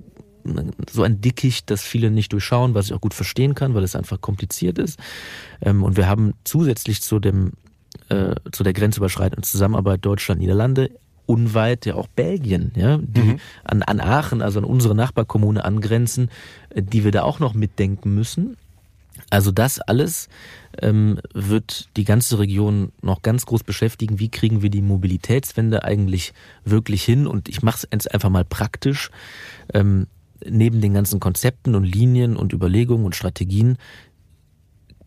so 0.90 1.02
ein 1.02 1.20
Dickicht, 1.20 1.70
das 1.70 1.82
viele 1.82 2.10
nicht 2.10 2.32
durchschauen, 2.32 2.74
was 2.74 2.86
ich 2.86 2.92
auch 2.92 3.00
gut 3.00 3.14
verstehen 3.14 3.54
kann, 3.54 3.74
weil 3.74 3.84
es 3.84 3.96
einfach 3.96 4.20
kompliziert 4.20 4.78
ist. 4.78 4.98
Ähm, 5.60 5.82
und 5.82 5.96
wir 5.96 6.08
haben 6.08 6.34
zusätzlich 6.44 7.02
zu 7.02 7.18
dem 7.18 7.52
äh, 8.08 8.34
zu 8.50 8.62
der 8.62 8.72
grenzüberschreitenden 8.72 9.42
Zusammenarbeit 9.42 10.04
Deutschland-Niederlande 10.04 10.90
unweit 11.26 11.86
ja 11.86 11.94
auch 11.94 12.08
Belgien, 12.08 12.72
ja, 12.74 12.98
die 12.98 13.20
mhm. 13.20 13.40
an, 13.64 13.82
an 13.82 14.00
Aachen, 14.00 14.42
also 14.42 14.58
an 14.58 14.64
unsere 14.64 14.94
Nachbarkommune 14.94 15.64
angrenzen, 15.64 16.30
äh, 16.70 16.82
die 16.82 17.04
wir 17.04 17.10
da 17.10 17.22
auch 17.22 17.38
noch 17.38 17.54
mitdenken 17.54 18.14
müssen. 18.14 18.56
Also 19.30 19.50
das 19.50 19.80
alles 19.80 20.28
ähm, 20.80 21.20
wird 21.32 21.88
die 21.96 22.04
ganze 22.04 22.38
Region 22.38 22.92
noch 23.02 23.22
ganz 23.22 23.46
groß 23.46 23.62
beschäftigen. 23.62 24.18
Wie 24.18 24.30
kriegen 24.30 24.62
wir 24.62 24.70
die 24.70 24.82
Mobilitätswende 24.82 25.84
eigentlich 25.84 26.32
wirklich 26.64 27.04
hin? 27.04 27.26
Und 27.26 27.48
ich 27.48 27.62
mache 27.62 27.86
es 27.90 28.06
einfach 28.06 28.30
mal 28.30 28.44
praktisch. 28.44 29.10
Ähm, 29.72 30.06
neben 30.48 30.80
den 30.80 30.94
ganzen 30.94 31.20
Konzepten 31.20 31.74
und 31.74 31.84
Linien 31.84 32.36
und 32.36 32.52
Überlegungen 32.52 33.04
und 33.04 33.16
Strategien 33.16 33.76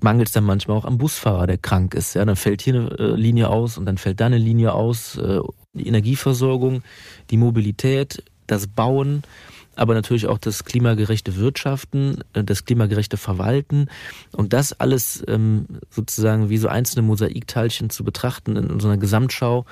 mangelt 0.01 0.27
es 0.27 0.33
dann 0.33 0.43
manchmal 0.43 0.77
auch 0.77 0.85
am 0.85 0.97
Busfahrer, 0.97 1.47
der 1.47 1.57
krank 1.57 1.93
ist. 1.93 2.13
Ja, 2.13 2.25
dann 2.25 2.35
fällt 2.35 2.61
hier 2.61 2.75
eine 2.75 2.89
äh, 2.99 3.15
Linie 3.15 3.49
aus 3.49 3.77
und 3.77 3.85
dann 3.85 3.97
fällt 3.97 4.19
da 4.19 4.27
eine 4.27 4.37
Linie 4.37 4.73
aus. 4.73 5.17
Äh, 5.17 5.39
die 5.73 5.87
Energieversorgung, 5.87 6.83
die 7.29 7.37
Mobilität, 7.37 8.23
das 8.47 8.67
Bauen 8.67 9.23
aber 9.75 9.93
natürlich 9.93 10.27
auch 10.27 10.37
das 10.37 10.63
klimagerechte 10.63 11.35
Wirtschaften, 11.35 12.23
äh, 12.33 12.43
das 12.43 12.65
klimagerechte 12.65 13.17
Verwalten 13.17 13.87
und 14.31 14.53
das 14.53 14.73
alles 14.73 15.23
ähm, 15.27 15.65
sozusagen 15.89 16.49
wie 16.49 16.57
so 16.57 16.67
einzelne 16.67 17.01
Mosaikteilchen 17.01 17.89
zu 17.89 18.03
betrachten 18.03 18.55
in 18.55 18.79
so 18.79 18.87
einer 18.87 18.97
Gesamtschau, 18.97 19.65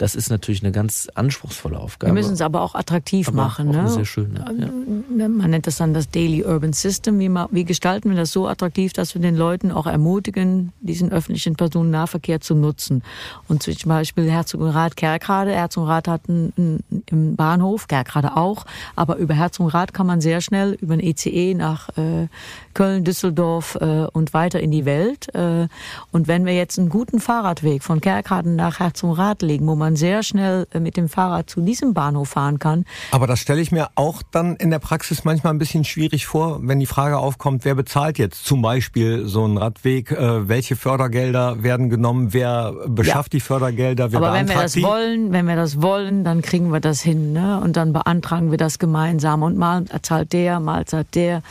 das 0.00 0.14
ist 0.14 0.30
natürlich 0.30 0.62
eine 0.62 0.72
ganz 0.72 1.10
anspruchsvolle 1.14 1.78
Aufgabe. 1.78 2.10
Wir 2.10 2.14
müssen 2.14 2.32
es 2.32 2.40
aber 2.40 2.62
auch 2.62 2.74
attraktiv 2.74 3.28
aber 3.28 3.36
machen. 3.36 3.68
Auch 3.68 3.82
ne? 3.82 3.88
Sehr 3.90 4.06
schön. 4.06 4.34
Ja. 4.34 5.28
Man 5.28 5.50
nennt 5.50 5.66
das 5.66 5.76
dann 5.76 5.92
das 5.92 6.08
Daily 6.08 6.42
Urban 6.42 6.72
System. 6.72 7.18
Wie, 7.18 7.28
wie 7.28 7.64
gestalten 7.66 8.08
wir 8.08 8.16
das 8.16 8.32
so 8.32 8.48
attraktiv, 8.48 8.94
dass 8.94 9.14
wir 9.14 9.20
den 9.20 9.36
Leuten 9.36 9.70
auch 9.70 9.86
ermutigen, 9.86 10.72
diesen 10.80 11.12
öffentlichen 11.12 11.54
Personennahverkehr 11.54 12.40
zu 12.40 12.54
nutzen? 12.54 13.02
Und 13.46 13.62
zum 13.62 13.74
Beispiel 13.90 14.30
Herzogenrath, 14.30 14.96
Kerkrade. 14.96 15.52
Herzogenrath 15.52 16.08
hat 16.08 16.22
einen, 16.30 16.82
einen 17.12 17.36
Bahnhof, 17.36 17.86
Kerkrade 17.86 18.38
auch, 18.38 18.64
aber 18.96 19.16
über 19.16 19.34
Herzogenrath 19.34 19.92
kann 19.92 20.06
man 20.06 20.22
sehr 20.22 20.40
schnell 20.40 20.78
über 20.80 20.96
den 20.96 21.06
ECE 21.06 21.54
nach 21.54 21.90
äh, 21.98 22.28
Köln, 22.72 23.04
Düsseldorf 23.04 23.76
äh, 23.78 24.06
und 24.12 24.32
weiter 24.32 24.60
in 24.60 24.70
die 24.70 24.86
Welt. 24.86 25.34
Äh, 25.34 25.68
und 26.10 26.26
wenn 26.26 26.46
wir 26.46 26.54
jetzt 26.54 26.78
einen 26.78 26.88
guten 26.88 27.20
Fahrradweg 27.20 27.82
von 27.82 28.00
Kerkrade 28.00 28.48
nach 28.48 28.80
Herzogenrath 28.80 29.42
legen, 29.42 29.66
wo 29.66 29.74
man 29.74 29.89
man 29.90 29.96
sehr 29.96 30.22
schnell 30.22 30.66
äh, 30.72 30.80
mit 30.80 30.96
dem 30.96 31.08
Fahrrad 31.08 31.50
zu 31.50 31.60
diesem 31.60 31.94
Bahnhof 31.94 32.30
fahren 32.30 32.58
kann. 32.58 32.84
Aber 33.10 33.26
das 33.26 33.40
stelle 33.40 33.60
ich 33.60 33.72
mir 33.72 33.88
auch 33.96 34.22
dann 34.30 34.56
in 34.56 34.70
der 34.70 34.78
Praxis 34.78 35.24
manchmal 35.24 35.52
ein 35.52 35.58
bisschen 35.58 35.84
schwierig 35.84 36.26
vor, 36.26 36.60
wenn 36.62 36.78
die 36.78 36.86
Frage 36.86 37.18
aufkommt, 37.18 37.64
wer 37.64 37.74
bezahlt 37.74 38.18
jetzt 38.18 38.44
zum 38.44 38.62
Beispiel 38.62 39.26
so 39.26 39.44
einen 39.44 39.58
Radweg, 39.58 40.12
äh, 40.12 40.48
welche 40.48 40.76
Fördergelder 40.76 41.62
werden 41.62 41.90
genommen, 41.90 42.32
wer 42.32 42.72
beschafft 42.86 43.34
ja. 43.34 43.38
die 43.38 43.40
Fördergelder, 43.40 44.12
wer 44.12 44.18
Aber 44.18 44.32
wenn 44.32 44.48
wir 44.48 44.54
das 44.54 44.72
die? 44.72 44.82
wollen, 44.82 45.32
wenn 45.32 45.46
wir 45.46 45.56
das 45.56 45.82
wollen, 45.82 46.22
dann 46.24 46.42
kriegen 46.42 46.72
wir 46.72 46.80
das 46.80 47.00
hin, 47.00 47.32
ne? 47.32 47.60
Und 47.60 47.76
dann 47.76 47.92
beantragen 47.92 48.50
wir 48.50 48.58
das 48.58 48.78
gemeinsam 48.78 49.42
und 49.42 49.56
mal 49.56 49.84
zahlt 50.02 50.32
der, 50.32 50.60
mal 50.60 50.84
zahlt 50.84 51.14
der. 51.14 51.42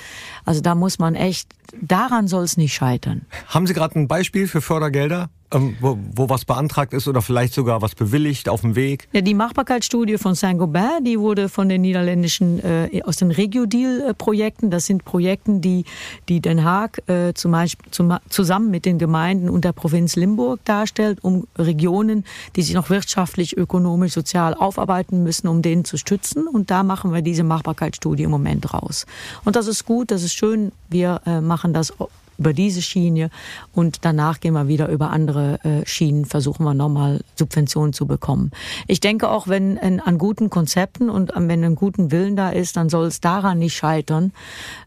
Also 0.46 0.62
da 0.62 0.76
muss 0.76 1.00
man 1.00 1.16
echt, 1.16 1.50
daran 1.82 2.28
soll 2.28 2.44
es 2.44 2.58
nicht 2.58 2.74
scheitern. 2.74 3.26
Haben 3.48 3.68
Sie 3.68 3.74
gerade 3.74 4.00
ein 4.00 4.08
Beispiel 4.08 4.48
für 4.48 4.62
Fördergelder? 4.62 5.30
Ähm, 5.52 5.76
wo, 5.80 5.98
wo 6.14 6.30
was 6.30 6.46
beantragt 6.46 6.94
ist 6.94 7.08
oder 7.08 7.24
vielleicht 7.24 7.56
sogar 7.56 7.82
was 7.82 7.96
bewilligt 7.96 8.50
auf 8.50 8.62
dem 8.62 8.76
Weg? 8.76 9.08
Ja, 9.14 9.22
die 9.22 9.34
Machbarkeitsstudie 9.34 10.20
von 10.20 10.36
Saint-Gobain, 10.36 11.04
die 11.04 11.20
wurde 11.20 11.50
von 11.50 11.68
den 11.70 11.82
niederländischen, 11.82 12.64
äh, 12.64 13.02
aus 13.04 13.18
den 13.18 13.32
Regio-Deal-Projekten, 13.32 14.70
das 14.70 14.86
sind 14.86 15.06
Projekte, 15.06 15.60
die, 15.60 15.86
die 16.28 16.40
Den 16.40 16.64
Haag 16.64 17.02
äh, 17.10 17.34
zum 17.34 17.52
Beispiel 17.52 17.90
zum, 17.90 18.16
zusammen 18.30 18.70
mit 18.70 18.86
den 18.86 19.00
Gemeinden 19.00 19.50
und 19.50 19.66
der 19.66 19.72
Provinz 19.72 20.16
Limburg 20.16 20.64
darstellt, 20.66 21.24
um 21.24 21.48
Regionen, 21.58 22.26
die 22.56 22.62
sich 22.62 22.76
noch 22.76 22.92
wirtschaftlich, 22.92 23.58
ökonomisch, 23.58 24.14
sozial 24.14 24.54
aufarbeiten 24.54 25.24
müssen, 25.24 25.48
um 25.48 25.64
denen 25.64 25.84
zu 25.84 25.98
stützen. 25.98 26.48
Und 26.48 26.70
da 26.70 26.84
machen 26.84 27.12
wir 27.12 27.24
diese 27.24 27.44
Machbarkeitsstudie 27.44 28.24
im 28.24 28.32
Moment 28.32 28.72
raus. 28.72 29.08
Und 29.46 29.56
das 29.56 29.66
ist 29.66 29.86
gut, 29.86 30.12
das 30.12 30.22
ist 30.22 30.34
schön. 30.34 30.72
Wir 30.90 31.22
äh, 31.26 31.42
machen 31.42 31.59
das 31.74 31.94
über 32.40 32.54
diese 32.54 32.82
Schiene 32.82 33.30
und 33.74 34.06
danach 34.06 34.40
gehen 34.40 34.54
wir 34.54 34.68
wieder 34.68 34.88
über 34.88 35.12
andere 35.12 35.60
äh, 35.64 35.86
Schienen, 35.86 36.26
versuchen 36.26 36.64
wir 36.64 36.74
nochmal 36.74 37.20
Subventionen 37.36 37.94
zu 37.94 38.08
bekommen. 38.08 38.52
Ich 38.88 39.02
denke 39.02 39.30
auch, 39.30 39.48
wenn 39.48 39.78
an 40.00 40.18
guten 40.18 40.50
Konzepten 40.50 41.10
und 41.10 41.34
wenn 41.36 41.64
ein 41.64 41.76
guten 41.76 42.12
Willen 42.12 42.38
da 42.38 42.50
ist, 42.50 42.78
dann 42.78 42.90
soll 42.90 43.08
es 43.08 43.20
daran 43.20 43.60
nicht 43.60 43.76
scheitern, 43.76 44.32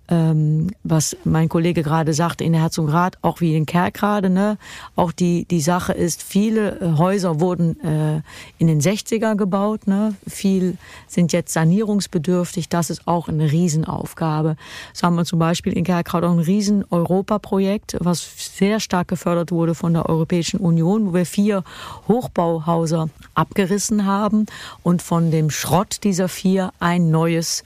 ähm, 0.09 0.71
was 0.83 1.17
mein 1.25 1.49
Kollege 1.49 1.83
gerade 1.83 2.13
sagte 2.13 2.45
in 2.45 2.55
Herzogenrath, 2.55 3.19
auch 3.23 3.41
wie 3.41 3.57
in 3.57 3.67
Kerkrade, 3.67 4.31
ne? 4.31 4.59
Auch 4.97 5.13
die, 5.13 5.45
die 5.45 5.61
Sache 5.61 5.93
ist, 5.93 6.23
viele 6.23 6.81
äh, 6.81 6.99
Häuser 6.99 7.41
wurden 7.41 7.81
äh, 7.81 8.23
in 8.59 8.67
den 8.67 8.81
60er 8.81 9.37
gebaut, 9.37 9.87
ne? 9.87 10.15
Viel 10.27 10.77
sind 11.07 11.33
jetzt 11.33 11.53
sanierungsbedürftig. 11.53 12.69
Das 12.69 12.91
ist 12.91 13.07
auch 13.07 13.29
eine 13.29 13.51
Riesenaufgabe. 13.53 14.57
So 14.93 15.07
haben 15.07 15.15
wir 15.15 15.25
zum 15.25 15.39
Beispiel 15.39 15.73
in 15.73 15.85
Kerkrade 15.85 16.29
auch 16.29 16.33
ein 16.33 16.41
riesen 16.41 16.85
Europaprojekt, 16.91 17.97
was 18.01 18.27
sehr 18.57 18.81
stark 18.81 19.09
gefördert 19.09 19.53
wurde 19.53 19.75
von 19.75 19.95
der 19.95 20.09
Europäischen 20.09 20.59
Union, 20.59 21.09
wo 21.09 21.15
wir 21.15 21.27
vier 21.27 21.63
Hochbauhäuser 22.09 23.09
abgerissen 23.35 24.05
haben 24.05 24.47
und 24.83 25.01
von 25.01 25.31
dem 25.31 25.51
Schrott 25.51 26.01
dieser 26.03 26.29
vier 26.29 26.73
ein 26.81 27.11
neues 27.11 27.63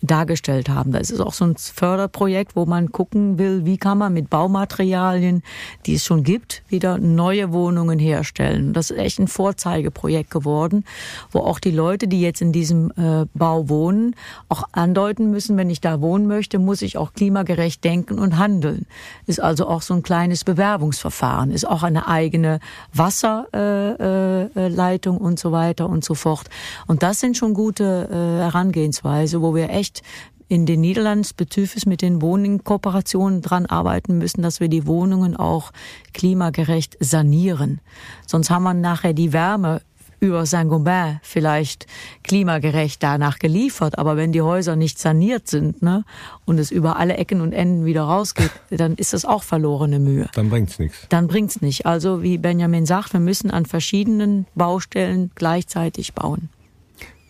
dargestellt 0.00 0.68
haben. 0.68 0.92
Das 0.92 1.10
ist 1.10 1.20
auch 1.20 1.32
so 1.32 1.44
ein 1.44 1.56
Förderprojekt, 1.56 2.54
wo 2.54 2.66
man 2.66 2.92
gucken 2.92 3.38
will, 3.38 3.64
wie 3.64 3.78
kann 3.78 3.98
man 3.98 4.12
mit 4.12 4.30
Baumaterialien, 4.30 5.42
die 5.86 5.94
es 5.94 6.04
schon 6.04 6.22
gibt, 6.22 6.62
wieder 6.68 6.98
neue 6.98 7.52
Wohnungen 7.52 7.98
herstellen. 7.98 8.72
Das 8.72 8.90
ist 8.90 8.98
echt 8.98 9.18
ein 9.18 9.26
Vorzeigeprojekt 9.28 10.30
geworden, 10.30 10.84
wo 11.32 11.40
auch 11.40 11.58
die 11.58 11.72
Leute, 11.72 12.06
die 12.06 12.20
jetzt 12.20 12.40
in 12.40 12.52
diesem 12.52 12.92
äh, 12.96 13.26
Bau 13.34 13.68
wohnen, 13.68 14.14
auch 14.48 14.68
andeuten 14.72 15.30
müssen, 15.30 15.56
wenn 15.56 15.70
ich 15.70 15.80
da 15.80 16.00
wohnen 16.00 16.28
möchte, 16.28 16.60
muss 16.60 16.82
ich 16.82 16.96
auch 16.96 17.12
klimagerecht 17.12 17.82
denken 17.82 18.18
und 18.18 18.38
handeln. 18.38 18.86
Ist 19.26 19.40
also 19.40 19.66
auch 19.66 19.82
so 19.82 19.94
ein 19.94 20.02
kleines 20.02 20.44
Bewerbungsverfahren, 20.44 21.50
ist 21.50 21.66
auch 21.66 21.82
eine 21.82 22.06
eigene 22.06 22.60
Wasserleitung 22.92 25.16
äh, 25.16 25.18
äh, 25.18 25.22
und 25.22 25.40
so 25.40 25.50
weiter 25.50 25.88
und 25.88 26.04
so 26.04 26.14
fort. 26.14 26.48
Und 26.86 27.02
das 27.02 27.18
sind 27.20 27.36
schon 27.36 27.54
gute 27.54 28.08
Herangehensweise, 28.08 29.42
wo 29.42 29.54
wir 29.54 29.70
echt 29.70 29.87
echt 29.88 30.02
in 30.50 30.64
den 30.64 30.80
Niederlanden 30.80 31.28
bezüglich 31.36 31.84
mit 31.84 32.00
den 32.00 32.22
Wohnungskooperationen 32.22 33.42
dran 33.42 33.66
arbeiten 33.66 34.16
müssen, 34.16 34.40
dass 34.40 34.60
wir 34.60 34.68
die 34.68 34.86
Wohnungen 34.86 35.36
auch 35.36 35.72
klimagerecht 36.14 36.96
sanieren. 37.00 37.80
Sonst 38.26 38.48
haben 38.48 38.62
wir 38.62 38.72
nachher 38.72 39.12
die 39.12 39.34
Wärme 39.34 39.82
über 40.20 40.46
Saint-Gobain 40.46 41.20
vielleicht 41.22 41.86
klimagerecht 42.24 43.02
danach 43.02 43.38
geliefert. 43.38 43.98
Aber 43.98 44.16
wenn 44.16 44.32
die 44.32 44.40
Häuser 44.40 44.74
nicht 44.74 44.98
saniert 44.98 45.48
sind 45.48 45.82
ne, 45.82 46.04
und 46.46 46.58
es 46.58 46.70
über 46.70 46.96
alle 46.96 47.18
Ecken 47.18 47.40
und 47.42 47.52
Enden 47.52 47.84
wieder 47.84 48.02
rausgeht, 48.02 48.50
dann 48.70 48.94
ist 48.94 49.12
das 49.12 49.26
auch 49.26 49.42
verlorene 49.42 49.98
Mühe. 50.00 50.28
Dann 50.32 50.48
bringt's 50.48 50.78
nichts. 50.78 51.06
Dann 51.10 51.28
bringt's 51.28 51.60
nicht. 51.60 51.84
Also 51.84 52.22
wie 52.22 52.38
Benjamin 52.38 52.86
sagt, 52.86 53.12
wir 53.12 53.20
müssen 53.20 53.50
an 53.50 53.66
verschiedenen 53.66 54.46
Baustellen 54.54 55.30
gleichzeitig 55.34 56.14
bauen. 56.14 56.48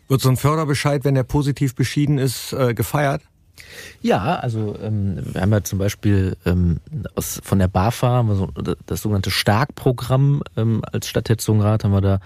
Wird 0.09 0.21
so 0.21 0.29
ein 0.29 0.37
Förderbescheid, 0.37 1.05
wenn 1.05 1.15
der 1.15 1.23
positiv 1.23 1.75
beschieden 1.75 2.19
ist, 2.19 2.53
äh, 2.53 2.75
gefeiert? 2.75 3.23
Ja, 4.01 4.37
also 4.37 4.77
ähm, 4.83 5.19
wir 5.33 5.41
haben 5.41 5.53
ja 5.53 5.63
zum 5.63 5.79
Beispiel 5.79 6.37
ähm, 6.47 6.81
aus, 7.15 7.41
von 7.43 7.59
der 7.59 7.69
BAFA 7.69 8.25
so, 8.35 8.51
das 8.87 9.03
sogenannte 9.03 9.31
Starkprogramm 9.31 10.43
ähm, 10.57 10.83
als 10.91 11.09
Stadt 11.09 11.29
Herzogenrath 11.29 11.85
haben 11.85 11.93
wir 11.93 12.01
da 12.01 12.21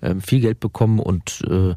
ähm, 0.00 0.20
viel 0.20 0.40
Geld 0.40 0.60
bekommen 0.60 1.00
und 1.00 1.42
äh, 1.48 1.74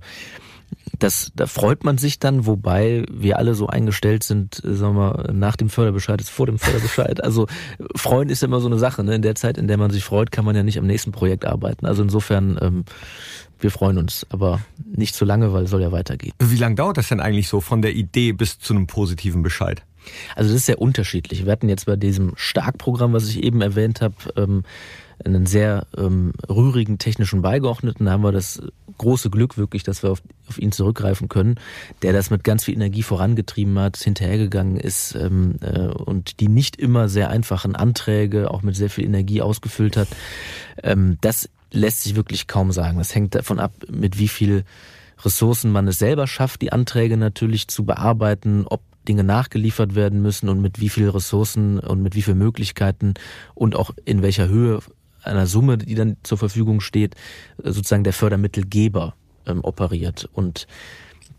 das, 1.00 1.32
da 1.36 1.48
freut 1.48 1.84
man 1.84 1.98
sich 1.98 2.20
dann, 2.20 2.46
wobei 2.46 3.04
wir 3.12 3.38
alle 3.38 3.56
so 3.56 3.68
eingestellt 3.68 4.24
sind, 4.24 4.64
äh, 4.64 4.74
sagen 4.74 4.96
wir, 4.96 5.32
nach 5.34 5.56
dem 5.56 5.70
Förderbescheid 5.70 6.22
ist 6.22 6.30
vor 6.30 6.46
dem 6.46 6.60
Förderbescheid. 6.60 7.24
Also 7.32 7.48
freuen 7.96 8.30
ist 8.30 8.42
ja 8.42 8.48
immer 8.48 8.60
so 8.60 8.68
eine 8.68 8.80
Sache. 8.80 9.04
Ne? 9.04 9.16
In 9.16 9.22
der 9.22 9.36
Zeit, 9.36 9.58
in 9.58 9.68
der 9.68 9.78
man 9.78 9.92
sich 9.92 10.04
freut, 10.04 10.32
kann 10.32 10.46
man 10.46 10.56
ja 10.56 10.64
nicht 10.64 10.78
am 10.78 10.86
nächsten 10.86 11.12
Projekt 11.12 11.46
arbeiten. 11.46 11.86
Also 11.86 12.04
insofern 12.04 12.58
ähm, 12.62 12.86
wir 13.62 13.72
freuen 13.72 13.98
uns, 13.98 14.26
aber 14.30 14.62
nicht 14.84 15.16
zu 15.16 15.26
lange, 15.26 15.54
weil 15.54 15.64
es 15.64 15.72
soll 15.72 15.82
ja 15.82 15.92
weitergehen. 15.92 16.34
Wie 16.40 16.58
lange 16.58 16.76
dauert 16.76 16.98
das 16.98 17.10
denn 17.10 17.20
eigentlich 17.20 17.48
so 17.48 17.62
von 17.62 17.82
der 17.82 17.94
Idee 17.94 18.34
bis 18.34 18.60
zu 18.60 18.74
einem 18.74 18.88
positiven 18.88 19.44
Bescheid? 19.44 19.84
Also 20.36 20.50
das 20.50 20.58
ist 20.62 20.66
sehr 20.66 20.82
unterschiedlich. 20.82 21.46
Wir 21.46 21.52
hatten 21.52 21.70
jetzt 21.70 21.86
bei 21.86 21.96
diesem 21.96 22.34
Starkprogramm, 22.36 23.14
was 23.14 23.30
ich 23.30 23.44
eben 23.44 23.62
erwähnt 23.62 24.02
habe, 24.02 24.16
ähm, 24.36 24.64
einen 25.24 25.46
sehr 25.46 25.86
ähm, 25.96 26.34
rührigen 26.50 26.98
technischen 26.98 27.44
Beigeordneten. 27.44 28.06
Da 28.06 28.14
haben 28.14 28.24
wir 28.24 28.32
das 28.32 28.62
große 28.98 29.30
Glück 29.30 29.58
wirklich, 29.58 29.84
dass 29.84 30.04
wir 30.04 30.12
auf, 30.12 30.24
auf 30.48 30.58
ihn 30.58 30.72
zurückgreifen 30.72 31.30
können, 31.30 31.60
der 32.02 32.14
das 32.14 32.30
mit 32.32 32.44
ganz 32.44 32.64
viel 32.64 32.74
Energie 32.74 33.04
vorangetrieben 33.04 33.78
hat, 33.78 33.98
hinterhergegangen 33.98 34.78
ist 34.78 35.16
ähm, 35.16 35.58
äh, 35.62 35.88
und 35.88 36.40
die 36.40 36.48
nicht 36.48 36.78
immer 36.78 37.10
sehr 37.10 37.30
einfachen 37.30 37.76
Anträge 37.76 38.50
auch 38.50 38.64
mit 38.64 38.76
sehr 38.76 38.90
viel 38.90 39.06
Energie 39.06 39.42
ausgefüllt 39.42 39.98
hat. 39.98 40.08
Ähm, 40.84 41.18
das 41.22 41.50
lässt 41.72 42.04
sich 42.04 42.16
wirklich 42.16 42.48
kaum 42.48 42.72
sagen. 42.72 42.98
Das 42.98 43.16
hängt 43.16 43.36
davon 43.36 43.60
ab, 43.60 43.74
mit 43.90 44.18
wie 44.18 44.28
viel 44.28 44.64
Ressourcen 45.24 45.72
man 45.72 45.88
es 45.88 46.00
selber 46.00 46.28
schafft, 46.28 46.62
die 46.62 46.72
Anträge 46.72 47.18
natürlich 47.18 47.68
zu 47.68 47.86
bearbeiten, 47.86 48.66
ob 48.68 48.82
Dinge 49.08 49.24
nachgeliefert 49.24 49.96
werden 49.96 50.22
müssen 50.22 50.50
und 50.50 50.62
mit 50.62 50.80
wie 50.80 50.90
viel 50.90 51.10
Ressourcen 51.10 51.80
und 51.80 52.02
mit 52.04 52.16
wie 52.16 52.22
viel 52.22 52.36
Möglichkeiten 52.36 53.16
und 53.56 53.76
auch 53.76 53.92
in 54.06 54.22
welcher 54.22 54.48
Höhe 54.48 54.80
einer 55.24 55.48
Summe, 55.48 55.78
die 55.78 55.96
dann 55.96 56.18
zur 56.24 56.38
Verfügung 56.38 56.82
steht, 56.82 57.16
sozusagen 57.58 58.04
der 58.04 58.14
Fördermittelgeber 58.14 59.16
ähm, 59.46 59.64
operiert. 59.64 60.30
Und 60.34 60.68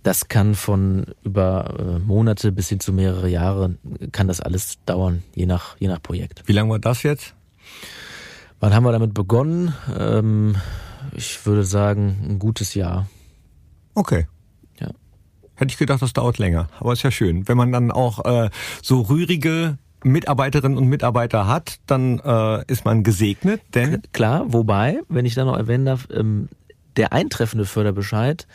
das 0.03 0.29
kann 0.29 0.55
von 0.55 1.07
über 1.23 1.75
äh, 1.79 1.99
Monate 2.01 2.53
bis 2.53 2.69
hin 2.69 2.81
zu 2.81 2.93
mehrere 2.93 3.29
Jahre, 3.29 3.77
kann 4.11 4.29
das 4.29 4.41
alles 4.41 4.79
dauern, 4.87 5.23
je 5.35 5.47
nach, 5.47 5.77
je 5.79 5.89
nach 5.89 6.03
Projekt. 6.03 6.43
Wie 6.47 6.53
lange 6.53 6.71
war 6.71 6.79
das 6.79 7.03
jetzt? 7.03 7.35
Wann 8.63 8.75
haben 8.75 8.85
wir 8.85 8.93
damit 8.93 9.13
begonnen? 9.13 9.75
Ähm, 9.99 10.55
ich 11.17 11.45
würde 11.45 11.65
sagen, 11.65 12.17
ein 12.29 12.39
gutes 12.39 12.75
Jahr. 12.75 13.09
Okay. 13.95 14.29
Ja. 14.79 14.87
Hätte 15.57 15.73
ich 15.73 15.79
gedacht, 15.79 16.01
das 16.01 16.13
dauert 16.13 16.39
länger. 16.39 16.69
Aber 16.79 16.93
ist 16.93 17.03
ja 17.03 17.11
schön. 17.11 17.49
Wenn 17.49 17.57
man 17.57 17.73
dann 17.73 17.91
auch 17.91 18.25
äh, 18.25 18.51
so 18.81 19.01
rührige 19.01 19.79
Mitarbeiterinnen 20.05 20.79
und 20.79 20.87
Mitarbeiter 20.87 21.49
hat, 21.49 21.81
dann 21.87 22.21
äh, 22.21 22.65
ist 22.71 22.85
man 22.85 23.03
gesegnet, 23.03 23.63
denn. 23.75 24.01
Klar, 24.13 24.45
wobei, 24.53 25.01
wenn 25.09 25.27
ich 25.27 25.35
da 25.35 25.45
noch 25.45 25.57
erwähnen 25.57 25.87
darf, 25.87 26.07
ähm, 26.13 26.49
der 26.97 27.13
eintreffende 27.13 27.67
Förderbescheid 27.67 28.47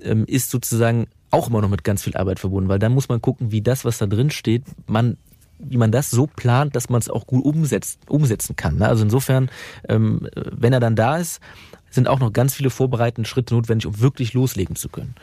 ähm, 0.00 0.24
ist 0.26 0.50
sozusagen 0.50 1.08
auch 1.32 1.48
immer 1.48 1.62
noch 1.62 1.68
mit 1.68 1.82
ganz 1.82 2.04
viel 2.04 2.16
Arbeit 2.16 2.38
verbunden, 2.38 2.68
weil 2.68 2.78
dann 2.78 2.94
muss 2.94 3.08
man 3.08 3.20
gucken, 3.20 3.50
wie 3.50 3.60
das, 3.60 3.84
was 3.84 3.98
da 3.98 4.06
drin 4.06 4.30
steht, 4.30 4.62
man 4.86 5.16
wie 5.58 5.76
man 5.76 5.92
das 5.92 6.10
so 6.10 6.26
plant, 6.26 6.76
dass 6.76 6.88
man 6.88 7.00
es 7.00 7.08
auch 7.08 7.26
gut 7.26 7.44
umsetzt, 7.44 8.00
umsetzen 8.08 8.56
kann. 8.56 8.78
Ne? 8.78 8.88
Also 8.88 9.04
insofern, 9.04 9.50
ähm, 9.88 10.28
wenn 10.34 10.72
er 10.72 10.80
dann 10.80 10.96
da 10.96 11.16
ist, 11.16 11.40
sind 11.90 12.08
auch 12.08 12.20
noch 12.20 12.32
ganz 12.32 12.54
viele 12.54 12.70
vorbereitende 12.70 13.28
Schritte 13.28 13.54
notwendig, 13.54 13.86
um 13.86 14.00
wirklich 14.00 14.34
loslegen 14.34 14.76
zu 14.76 14.88
können. 14.88 15.14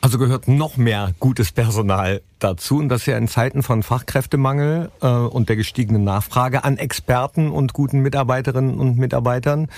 Also 0.00 0.18
gehört 0.18 0.46
noch 0.46 0.76
mehr 0.76 1.14
gutes 1.18 1.50
Personal 1.50 2.22
dazu 2.38 2.78
und 2.78 2.88
das 2.90 3.06
ja 3.06 3.16
in 3.16 3.28
Zeiten 3.28 3.64
von 3.64 3.82
Fachkräftemangel 3.82 4.90
äh, 5.00 5.06
und 5.08 5.48
der 5.48 5.56
gestiegenen 5.56 6.04
Nachfrage 6.04 6.64
an 6.64 6.76
Experten 6.76 7.50
und 7.50 7.72
guten 7.72 8.00
Mitarbeiterinnen 8.00 8.78
und 8.78 8.98
Mitarbeitern 8.98 9.68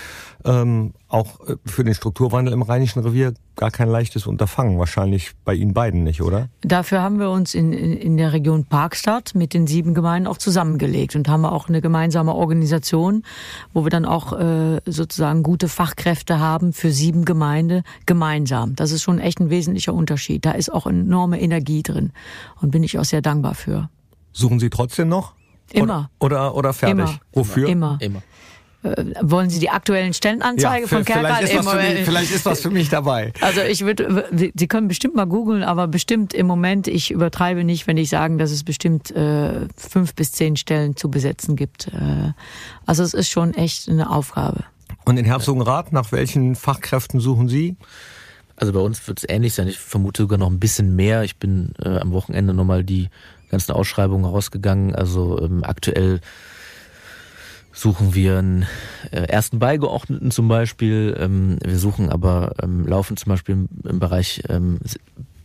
ähm, 0.45 0.93
auch 1.07 1.39
äh, 1.47 1.55
für 1.65 1.83
den 1.83 1.95
Strukturwandel 1.95 2.53
im 2.53 2.61
Rheinischen 2.61 2.99
Revier 2.99 3.33
gar 3.59 3.71
kein 3.71 3.89
leichtes 3.89 4.25
Unterfangen. 4.25 4.79
Wahrscheinlich 4.79 5.31
bei 5.43 5.53
Ihnen 5.53 5.73
beiden 5.73 6.03
nicht, 6.03 6.21
oder? 6.21 6.47
Dafür 6.61 7.01
haben 7.01 7.19
wir 7.19 7.29
uns 7.29 7.53
in, 7.53 7.73
in, 7.73 7.93
in 7.93 8.17
der 8.17 8.31
Region 8.31 8.63
Parkstadt 8.63 9.35
mit 9.35 9.53
den 9.53 9.67
sieben 9.67 9.93
Gemeinden 9.93 10.27
auch 10.27 10.37
zusammengelegt 10.37 11.15
und 11.15 11.27
haben 11.27 11.43
auch 11.43 11.67
eine 11.67 11.81
gemeinsame 11.81 12.33
Organisation, 12.33 13.23
wo 13.73 13.83
wir 13.83 13.89
dann 13.89 14.05
auch 14.05 14.31
äh, 14.31 14.79
sozusagen 14.85 15.43
gute 15.43 15.67
Fachkräfte 15.67 16.39
haben 16.39 16.71
für 16.71 16.91
sieben 16.91 17.25
Gemeinden 17.25 17.83
gemeinsam. 18.05 18.75
Das 18.75 18.91
ist 18.91 19.03
schon 19.03 19.19
echt 19.19 19.41
ein 19.41 19.49
wesentlicher 19.49 19.93
Unterschied. 19.93 20.45
Da 20.45 20.51
ist 20.51 20.71
auch 20.71 20.87
enorme 20.87 21.41
Energie 21.41 21.83
drin 21.83 22.13
und 22.61 22.71
bin 22.71 22.83
ich 22.83 22.97
auch 22.97 23.05
sehr 23.05 23.21
dankbar 23.21 23.55
für. 23.55 23.89
Suchen 24.31 24.59
Sie 24.59 24.69
trotzdem 24.69 25.09
noch? 25.09 25.33
Immer. 25.73 26.09
Oder, 26.19 26.53
oder, 26.53 26.55
oder 26.55 26.73
fertig? 26.73 26.97
Immer. 26.97 27.19
Wofür? 27.33 27.67
Immer. 27.67 27.97
Immer. 27.99 28.21
Äh, 28.81 29.05
wollen 29.21 29.49
Sie 29.49 29.59
die 29.59 29.69
aktuellen 29.69 30.13
Stellenanzeige 30.13 30.83
Ja, 30.83 30.87
von 30.87 31.03
vielleicht, 31.03 31.21
Kerkrat? 31.21 31.43
ist 31.43 31.55
was 31.55 31.67
für 31.67 31.77
mich, 31.77 32.05
vielleicht 32.05 32.31
ist 32.31 32.45
was 32.45 32.61
für 32.61 32.69
mich 32.69 32.89
dabei. 32.89 33.33
Also 33.41 33.61
ich 33.61 33.83
würde, 33.83 34.25
Sie 34.31 34.67
können 34.67 34.87
bestimmt 34.87 35.15
mal 35.15 35.25
googeln, 35.25 35.63
aber 35.63 35.87
bestimmt 35.87 36.33
im 36.33 36.47
Moment, 36.47 36.87
ich 36.87 37.11
übertreibe 37.11 37.63
nicht, 37.63 37.87
wenn 37.87 37.97
ich 37.97 38.09
sagen, 38.09 38.37
dass 38.37 38.51
es 38.51 38.63
bestimmt 38.63 39.11
äh, 39.11 39.67
fünf 39.75 40.15
bis 40.15 40.31
zehn 40.31 40.55
Stellen 40.55 40.95
zu 40.95 41.09
besetzen 41.11 41.55
gibt. 41.55 41.87
Äh, 41.87 42.33
also 42.85 43.03
es 43.03 43.13
ist 43.13 43.29
schon 43.29 43.53
echt 43.53 43.89
eine 43.89 44.09
Aufgabe. 44.09 44.63
Und 45.03 45.17
in 45.17 45.25
Herzogenrath, 45.25 45.91
nach 45.91 46.11
welchen 46.11 46.55
Fachkräften 46.55 47.19
suchen 47.19 47.49
Sie? 47.49 47.75
Also 48.55 48.73
bei 48.73 48.79
uns 48.79 49.05
wird 49.07 49.19
es 49.19 49.29
ähnlich 49.29 49.53
sein. 49.53 49.67
Ich 49.67 49.79
vermute 49.79 50.23
sogar 50.23 50.37
noch 50.37 50.49
ein 50.49 50.59
bisschen 50.59 50.95
mehr. 50.95 51.23
Ich 51.23 51.37
bin 51.37 51.73
äh, 51.83 51.97
am 51.97 52.11
Wochenende 52.11 52.53
nochmal 52.53 52.83
die 52.83 53.09
ganzen 53.49 53.71
Ausschreibungen 53.71 54.25
rausgegangen. 54.25 54.95
Also 54.95 55.41
ähm, 55.41 55.63
aktuell 55.63 56.21
suchen 57.71 58.13
wir 58.15 58.39
einen 58.39 58.65
äh, 59.11 59.21
ersten 59.21 59.59
Beigeordneten 59.59 60.31
zum 60.31 60.47
Beispiel. 60.47 61.15
Ähm, 61.19 61.57
wir 61.63 61.77
suchen 61.77 62.09
aber 62.09 62.53
ähm, 62.61 62.85
laufen 62.87 63.17
zum 63.17 63.29
Beispiel 63.29 63.67
im, 63.83 63.99
Bereich 63.99 64.43
ähm, 64.49 64.79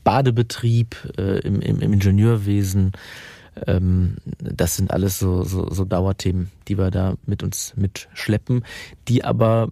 Badebetrieb, 0.03 0.97
äh, 1.19 1.41
im, 1.41 1.61
im, 1.61 1.81
im 1.81 1.93
Ingenieurwesen. 1.93 2.93
Das 4.41 4.75
sind 4.75 4.91
alles 4.91 5.21
so, 5.21 5.45
so, 5.45 5.71
so 5.73 5.85
Dauerthemen, 5.85 6.51
die 6.67 6.77
wir 6.77 6.91
da 6.91 7.15
mit 7.25 7.45
uns 7.45 7.73
mitschleppen, 7.77 8.65
die 9.07 9.23
aber 9.23 9.69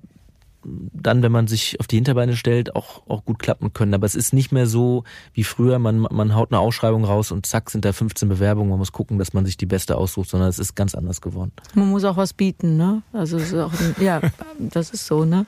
dann, 0.65 1.23
wenn 1.23 1.33
man 1.33 1.47
sich 1.47 1.79
auf 1.81 1.87
die 1.87 1.97
Hinterbeine 1.97 2.37
stellt, 2.37 2.77
auch, 2.77 3.03
auch 3.09 3.25
gut 3.25 3.39
klappen 3.39 3.73
können. 3.73 3.95
Aber 3.95 4.07
es 4.07 4.15
ist 4.15 4.33
nicht 4.33 4.53
mehr 4.53 4.67
so 4.67 5.05
wie 5.35 5.45
früher, 5.45 5.79
man, 5.79 6.01
man 6.01 6.35
haut 6.35 6.53
eine 6.53 6.61
Ausschreibung 6.61 7.05
raus 7.05 7.33
und 7.33 7.47
zack 7.47 7.71
sind 7.71 7.85
da 7.85 7.93
15 7.93 8.29
Bewerbungen, 8.29 8.71
man 8.71 8.79
muss 8.79 8.93
gucken, 8.93 9.19
dass 9.19 9.33
man 9.33 9.45
sich 9.45 9.57
die 9.57 9.67
beste 9.67 9.97
aussucht, 9.97 10.31
sondern 10.31 10.49
es 10.49 10.59
ist 10.59 10.75
ganz 10.75 10.95
anders 10.95 11.21
geworden. 11.21 11.53
Man 11.75 11.89
muss 11.89 12.05
auch 12.05 12.17
was 12.17 12.33
bieten, 12.33 12.77
ne? 12.77 13.03
Also 13.13 13.37
es 13.37 13.53
ist 13.53 13.59
auch, 13.59 13.73
ja, 14.01 14.21
das 14.59 14.91
ist 14.91 15.07
so, 15.07 15.25
ne? 15.25 15.47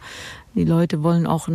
Die 0.55 0.65
Leute 0.65 1.03
wollen 1.03 1.27
auch 1.27 1.49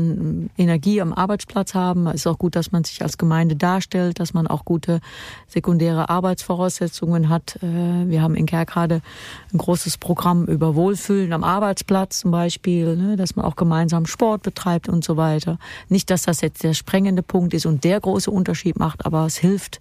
Energie 0.58 1.02
am 1.02 1.14
Arbeitsplatz 1.14 1.74
haben. 1.74 2.08
Es 2.08 2.16
ist 2.16 2.28
auch 2.28 2.38
gut, 2.38 2.56
dass 2.56 2.72
man 2.72 2.84
sich 2.84 3.02
als 3.02 3.18
Gemeinde 3.18 3.56
darstellt, 3.56 4.20
dass 4.20 4.34
man 4.34 4.46
auch 4.46 4.66
gute 4.66 5.00
sekundäre 5.48 6.10
Arbeitsvoraussetzungen 6.10 7.30
hat. 7.30 7.58
Äh, 7.64 8.10
Wir 8.10 8.22
haben 8.22 8.36
in 8.36 8.46
Kerkrade 8.46 9.02
ein 9.54 9.58
großes 9.58 9.98
Programm 9.98 10.46
über 10.46 10.76
Wohlfühlen 10.76 11.32
am 11.32 11.44
Arbeitsplatz 11.44 12.20
zum 12.20 12.32
Beispiel, 12.32 12.98
ne? 12.98 13.16
dass 13.16 13.36
man 13.36 13.46
auch 13.46 13.56
gemeinsam 13.56 14.06
Sport 14.06 14.44
betreibt 14.44 14.90
und 14.90 15.04
so 15.04 15.16
weiter. 15.16 15.60
Nicht, 15.88 16.10
dass 16.10 16.24
das 16.24 16.42
jetzt 16.42 16.64
der 16.64 16.74
sprengende 16.74 17.24
Punkt 17.24 17.54
ist 17.54 17.66
und 17.66 17.84
der 17.84 18.00
große 18.00 18.30
Unterschied 18.30 18.78
macht, 18.78 19.06
aber 19.06 19.26
es 19.26 19.38
hilft, 19.38 19.80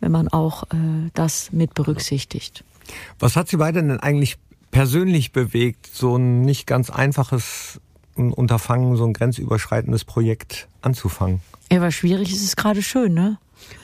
wenn 0.00 0.12
man 0.12 0.28
auch 0.28 0.64
äh, 0.64 0.76
das 1.14 1.52
mit 1.52 1.74
berücksichtigt. 1.74 2.64
Was 3.18 3.36
hat 3.36 3.48
Sie 3.48 3.56
beide 3.56 3.82
denn 3.82 4.00
eigentlich 4.00 4.38
persönlich 4.70 5.32
bewegt, 5.32 5.86
so 5.86 6.16
ein 6.16 6.42
nicht 6.42 6.66
ganz 6.66 6.90
einfaches 6.90 7.80
Unterfangen, 8.16 8.96
so 8.96 9.04
ein 9.04 9.12
grenzüberschreitendes 9.12 10.04
Projekt 10.04 10.68
anzufangen? 10.82 11.40
Ja, 11.70 11.78
aber 11.78 11.90
schwierig 11.90 12.32
ist 12.32 12.44
es 12.44 12.56
gerade 12.56 12.82
schön, 12.82 13.14
ne? 13.14 13.38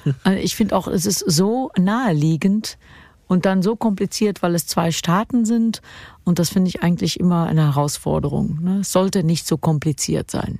Also 0.24 0.38
ich 0.38 0.56
finde 0.56 0.76
auch, 0.76 0.86
es 0.86 1.06
ist 1.06 1.18
so 1.18 1.70
naheliegend 1.78 2.78
und 3.26 3.46
dann 3.46 3.62
so 3.62 3.76
kompliziert, 3.76 4.42
weil 4.42 4.54
es 4.54 4.66
zwei 4.66 4.92
Staaten 4.92 5.44
sind. 5.44 5.80
Und 6.24 6.38
das 6.38 6.50
finde 6.50 6.68
ich 6.68 6.82
eigentlich 6.82 7.18
immer 7.18 7.46
eine 7.46 7.62
Herausforderung. 7.62 8.58
Ne? 8.62 8.80
Es 8.80 8.92
sollte 8.92 9.24
nicht 9.24 9.46
so 9.46 9.56
kompliziert 9.56 10.30
sein. 10.30 10.58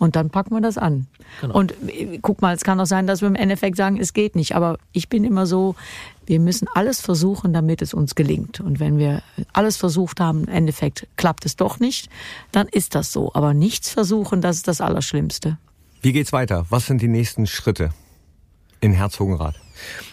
Und 0.00 0.16
dann 0.16 0.30
packen 0.30 0.54
wir 0.54 0.62
das 0.62 0.78
an. 0.78 1.06
Genau. 1.42 1.54
Und 1.54 1.74
äh, 1.86 2.18
guck 2.22 2.40
mal, 2.40 2.54
es 2.54 2.64
kann 2.64 2.80
auch 2.80 2.86
sein, 2.86 3.06
dass 3.06 3.20
wir 3.20 3.28
im 3.28 3.34
Endeffekt 3.34 3.76
sagen, 3.76 4.00
es 4.00 4.14
geht 4.14 4.34
nicht. 4.34 4.56
Aber 4.56 4.78
ich 4.92 5.10
bin 5.10 5.24
immer 5.24 5.46
so, 5.46 5.76
wir 6.24 6.40
müssen 6.40 6.66
alles 6.74 7.02
versuchen, 7.02 7.52
damit 7.52 7.82
es 7.82 7.92
uns 7.92 8.14
gelingt. 8.14 8.60
Und 8.60 8.80
wenn 8.80 8.96
wir 8.96 9.22
alles 9.52 9.76
versucht 9.76 10.18
haben, 10.18 10.44
im 10.44 10.48
Endeffekt 10.48 11.06
klappt 11.16 11.44
es 11.44 11.54
doch 11.54 11.80
nicht, 11.80 12.08
dann 12.50 12.66
ist 12.66 12.94
das 12.94 13.12
so. 13.12 13.30
Aber 13.34 13.52
nichts 13.52 13.90
versuchen, 13.90 14.40
das 14.40 14.56
ist 14.56 14.68
das 14.68 14.80
Allerschlimmste. 14.80 15.58
Wie 16.00 16.12
geht's 16.12 16.32
weiter? 16.32 16.64
Was 16.70 16.86
sind 16.86 17.02
die 17.02 17.08
nächsten 17.08 17.46
Schritte 17.46 17.90
in 18.80 18.94
Herzogenrath? 18.94 19.56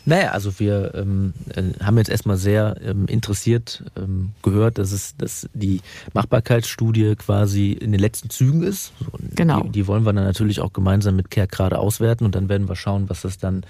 Naja, 0.05 0.31
also 0.31 0.59
wir 0.59 0.93
ähm, 0.95 1.33
äh, 1.53 1.63
haben 1.83 1.97
jetzt 1.97 2.09
erstmal 2.09 2.37
sehr 2.37 2.75
ähm, 2.83 3.05
interessiert 3.07 3.83
ähm, 3.97 4.31
gehört, 4.41 4.77
dass 4.77 4.91
es, 4.91 5.15
dass 5.17 5.49
die 5.53 5.81
Machbarkeitsstudie 6.13 7.15
quasi 7.15 7.71
in 7.71 7.91
den 7.91 7.99
letzten 8.01 8.29
Zügen 8.29 8.63
ist. 8.63 8.93
Und 9.11 9.35
Genau. 9.35 9.61
Die, 9.61 9.69
die 9.69 9.87
wollen 9.87 10.05
wir 10.05 10.13
dann 10.13 10.23
natürlich 10.23 10.61
auch 10.61 10.73
gemeinsam 10.73 11.15
mit 11.15 11.29
Kerk 11.31 11.51
gerade 11.51 11.79
auswerten 11.79 12.25
und 12.25 12.35
dann 12.35 12.49
werden 12.49 12.69
wir 12.69 12.75
schauen, 12.75 13.09
was 13.09 13.21
das 13.21 13.37
dann 13.37 13.63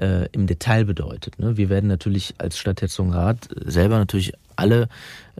äh, 0.00 0.28
im 0.32 0.46
Detail 0.46 0.84
bedeutet. 0.84 1.38
Ne? 1.38 1.56
Wir 1.56 1.68
werden 1.68 1.88
natürlich 1.88 2.34
als 2.38 2.58
Stadt 2.58 2.80
Herzogenrath 2.80 3.48
selber 3.64 3.98
natürlich 3.98 4.32
alle 4.56 4.88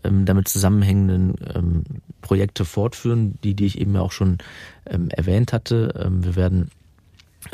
ähm, 0.02 0.24
damit 0.24 0.48
zusammenhängenden 0.48 1.34
ähm, 1.54 1.84
Projekte 2.22 2.64
fortführen, 2.64 3.38
die, 3.44 3.54
die 3.54 3.66
ich 3.66 3.80
eben 3.80 3.94
ja 3.94 4.00
auch 4.00 4.12
schon 4.12 4.38
ähm, 4.86 5.08
erwähnt 5.10 5.52
hatte. 5.52 5.94
Ähm, 6.02 6.24
wir 6.24 6.36
werden 6.36 6.70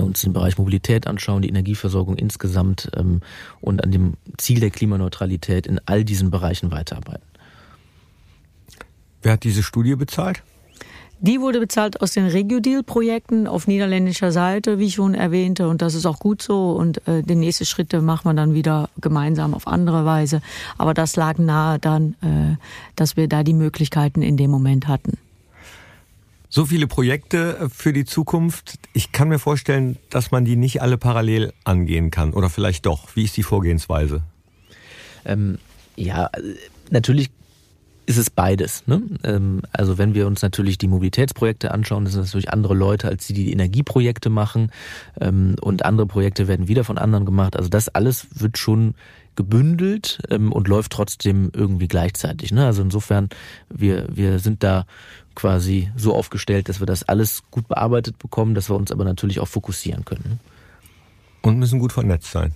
uns 0.05 0.21
den 0.21 0.33
Bereich 0.33 0.59
Mobilität 0.59 1.07
anschauen, 1.07 1.43
die 1.43 1.49
Energieversorgung 1.49 2.17
insgesamt 2.17 2.91
ähm, 2.97 3.21
und 3.61 3.83
an 3.83 3.91
dem 3.91 4.15
Ziel 4.37 4.61
der 4.61 4.71
Klimaneutralität 4.71 5.67
in 5.67 5.81
all 5.87 6.05
diesen 6.05 6.31
Bereichen 6.31 6.71
weiterarbeiten. 6.71 7.27
Wer 9.23 9.33
hat 9.33 9.45
diese 9.45 9.63
Studie 9.63 9.97
bezahlt? 9.97 10.43
Die 11.19 11.41
wurde 11.41 11.61
bezahlt 11.61 12.03
aus 12.03 12.13
den 12.13 12.27
Regio-Deal-Projekten 12.27 13.47
auf 13.47 13.67
niederländischer 13.67 14.33
Seite, 14.33 14.79
wie 14.79 14.85
ich 14.85 14.95
schon 14.95 15.15
erwähnte, 15.15 15.67
und 15.69 15.81
das 15.81 15.95
ist 15.95 16.05
auch 16.05 16.19
gut 16.19 16.43
so. 16.43 16.73
Und 16.73 17.07
äh, 17.09 17.23
die 17.23 17.35
nächsten 17.35 17.65
Schritte 17.65 18.03
machen 18.03 18.29
wir 18.29 18.35
dann 18.35 18.53
wieder 18.53 18.91
gemeinsam 19.01 19.55
auf 19.55 19.67
andere 19.67 20.05
Weise. 20.05 20.43
Aber 20.77 20.93
das 20.93 21.17
lag 21.17 21.39
nahe 21.39 21.79
dann, 21.79 22.17
äh, 22.21 22.57
dass 22.97 23.17
wir 23.17 23.29
da 23.29 23.43
die 23.45 23.55
Möglichkeiten 23.55 24.21
in 24.21 24.37
dem 24.37 24.51
Moment 24.51 24.89
hatten. 24.89 25.17
So 26.57 26.65
viele 26.65 26.87
Projekte 26.87 27.69
für 27.71 27.93
die 27.93 28.07
Zukunft. 28.07 28.79
Ich 28.95 29.13
kann 29.13 29.29
mir 29.29 29.39
vorstellen, 29.39 29.99
dass 30.09 30.31
man 30.31 30.47
die 30.47 30.57
nicht 30.57 30.81
alle 30.81 30.97
parallel 30.97 31.53
angehen 31.65 32.11
kann. 32.11 32.33
Oder 32.33 32.49
vielleicht 32.49 32.87
doch. 32.87 33.15
Wie 33.15 33.25
ist 33.25 33.37
die 33.37 33.43
Vorgehensweise? 33.43 34.23
Ähm, 35.27 35.59
ja, 35.97 36.29
äh, 36.29 36.41
natürlich 36.89 37.29
ist 38.07 38.17
es 38.17 38.31
beides. 38.31 38.87
Ne? 38.87 39.03
Ähm, 39.23 39.61
also 39.71 39.99
wenn 39.99 40.15
wir 40.15 40.27
uns 40.27 40.41
natürlich 40.41 40.79
die 40.79 40.89
Mobilitätsprojekte 40.89 41.73
anschauen, 41.73 42.05
das 42.05 42.15
sind 42.15 42.25
natürlich 42.25 42.51
andere 42.51 42.73
Leute, 42.73 43.09
als 43.09 43.27
die, 43.27 43.35
die 43.35 43.53
Energieprojekte 43.53 44.31
machen. 44.31 44.71
Ähm, 45.21 45.57
und 45.61 45.85
andere 45.85 46.07
Projekte 46.07 46.49
werden 46.49 46.69
wieder 46.69 46.85
von 46.85 46.97
anderen 46.97 47.27
gemacht. 47.27 47.55
Also 47.55 47.69
das 47.69 47.91
alles 47.91 48.29
wird 48.31 48.57
schon 48.57 48.95
gebündelt 49.37 50.19
ähm, 50.31 50.53
und 50.53 50.69
läuft 50.69 50.93
trotzdem 50.93 51.51
irgendwie 51.55 51.89
gleichzeitig. 51.89 52.53
Ne? 52.53 52.67
Also 52.67 52.83
insofern, 52.83 53.29
wir, 53.69 54.07
wir 54.11 54.39
sind 54.39 54.63
da 54.63 54.87
quasi 55.35 55.91
so 55.97 56.15
aufgestellt, 56.15 56.69
dass 56.69 56.81
wir 56.81 56.87
das 56.87 57.03
alles 57.03 57.43
gut 57.51 57.69
bearbeitet 57.69 58.19
bekommen, 58.19 58.55
dass 58.55 58.71
wir 58.71 58.77
uns 58.77 58.91
aber 58.91 59.05
natürlich 59.05 59.41
auch 59.41 59.49
fokussieren 59.49 60.05
können. 60.05 60.25
Ne? 60.29 60.39
Und 61.43 61.59
müssen 61.59 61.79
gut 61.79 61.93
vernetzt 61.93 62.33
sein 62.33 62.55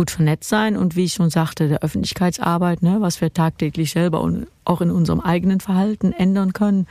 gut 0.00 0.10
vernetzt 0.10 0.48
sein 0.48 0.78
und 0.78 0.96
wie 0.96 1.04
ich 1.04 1.12
schon 1.12 1.28
sagte, 1.28 1.68
der 1.68 1.82
Öffentlichkeitsarbeit, 1.82 2.82
ne, 2.82 2.96
was 3.00 3.20
wir 3.20 3.34
tagtäglich 3.34 3.90
selber 3.90 4.22
und 4.22 4.46
auch 4.64 4.80
in 4.80 4.90
unserem 4.90 5.20
eigenen 5.20 5.60
Verhalten 5.60 6.12
ändern 6.12 6.52
können. 6.52 6.86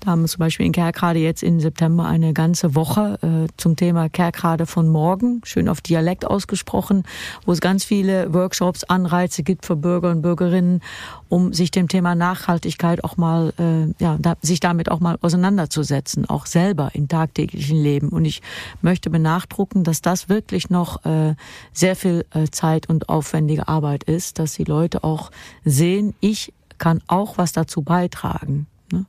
Da 0.00 0.12
haben 0.12 0.22
wir 0.22 0.28
zum 0.28 0.38
Beispiel 0.38 0.66
in 0.66 0.72
Kerkrade 0.72 1.18
jetzt 1.18 1.42
im 1.42 1.58
September 1.58 2.04
eine 2.06 2.32
ganze 2.32 2.74
Woche 2.74 3.18
äh, 3.22 3.48
zum 3.56 3.76
Thema 3.76 4.08
Kerkrade 4.08 4.66
von 4.66 4.88
morgen, 4.88 5.40
schön 5.44 5.68
auf 5.68 5.80
Dialekt 5.80 6.26
ausgesprochen, 6.26 7.02
wo 7.44 7.52
es 7.52 7.60
ganz 7.60 7.82
viele 7.82 8.32
Workshops, 8.32 8.84
Anreize 8.84 9.42
gibt 9.42 9.66
für 9.66 9.74
Bürger 9.74 10.10
und 10.10 10.22
Bürgerinnen, 10.22 10.80
um 11.28 11.52
sich 11.52 11.70
dem 11.70 11.88
Thema 11.88 12.14
Nachhaltigkeit 12.14 13.02
auch 13.02 13.16
mal, 13.16 13.52
äh, 13.58 13.92
ja, 14.02 14.16
da, 14.20 14.36
sich 14.42 14.60
damit 14.60 14.90
auch 14.90 15.00
mal 15.00 15.18
auseinanderzusetzen, 15.20 16.28
auch 16.28 16.46
selber 16.46 16.90
im 16.92 17.08
tagtäglichen 17.08 17.82
Leben. 17.82 18.10
Und 18.10 18.26
ich 18.26 18.42
möchte 18.82 19.10
benachdrucken, 19.10 19.82
dass 19.82 20.02
das 20.02 20.28
wirklich 20.28 20.70
noch 20.70 21.04
äh, 21.04 21.34
sehr 21.72 21.96
viel 21.96 22.24
äh, 22.32 22.44
Zeit 22.54 22.88
und 22.88 23.08
aufwendige 23.08 23.68
Arbeit 23.68 24.04
ist, 24.04 24.38
dass 24.38 24.54
die 24.54 24.64
Leute 24.64 25.04
auch 25.04 25.30
sehen, 25.64 26.14
ich 26.20 26.52
kann 26.78 27.02
auch 27.06 27.38
was 27.38 27.52
dazu 27.52 27.82
beitragen. 27.82 28.66
Ne? 28.90 29.06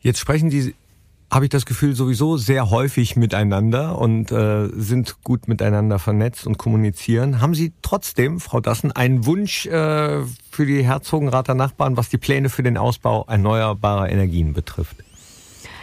Jetzt 0.00 0.18
sprechen 0.18 0.50
die 0.50 0.74
habe 1.30 1.44
ich 1.44 1.50
das 1.50 1.66
Gefühl, 1.66 1.94
sowieso 1.94 2.38
sehr 2.38 2.70
häufig 2.70 3.16
miteinander 3.16 3.98
und 3.98 4.32
äh, 4.32 4.68
sind 4.68 5.22
gut 5.24 5.46
miteinander 5.46 5.98
vernetzt 5.98 6.46
und 6.46 6.56
kommunizieren. 6.56 7.40
Haben 7.40 7.54
Sie 7.54 7.72
trotzdem, 7.82 8.40
Frau 8.40 8.60
Dassen, 8.60 8.92
einen 8.92 9.26
Wunsch 9.26 9.66
äh, 9.66 10.22
für 10.50 10.66
die 10.66 10.82
Herzogenrater 10.82 11.54
Nachbarn, 11.54 11.98
was 11.98 12.08
die 12.08 12.16
Pläne 12.16 12.48
für 12.48 12.62
den 12.62 12.78
Ausbau 12.78 13.26
erneuerbarer 13.28 14.10
Energien 14.10 14.54
betrifft? 14.54 14.96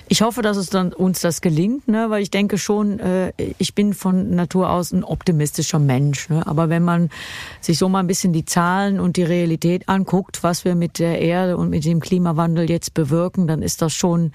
Ich 0.08 0.22
hoffe, 0.22 0.44
dass 0.44 0.58
es 0.58 0.70
dann 0.70 0.94
uns 0.94 1.22
das 1.22 1.42
gelingt, 1.42 1.88
ne? 1.88 2.10
weil 2.10 2.22
ich 2.22 2.30
denke 2.30 2.58
schon, 2.58 3.00
äh, 3.00 3.34
ich 3.58 3.74
bin 3.74 3.94
von 3.94 4.36
Natur 4.36 4.70
aus 4.70 4.92
ein 4.92 5.04
optimistischer 5.04 5.80
Mensch. 5.80 6.30
Ne? 6.30 6.46
Aber 6.46 6.70
wenn 6.70 6.84
man 6.84 7.10
sich 7.60 7.80
so 7.80 7.90
mal 7.90 8.02
ein 8.02 8.08
bisschen 8.08 8.32
die 8.32 8.46
Zahlen 8.46 9.00
und 9.00 9.18
die 9.18 9.24
Realität 9.24 9.90
anguckt, 9.90 10.44
was 10.44 10.64
wir 10.64 10.76
mit 10.76 11.00
der 11.00 11.20
Erde 11.20 11.58
und 11.58 11.70
mit 11.72 11.86
dem 11.86 12.02
Klimawandel 12.02 12.70
jetzt 12.70 12.94
bewirken, 12.94 13.48
dann 13.48 13.64
ist 13.64 13.82
das 13.82 13.94
schon 13.94 14.32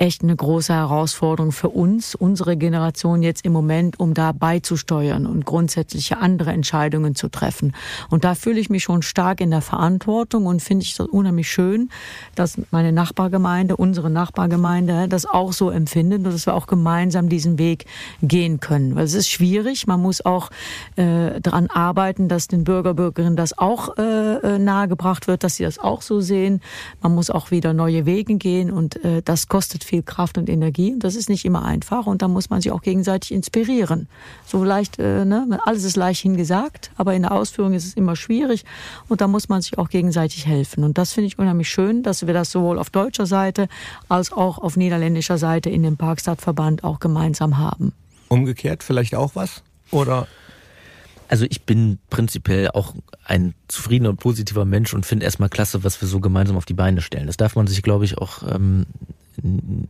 echt 0.00 0.22
eine 0.22 0.34
große 0.34 0.72
Herausforderung 0.72 1.52
für 1.52 1.68
uns, 1.68 2.14
unsere 2.14 2.56
Generation 2.56 3.22
jetzt 3.22 3.44
im 3.44 3.52
Moment, 3.52 4.00
um 4.00 4.14
da 4.14 4.32
beizusteuern 4.32 5.26
und 5.26 5.44
grundsätzliche 5.44 6.16
andere 6.16 6.52
Entscheidungen 6.52 7.14
zu 7.14 7.28
treffen. 7.28 7.74
Und 8.08 8.24
da 8.24 8.34
fühle 8.34 8.60
ich 8.60 8.70
mich 8.70 8.82
schon 8.82 9.02
stark 9.02 9.42
in 9.42 9.50
der 9.50 9.60
Verantwortung 9.60 10.46
und 10.46 10.62
finde 10.62 10.84
ich 10.84 10.96
das 10.96 11.06
unheimlich 11.06 11.50
schön, 11.50 11.90
dass 12.34 12.58
meine 12.70 12.92
Nachbargemeinde, 12.92 13.76
unsere 13.76 14.08
Nachbargemeinde 14.08 15.06
das 15.06 15.26
auch 15.26 15.52
so 15.52 15.68
empfindet 15.68 16.24
und 16.24 16.32
dass 16.32 16.46
wir 16.46 16.54
auch 16.54 16.66
gemeinsam 16.66 17.28
diesen 17.28 17.58
Weg 17.58 17.84
gehen 18.22 18.58
können. 18.58 18.96
Weil 18.96 19.04
es 19.04 19.12
ist 19.12 19.28
schwierig, 19.28 19.86
man 19.86 20.00
muss 20.00 20.24
auch 20.24 20.48
äh, 20.96 21.42
daran 21.42 21.66
arbeiten, 21.66 22.28
dass 22.28 22.48
den 22.48 22.64
Bürger, 22.64 22.94
Bürgerinnen 22.94 23.36
das 23.36 23.58
auch 23.58 23.98
äh, 23.98 24.36
äh, 24.36 24.58
nahegebracht 24.58 25.26
wird, 25.26 25.44
dass 25.44 25.56
sie 25.56 25.64
das 25.64 25.78
auch 25.78 26.00
so 26.00 26.22
sehen. 26.22 26.62
Man 27.02 27.14
muss 27.14 27.28
auch 27.28 27.50
wieder 27.50 27.74
neue 27.74 28.06
Wege 28.06 28.36
gehen 28.36 28.70
und 28.70 29.04
äh, 29.04 29.20
das 29.22 29.48
kostet 29.48 29.89
viel 29.90 30.02
Kraft 30.02 30.38
und 30.38 30.48
Energie. 30.48 30.92
Und 30.92 31.04
das 31.04 31.16
ist 31.16 31.28
nicht 31.28 31.44
immer 31.44 31.64
einfach. 31.64 32.06
Und 32.06 32.22
da 32.22 32.28
muss 32.28 32.48
man 32.48 32.60
sich 32.60 32.70
auch 32.70 32.80
gegenseitig 32.80 33.32
inspirieren. 33.32 34.08
So 34.46 34.64
leicht, 34.64 34.98
äh, 34.98 35.24
ne? 35.24 35.58
alles 35.64 35.84
ist 35.84 35.96
leicht 35.96 36.22
hingesagt, 36.22 36.92
aber 36.96 37.14
in 37.14 37.22
der 37.22 37.32
Ausführung 37.32 37.74
ist 37.74 37.84
es 37.84 37.94
immer 37.94 38.16
schwierig. 38.16 38.64
Und 39.08 39.20
da 39.20 39.26
muss 39.26 39.48
man 39.48 39.60
sich 39.60 39.76
auch 39.78 39.88
gegenseitig 39.88 40.46
helfen. 40.46 40.84
Und 40.84 40.96
das 40.96 41.12
finde 41.12 41.26
ich 41.26 41.38
unheimlich 41.38 41.68
schön, 41.68 42.02
dass 42.02 42.26
wir 42.26 42.32
das 42.32 42.50
sowohl 42.50 42.78
auf 42.78 42.90
deutscher 42.90 43.26
Seite 43.26 43.68
als 44.08 44.32
auch 44.32 44.58
auf 44.58 44.76
niederländischer 44.76 45.38
Seite 45.38 45.68
in 45.68 45.82
dem 45.82 45.96
Parkstadtverband 45.96 46.84
auch 46.84 47.00
gemeinsam 47.00 47.58
haben. 47.58 47.92
Umgekehrt 48.28 48.84
vielleicht 48.84 49.16
auch 49.16 49.34
was? 49.34 49.62
Oder 49.90 50.28
also 51.26 51.46
ich 51.48 51.62
bin 51.62 51.98
prinzipiell 52.10 52.70
auch 52.70 52.94
ein 53.24 53.54
zufriedener 53.68 54.10
und 54.10 54.18
positiver 54.18 54.64
Mensch 54.64 54.94
und 54.94 55.06
finde 55.06 55.24
erstmal 55.24 55.48
klasse, 55.48 55.84
was 55.84 56.00
wir 56.00 56.08
so 56.08 56.18
gemeinsam 56.18 56.56
auf 56.56 56.64
die 56.64 56.74
Beine 56.74 57.00
stellen. 57.02 57.28
Das 57.28 57.36
darf 57.36 57.54
man 57.54 57.68
sich, 57.68 57.82
glaube 57.82 58.04
ich, 58.04 58.18
auch 58.18 58.42
ähm, 58.52 58.86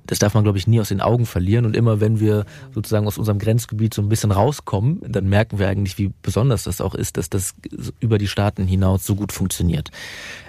das 0.06 0.18
darf 0.18 0.34
man, 0.34 0.44
glaube 0.44 0.58
ich, 0.58 0.66
nie 0.66 0.80
aus 0.80 0.88
den 0.88 1.00
Augen 1.00 1.26
verlieren. 1.26 1.66
Und 1.66 1.76
immer 1.76 2.00
wenn 2.00 2.20
wir 2.20 2.44
sozusagen 2.74 3.06
aus 3.06 3.18
unserem 3.18 3.38
Grenzgebiet 3.38 3.94
so 3.94 4.02
ein 4.02 4.08
bisschen 4.08 4.32
rauskommen, 4.32 5.00
dann 5.06 5.28
merken 5.28 5.58
wir 5.58 5.68
eigentlich, 5.68 5.98
wie 5.98 6.12
besonders 6.22 6.64
das 6.64 6.80
auch 6.80 6.94
ist, 6.94 7.16
dass 7.16 7.30
das 7.30 7.54
über 8.00 8.18
die 8.18 8.28
Staaten 8.28 8.66
hinaus 8.66 9.04
so 9.04 9.14
gut 9.14 9.32
funktioniert. 9.32 9.90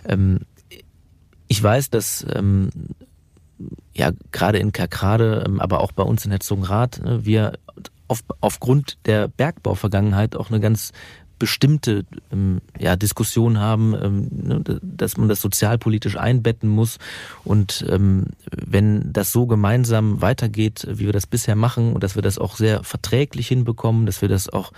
Ähm, 0.05 0.39
ich 1.47 1.61
weiß, 1.61 1.89
dass 1.89 2.25
ähm, 2.33 2.69
ja 3.93 4.11
gerade 4.31 4.59
in 4.59 4.71
Kerkrade, 4.71 5.43
ähm, 5.45 5.59
aber 5.59 5.81
auch 5.81 5.91
bei 5.91 6.03
uns 6.03 6.25
in 6.25 6.31
Herzogenrath, 6.31 7.01
ne, 7.03 7.25
wir 7.25 7.53
auf, 8.07 8.23
aufgrund 8.41 8.97
der 9.05 9.27
Bergbauvergangenheit 9.29 10.35
auch 10.35 10.49
eine 10.49 10.59
ganz 10.59 10.91
bestimmte 11.41 12.05
ähm, 12.31 12.61
ja, 12.77 12.95
Diskussionen 12.95 13.57
haben, 13.57 13.95
ähm, 13.99 14.27
ne, 14.31 14.79
dass 14.83 15.17
man 15.17 15.27
das 15.27 15.41
sozialpolitisch 15.41 16.15
einbetten 16.15 16.69
muss. 16.69 16.99
Und 17.43 17.83
ähm, 17.89 18.27
wenn 18.55 19.11
das 19.11 19.31
so 19.31 19.47
gemeinsam 19.47 20.21
weitergeht, 20.21 20.85
wie 20.87 21.07
wir 21.07 21.13
das 21.13 21.25
bisher 21.25 21.55
machen, 21.55 21.93
und 21.93 22.03
dass 22.03 22.13
wir 22.13 22.21
das 22.21 22.37
auch 22.37 22.57
sehr 22.57 22.83
verträglich 22.83 23.47
hinbekommen, 23.47 24.05
dass 24.05 24.21
wir 24.21 24.29
das 24.29 24.49
auch 24.49 24.71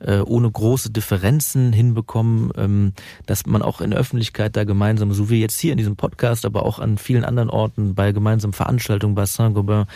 äh, 0.00 0.18
ohne 0.20 0.50
große 0.50 0.90
Differenzen 0.90 1.72
hinbekommen, 1.72 2.50
ähm, 2.56 2.92
dass 3.26 3.46
man 3.46 3.62
auch 3.62 3.80
in 3.80 3.90
der 3.90 4.00
Öffentlichkeit 4.00 4.56
da 4.56 4.64
gemeinsam, 4.64 5.12
so 5.12 5.30
wie 5.30 5.40
jetzt 5.40 5.58
hier 5.58 5.72
in 5.72 5.78
diesem 5.78 5.96
Podcast, 5.96 6.44
aber 6.44 6.64
auch 6.64 6.78
an 6.78 6.98
vielen 6.98 7.24
anderen 7.24 7.50
Orten 7.50 7.94
bei 7.94 8.12
gemeinsamen 8.12 8.52
Veranstaltungen 8.52 9.14
bei 9.14 9.26
Saint-Gobain, 9.26 9.86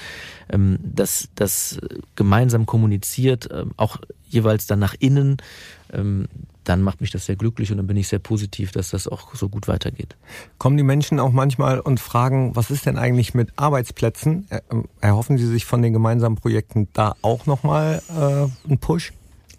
ähm, 0.50 0.78
dass 0.82 1.28
das 1.34 1.78
gemeinsam 2.16 2.66
kommuniziert, 2.66 3.50
äh, 3.50 3.64
auch 3.76 3.98
jeweils 4.28 4.66
dann 4.66 4.78
nach 4.78 4.94
innen, 4.98 5.36
ähm, 5.92 6.26
dann 6.64 6.82
macht 6.82 7.00
mich 7.00 7.11
das 7.11 7.26
sehr 7.26 7.36
glücklich 7.36 7.70
und 7.70 7.78
dann 7.78 7.86
bin 7.86 7.96
ich 7.96 8.09
sehr 8.09 8.18
positiv, 8.18 8.70
dass 8.72 8.90
das 8.90 9.09
auch 9.09 9.34
so 9.34 9.48
gut 9.48 9.66
weitergeht. 9.68 10.16
Kommen 10.59 10.76
die 10.76 10.84
Menschen 10.84 11.18
auch 11.18 11.32
manchmal 11.32 11.80
und 11.80 11.98
fragen, 11.98 12.55
was 12.55 12.70
ist 12.70 12.86
denn 12.86 12.96
eigentlich 12.98 13.34
mit 13.34 13.50
Arbeitsplätzen? 13.57 14.46
Erhoffen 15.00 15.38
Sie 15.38 15.46
sich 15.46 15.64
von 15.64 15.82
den 15.82 15.92
gemeinsamen 15.92 16.36
Projekten 16.36 16.88
da 16.92 17.16
auch 17.22 17.46
nochmal 17.46 18.00
äh, 18.11 18.68
einen 18.68 18.78
Push? 18.78 19.12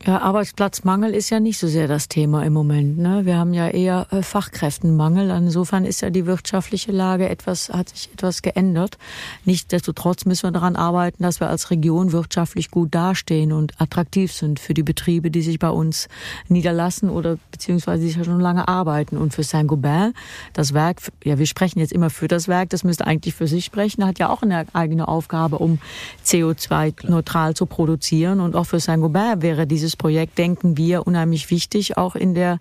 Ja, 0.05 0.19
Arbeitsplatzmangel 0.19 1.15
ist 1.15 1.29
ja 1.29 1.39
nicht 1.39 1.57
so 1.57 1.69
sehr 1.69 1.87
das 1.87 2.09
Thema 2.09 2.43
im 2.43 2.51
Moment. 2.51 2.97
Ne? 2.97 3.21
Wir 3.23 3.37
haben 3.37 3.53
ja 3.53 3.69
eher 3.69 4.07
äh, 4.11 4.21
Fachkräftenmangel. 4.21 5.29
Insofern 5.29 5.85
ist 5.85 6.01
ja 6.01 6.09
die 6.09 6.25
wirtschaftliche 6.25 6.91
Lage 6.91 7.29
etwas, 7.29 7.69
hat 7.69 7.87
sich 7.87 8.09
etwas 8.11 8.41
geändert. 8.41 8.97
Nichtsdestotrotz 9.45 10.25
müssen 10.25 10.43
wir 10.43 10.51
daran 10.51 10.75
arbeiten, 10.75 11.23
dass 11.23 11.39
wir 11.39 11.49
als 11.49 11.71
Region 11.71 12.11
wirtschaftlich 12.11 12.69
gut 12.69 12.93
dastehen 12.93 13.53
und 13.53 13.79
attraktiv 13.79 14.33
sind 14.33 14.59
für 14.59 14.73
die 14.73 14.83
Betriebe, 14.83 15.31
die 15.31 15.41
sich 15.41 15.57
bei 15.57 15.69
uns 15.69 16.09
niederlassen 16.49 17.09
oder 17.09 17.37
beziehungsweise 17.51 18.03
sich 18.03 18.17
ja 18.17 18.25
schon 18.25 18.41
lange 18.41 18.67
arbeiten. 18.67 19.15
Und 19.15 19.33
für 19.33 19.43
Saint-Gobain, 19.43 20.13
das 20.51 20.73
Werk, 20.73 20.97
ja, 21.23 21.39
wir 21.39 21.45
sprechen 21.45 21.79
jetzt 21.79 21.93
immer 21.93 22.09
für 22.09 22.27
das 22.27 22.49
Werk, 22.49 22.71
das 22.71 22.83
müsste 22.83 23.07
eigentlich 23.07 23.35
für 23.35 23.47
sich 23.47 23.63
sprechen, 23.63 24.05
hat 24.05 24.19
ja 24.19 24.29
auch 24.29 24.41
eine 24.41 24.65
eigene 24.73 25.07
Aufgabe, 25.07 25.59
um 25.59 25.79
CO2-neutral 26.25 27.53
zu 27.53 27.67
produzieren. 27.67 28.41
Und 28.41 28.57
auch 28.57 28.65
für 28.65 28.81
Saint-Gobain 28.81 29.41
wäre 29.41 29.65
dieses 29.65 29.92
dieses 29.93 29.97
Projekt 29.97 30.37
denken 30.37 30.77
wir 30.77 31.05
unheimlich 31.05 31.51
wichtig, 31.51 31.97
auch 31.97 32.15
in 32.15 32.33
der, 32.33 32.59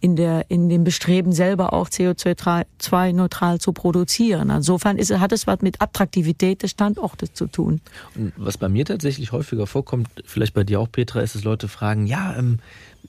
in 0.00 0.16
der, 0.16 0.50
in 0.50 0.68
dem 0.68 0.84
Bestreben 0.84 1.32
selber 1.32 1.72
auch 1.72 1.88
CO2-neutral 1.88 3.58
zu 3.58 3.72
produzieren. 3.72 4.50
Insofern 4.50 4.98
ist, 4.98 5.10
hat 5.18 5.32
es 5.32 5.46
was 5.46 5.62
mit 5.62 5.80
Attraktivität 5.80 6.62
des 6.62 6.72
Standortes 6.72 7.32
zu 7.32 7.46
tun. 7.46 7.80
Und 8.14 8.32
was 8.36 8.58
bei 8.58 8.68
mir 8.68 8.84
tatsächlich 8.84 9.32
häufiger 9.32 9.66
vorkommt, 9.66 10.08
vielleicht 10.24 10.54
bei 10.54 10.64
dir 10.64 10.80
auch, 10.80 10.90
Petra, 10.90 11.20
ist, 11.20 11.34
dass 11.34 11.44
Leute 11.44 11.68
fragen, 11.68 12.06
ja, 12.06 12.36
ähm, 12.36 12.58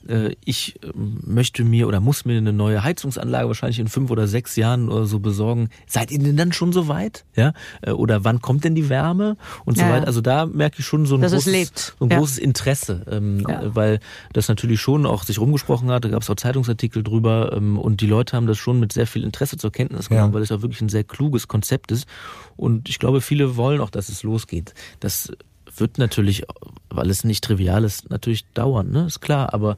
äh, 0.08 0.34
ich 0.44 0.78
ähm, 0.82 1.18
möchte 1.24 1.64
mir 1.64 1.88
oder 1.88 2.00
muss 2.00 2.24
mir 2.24 2.38
eine 2.38 2.52
neue 2.52 2.82
Heizungsanlage 2.82 3.48
wahrscheinlich 3.48 3.78
in 3.78 3.88
fünf 3.88 4.10
oder 4.10 4.26
sechs 4.26 4.56
Jahren 4.56 4.88
oder 4.88 5.06
so 5.06 5.18
besorgen. 5.18 5.68
Seid 5.86 6.10
ihr 6.10 6.18
denn 6.18 6.36
dann 6.36 6.52
schon 6.52 6.72
so 6.72 6.88
weit? 6.88 7.24
Ja? 7.34 7.52
Äh, 7.82 7.92
oder 7.92 8.24
wann 8.24 8.40
kommt 8.40 8.64
denn 8.64 8.74
die 8.74 8.88
Wärme? 8.88 9.36
Und 9.64 9.76
so 9.76 9.82
ja. 9.82 9.90
weiter. 9.90 10.06
Also 10.06 10.20
da 10.20 10.46
merke 10.46 10.80
ich 10.80 10.86
schon 10.86 11.06
so 11.06 11.16
ein, 11.16 11.22
großes, 11.22 11.94
so 11.98 12.04
ein 12.04 12.10
ja. 12.10 12.18
großes, 12.18 12.38
Interesse, 12.38 13.02
ähm, 13.10 13.44
ja. 13.48 13.65
Weil 13.74 14.00
das 14.32 14.48
natürlich 14.48 14.80
schon 14.80 15.06
auch 15.06 15.24
sich 15.24 15.38
rumgesprochen 15.38 15.90
hat. 15.90 16.04
Da 16.04 16.08
gab 16.08 16.22
es 16.22 16.30
auch 16.30 16.36
Zeitungsartikel 16.36 17.02
drüber 17.02 17.52
ähm, 17.56 17.78
und 17.78 18.00
die 18.00 18.06
Leute 18.06 18.36
haben 18.36 18.46
das 18.46 18.58
schon 18.58 18.78
mit 18.78 18.92
sehr 18.92 19.06
viel 19.06 19.24
Interesse 19.24 19.56
zur 19.56 19.72
Kenntnis 19.72 20.08
genommen, 20.08 20.32
weil 20.32 20.42
es 20.42 20.50
ja 20.50 20.62
wirklich 20.62 20.80
ein 20.80 20.88
sehr 20.88 21.04
kluges 21.04 21.48
Konzept 21.48 21.92
ist. 21.92 22.06
Und 22.56 22.88
ich 22.88 22.98
glaube, 22.98 23.20
viele 23.20 23.56
wollen 23.56 23.80
auch, 23.80 23.90
dass 23.90 24.08
es 24.08 24.22
losgeht. 24.22 24.74
Das 25.00 25.32
wird 25.80 25.98
natürlich, 25.98 26.44
weil 26.90 27.10
es 27.10 27.24
nicht 27.24 27.44
trivial 27.44 27.84
ist, 27.84 28.10
natürlich 28.10 28.46
dauern, 28.52 28.90
ne? 28.90 29.06
Ist 29.06 29.20
klar, 29.20 29.52
aber 29.54 29.76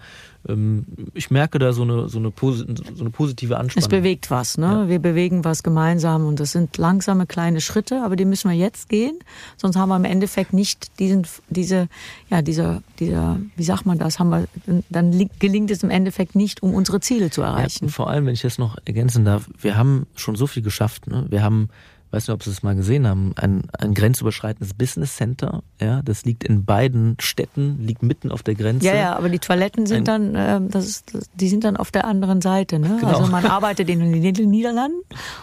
ähm, 0.49 0.87
ich 1.15 1.31
merke 1.31 1.59
da 1.59 1.73
so 1.73 1.83
eine, 1.83 2.09
so 2.09 2.19
eine, 2.19 2.33
so 2.39 3.01
eine 3.01 3.11
positive 3.11 3.59
Anspannung. 3.59 3.85
Es 3.85 3.89
bewegt 3.89 4.31
was, 4.31 4.59
ne? 4.59 4.67
Ja. 4.67 4.89
Wir 4.89 4.99
bewegen 4.99 5.45
was 5.45 5.63
gemeinsam 5.63 6.27
und 6.27 6.41
das 6.41 6.53
sind 6.53 6.77
langsame 6.77 7.27
kleine 7.27 7.61
Schritte, 7.61 8.03
aber 8.05 8.17
die 8.17 8.25
müssen 8.25 8.51
wir 8.51 8.57
jetzt 8.57 8.89
gehen, 8.89 9.19
sonst 9.57 9.77
haben 9.77 9.89
wir 9.89 9.97
im 9.97 10.05
Endeffekt 10.05 10.53
nicht 10.53 10.99
diesen, 10.99 11.27
diese, 11.49 11.89
ja, 12.31 12.43
dieser, 12.43 12.83
dieser, 12.99 13.39
wie 13.57 13.65
sagt 13.65 13.87
man 13.87 13.99
das, 13.99 14.19
haben 14.19 14.31
wir, 14.31 14.45
dann 14.91 15.29
gelingt 15.39 15.71
es 15.71 15.83
im 15.83 15.91
Endeffekt 15.91 16.35
nicht, 16.35 16.63
um 16.63 16.75
unsere 16.75 17.01
Ziele 17.01 17.31
zu 17.31 17.43
erreichen. 17.43 17.87
Ja, 17.87 17.91
vor 17.91 18.09
allem, 18.09 18.27
wenn 18.27 18.35
ich 18.35 18.43
das 18.43 18.59
noch 18.59 18.77
ergänzen 18.85 19.25
darf, 19.25 19.49
wir 19.61 19.77
haben 19.77 20.07
schon 20.15 20.37
so 20.37 20.47
viel 20.47 20.63
geschafft, 20.63 21.07
ne? 21.07 21.27
Wir 21.29 21.43
haben 21.43 21.69
weiß 22.11 22.27
nicht, 22.27 22.35
ob 22.35 22.43
Sie 22.43 22.51
es 22.51 22.63
mal 22.63 22.75
gesehen 22.75 23.07
haben, 23.07 23.33
ein, 23.37 23.65
ein 23.79 23.95
grenzüberschreitendes 23.95 24.75
Business 24.75 25.17
Center. 25.17 25.63
Ja, 25.81 26.01
das 26.03 26.25
liegt 26.25 26.45
in 26.45 26.65
beiden 26.65 27.17
Städten, 27.21 27.85
liegt 27.87 28.03
mitten 28.03 28.31
auf 28.31 28.43
der 28.43 28.55
Grenze. 28.55 28.87
Ja, 28.87 28.95
ja, 28.95 29.17
aber 29.17 29.29
die 29.29 29.39
Toiletten 29.39 29.87
sind 29.87 30.09
ein, 30.09 30.35
dann, 30.35 30.67
äh, 30.67 30.71
das 30.71 30.87
ist, 30.87 31.13
die 31.35 31.49
sind 31.49 31.65
dann 31.65 31.77
auf 31.77 31.91
der 31.91 32.07
anderen 32.07 32.41
Seite. 32.41 32.79
Ne? 32.79 32.97
Genau. 33.01 33.19
Also 33.19 33.31
man 33.31 33.45
arbeitet 33.45 33.89
in 33.91 34.01
den 34.01 34.51
Niederlanden 34.51 34.99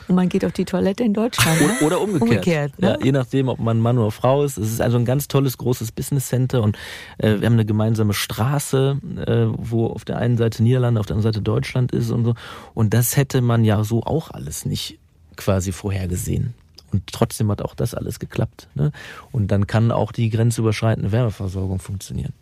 und 0.07 0.15
man 0.15 0.29
geht 0.29 0.43
auf 0.43 0.53
die 0.53 0.65
Toilette 0.65 1.03
in 1.03 1.13
Deutschland. 1.13 1.59
Ne? 1.61 1.85
Oder, 1.85 2.01
umgekehrt. 2.01 2.21
umgekehrt 2.21 2.79
ne? 2.79 2.87
ja, 2.99 3.05
je 3.05 3.11
nachdem, 3.11 3.47
ob 3.49 3.59
man 3.59 3.79
Mann 3.79 3.97
oder 3.97 4.11
Frau 4.11 4.43
ist. 4.43 4.57
Es 4.57 4.71
ist 4.71 4.81
also 4.81 4.97
ein 4.97 5.05
ganz 5.05 5.27
tolles, 5.27 5.57
großes 5.57 5.91
Business 5.91 6.27
Center 6.27 6.63
und 6.63 6.77
äh, 7.17 7.39
wir 7.39 7.45
haben 7.45 7.53
eine 7.53 7.65
gemeinsame 7.65 8.13
Straße, 8.13 8.97
äh, 9.27 9.45
wo 9.57 9.87
auf 9.87 10.05
der 10.05 10.17
einen 10.17 10.37
Seite 10.37 10.63
Niederlande, 10.63 10.99
auf 10.99 11.05
der 11.05 11.15
anderen 11.15 11.33
Seite 11.33 11.43
Deutschland 11.43 11.91
ist 11.91 12.09
und 12.09 12.25
so. 12.25 12.33
Und 12.73 12.93
das 12.93 13.17
hätte 13.17 13.41
man 13.41 13.63
ja 13.63 13.83
so 13.83 14.03
auch 14.03 14.31
alles 14.31 14.65
nicht 14.65 14.99
quasi 15.37 15.71
vorhergesehen. 15.71 16.53
Und 16.91 17.07
trotzdem 17.11 17.51
hat 17.51 17.61
auch 17.61 17.75
das 17.75 17.93
alles 17.93 18.19
geklappt. 18.19 18.69
Ne? 18.73 18.91
Und 19.31 19.47
dann 19.47 19.67
kann 19.67 19.91
auch 19.91 20.11
die 20.11 20.29
grenzüberschreitende 20.29 21.11
Wärmeversorgung 21.11 21.79
funktionieren. 21.79 22.33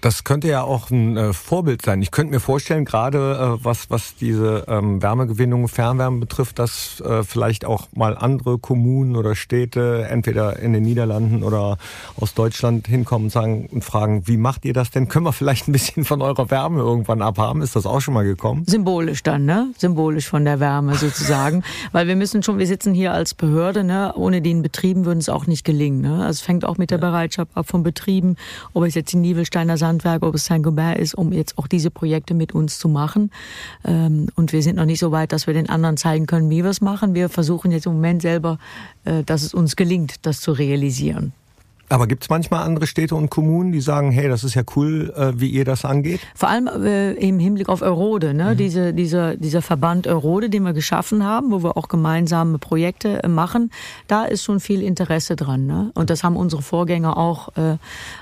Das 0.00 0.22
könnte 0.22 0.46
ja 0.46 0.62
auch 0.62 0.90
ein 0.90 1.16
äh, 1.16 1.32
Vorbild 1.32 1.82
sein. 1.82 2.02
Ich 2.02 2.12
könnte 2.12 2.32
mir 2.32 2.38
vorstellen, 2.38 2.84
gerade 2.84 3.58
äh, 3.58 3.64
was, 3.64 3.90
was 3.90 4.14
diese 4.14 4.64
ähm, 4.68 5.02
Wärmegewinnung, 5.02 5.66
Fernwärme 5.66 6.20
betrifft, 6.20 6.60
dass 6.60 7.00
äh, 7.00 7.24
vielleicht 7.24 7.64
auch 7.64 7.88
mal 7.96 8.16
andere 8.16 8.58
Kommunen 8.58 9.16
oder 9.16 9.34
Städte, 9.34 10.06
entweder 10.08 10.60
in 10.60 10.72
den 10.72 10.84
Niederlanden 10.84 11.42
oder 11.42 11.78
aus 12.16 12.34
Deutschland 12.34 12.86
hinkommen 12.86 13.26
und 13.26 13.30
sagen 13.30 13.68
und 13.72 13.84
fragen, 13.84 14.28
wie 14.28 14.36
macht 14.36 14.64
ihr 14.64 14.72
das 14.72 14.92
denn? 14.92 15.08
Können 15.08 15.24
wir 15.26 15.32
vielleicht 15.32 15.66
ein 15.66 15.72
bisschen 15.72 16.04
von 16.04 16.22
eurer 16.22 16.48
Wärme 16.48 16.78
irgendwann 16.78 17.20
abhaben? 17.20 17.62
Ist 17.62 17.74
das 17.74 17.84
auch 17.84 18.00
schon 18.00 18.14
mal 18.14 18.24
gekommen? 18.24 18.64
Symbolisch 18.66 19.24
dann, 19.24 19.46
ne? 19.46 19.72
Symbolisch 19.78 20.28
von 20.28 20.44
der 20.44 20.60
Wärme 20.60 20.94
sozusagen. 20.94 21.64
Weil 21.92 22.06
wir 22.06 22.14
müssen 22.14 22.44
schon, 22.44 22.58
wir 22.58 22.68
sitzen 22.68 22.94
hier 22.94 23.12
als 23.12 23.34
Behörde, 23.34 23.82
ne? 23.82 24.12
Ohne 24.14 24.42
den 24.42 24.62
Betrieben 24.62 25.06
würden 25.06 25.18
es 25.18 25.28
auch 25.28 25.48
nicht 25.48 25.64
gelingen. 25.64 26.02
Ne? 26.02 26.20
Also 26.20 26.38
es 26.38 26.40
fängt 26.40 26.64
auch 26.64 26.78
mit 26.78 26.92
der 26.92 26.98
Bereitschaft 26.98 27.50
ab 27.54 27.68
von 27.68 27.82
Betrieben, 27.82 28.36
ob 28.74 28.84
es 28.84 28.94
jetzt 28.94 29.12
die 29.12 29.16
Nivelsteiner 29.16 29.76
Sandwerk, 29.88 30.22
ob 30.22 30.34
es 30.34 30.44
Saint-Gobain 30.44 30.96
ist, 30.96 31.14
um 31.14 31.32
jetzt 31.32 31.56
auch 31.56 31.66
diese 31.66 31.90
Projekte 31.90 32.34
mit 32.34 32.54
uns 32.54 32.78
zu 32.78 32.88
machen. 32.88 33.30
Ähm, 33.84 34.28
und 34.36 34.52
wir 34.52 34.62
sind 34.62 34.76
noch 34.76 34.84
nicht 34.84 35.00
so 35.00 35.12
weit, 35.12 35.32
dass 35.32 35.46
wir 35.46 35.54
den 35.54 35.70
anderen 35.70 35.96
zeigen 35.96 36.26
können, 36.26 36.50
wie 36.50 36.62
wir 36.62 36.70
es 36.70 36.82
machen. 36.82 37.14
Wir 37.14 37.28
versuchen 37.30 37.70
jetzt 37.70 37.86
im 37.86 37.94
Moment 37.94 38.20
selber, 38.20 38.58
äh, 39.04 39.22
dass 39.24 39.42
es 39.42 39.54
uns 39.54 39.76
gelingt, 39.76 40.26
das 40.26 40.40
zu 40.40 40.52
realisieren. 40.52 41.32
Aber 41.88 42.06
gibt 42.06 42.24
es 42.24 42.30
manchmal 42.30 42.64
andere 42.64 42.86
Städte 42.86 43.14
und 43.14 43.30
Kommunen, 43.30 43.72
die 43.72 43.80
sagen, 43.80 44.10
hey, 44.10 44.28
das 44.28 44.44
ist 44.44 44.54
ja 44.54 44.62
cool, 44.76 45.12
äh, 45.16 45.32
wie 45.40 45.48
ihr 45.48 45.64
das 45.64 45.84
angeht? 45.84 46.20
Vor 46.34 46.48
allem 46.48 46.66
äh, 46.66 47.12
im 47.12 47.38
Hinblick 47.38 47.68
auf 47.68 47.82
Eurode, 47.82 48.34
ne? 48.34 48.52
Mhm. 48.52 48.56
Diese, 48.58 48.94
dieser, 48.94 49.36
dieser 49.36 49.62
Verband 49.62 50.06
Eurode, 50.06 50.50
den 50.50 50.64
wir 50.64 50.74
geschaffen 50.74 51.24
haben, 51.24 51.50
wo 51.50 51.62
wir 51.62 51.76
auch 51.76 51.88
gemeinsame 51.88 52.58
Projekte 52.58 53.22
äh, 53.22 53.28
machen, 53.28 53.70
da 54.06 54.24
ist 54.24 54.44
schon 54.44 54.60
viel 54.60 54.82
Interesse 54.82 55.34
dran. 55.36 55.66
Ne? 55.66 55.90
Und 55.94 56.10
das 56.10 56.24
haben 56.24 56.36
unsere 56.36 56.62
Vorgänger 56.62 57.16
auch, 57.16 57.48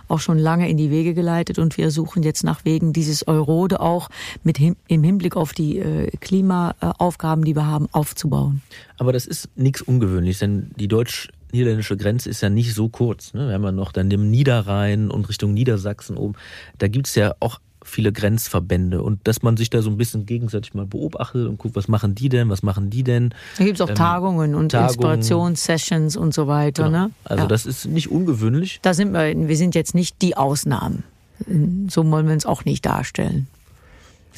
auch 0.09 0.21
schon 0.21 0.39
lange 0.39 0.69
in 0.69 0.77
die 0.77 0.91
Wege 0.91 1.15
geleitet 1.15 1.59
und 1.59 1.77
wir 1.77 1.91
suchen 1.91 2.23
jetzt 2.23 2.45
nach 2.45 2.65
Wegen, 2.65 2.93
dieses 2.93 3.27
Eurode 3.27 3.81
auch 3.81 4.09
mit 4.45 4.59
him 4.59 4.77
im 4.89 5.03
Hinblick 5.03 5.37
auf 5.37 5.53
die 5.53 5.83
Klimaaufgaben, 6.21 7.45
die 7.45 7.55
wir 7.55 7.67
haben, 7.67 7.89
aufzubauen. 7.93 8.63
Aber 8.99 9.13
das 9.13 9.27
ist 9.27 9.49
nichts 9.57 9.83
Ungewöhnliches, 9.83 10.41
denn 10.41 10.71
die 10.77 10.89
Deutsch 10.89 11.29
niederländische 11.53 11.97
Grenze 11.97 12.29
ist 12.29 12.41
ja 12.41 12.51
nicht 12.51 12.75
so 12.75 12.89
kurz. 12.89 13.35
Ne? 13.35 13.49
Wir 13.49 13.55
haben 13.55 13.65
ja 13.65 13.73
noch 13.73 13.93
dann 13.93 14.11
den 14.11 14.31
Niederrhein 14.31 15.11
und 15.11 15.29
Richtung 15.29 15.55
Niedersachsen 15.55 16.17
oben. 16.17 16.35
Da 16.79 16.89
gibt's 16.89 17.15
ja 17.15 17.35
auch 17.41 17.61
viele 17.87 18.13
Grenzverbände 18.13 19.01
und 19.01 19.21
dass 19.29 19.43
man 19.43 19.57
sich 19.57 19.71
da 19.71 19.81
so 19.81 19.91
ein 19.91 19.97
bisschen 19.97 20.27
gegenseitig 20.27 20.75
mal 20.75 20.87
beobachtet 20.87 21.47
und 21.47 21.59
guckt, 21.59 21.77
was 21.77 21.89
machen 21.89 22.15
die 22.15 22.29
denn, 22.29 22.49
was 22.49 22.63
machen 22.63 22.91
die 22.91 23.05
denn. 23.05 23.33
Da 23.59 23.65
gibt's 23.65 23.81
auch 23.81 23.89
ähm, 23.89 23.95
Tagungen 23.95 24.55
und 24.55 24.71
Tagungen. 24.71 24.89
Inspirationssessions 24.89 26.17
und 26.17 26.35
so 26.35 26.49
weiter. 26.49 26.85
Genau. 26.85 27.07
Ne? 27.07 27.11
Also 27.25 27.45
ja. 27.45 27.49
das 27.49 27.65
ist 27.65 27.87
nicht 27.87 28.11
ungewöhnlich. 28.11 28.81
Da 28.83 28.93
sind 28.93 29.13
wir, 29.13 29.35
wir 29.37 29.57
sind 29.57 29.75
jetzt 29.75 29.95
nicht 29.95 30.21
die 30.21 30.37
Ausnahmen. 30.37 31.05
So 31.89 32.09
wollen 32.11 32.27
wir 32.27 32.33
uns 32.33 32.47
auch 32.47 32.65
nicht 32.65 32.85
darstellen. 32.85 33.47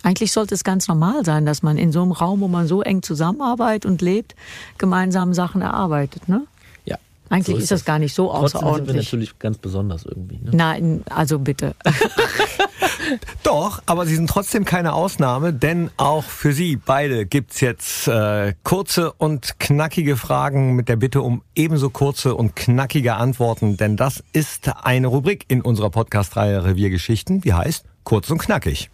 Eigentlich 0.02 0.32
sollte 0.32 0.54
es 0.54 0.62
ganz 0.62 0.86
normal 0.88 1.24
sein, 1.24 1.46
dass 1.46 1.62
man 1.62 1.76
in 1.76 1.90
so 1.90 2.02
einem 2.02 2.12
Raum, 2.12 2.40
wo 2.40 2.48
man 2.48 2.66
so 2.66 2.82
eng 2.82 3.02
zusammenarbeitet 3.02 3.86
und 3.86 4.02
lebt, 4.02 4.34
gemeinsam 4.76 5.34
Sachen 5.34 5.62
erarbeitet. 5.62 6.28
Ne? 6.28 6.42
Eigentlich 7.30 7.46
so 7.46 7.56
ist, 7.56 7.62
ist 7.64 7.70
das 7.72 7.84
gar 7.84 7.98
nicht 7.98 8.14
so 8.14 8.26
Trotzdem 8.26 8.60
außerordentlich. 8.60 8.86
Sind 8.86 8.96
wir 8.96 9.02
natürlich 9.02 9.38
ganz 9.38 9.58
besonders 9.58 10.04
irgendwie. 10.04 10.38
Ne? 10.38 10.50
Nein, 10.52 11.02
also 11.10 11.38
bitte. 11.38 11.74
Doch, 13.42 13.82
aber 13.86 14.06
Sie 14.06 14.14
sind 14.14 14.28
trotzdem 14.28 14.64
keine 14.64 14.92
Ausnahme, 14.92 15.52
denn 15.52 15.90
auch 15.96 16.24
für 16.24 16.52
Sie 16.52 16.76
beide 16.76 17.26
gibt's 17.26 17.60
jetzt 17.60 18.08
äh, 18.08 18.54
kurze 18.62 19.12
und 19.12 19.58
knackige 19.58 20.16
Fragen 20.16 20.74
mit 20.74 20.88
der 20.88 20.96
Bitte 20.96 21.22
um 21.22 21.42
ebenso 21.54 21.90
kurze 21.90 22.34
und 22.34 22.56
knackige 22.56 23.14
Antworten, 23.14 23.76
denn 23.76 23.96
das 23.96 24.22
ist 24.32 24.70
eine 24.82 25.06
Rubrik 25.06 25.44
in 25.48 25.62
unserer 25.62 25.90
Podcast-Reihe 25.90 26.64
Reviergeschichten, 26.64 27.40
die 27.40 27.54
heißt 27.54 27.84
Kurz 28.04 28.30
und 28.30 28.38
Knackig. 28.38 28.90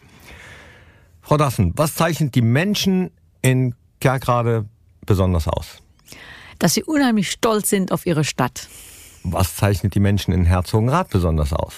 Frau 1.23 1.37
Dassen, 1.37 1.73
was 1.77 1.95
zeichnet 1.95 2.35
die 2.35 2.43
Menschen 2.43 3.11
in 3.43 3.75
Kerkrade 4.01 4.67
besonders 5.07 5.49
aus? 5.49 5.84
Dass 6.59 6.75
sie 6.75 6.83
unheimlich 6.83 7.31
stolz 7.31 7.71
sind 7.71 7.93
auf 7.93 8.07
ihre 8.07 8.25
Stadt. 8.25 8.69
Was 9.23 9.57
zeichnet 9.57 9.95
die 9.95 10.01
Menschen 10.01 10.33
in 10.33 10.45
Herzogenrath 10.45 11.11
besonders 11.11 11.53
aus? 11.53 11.75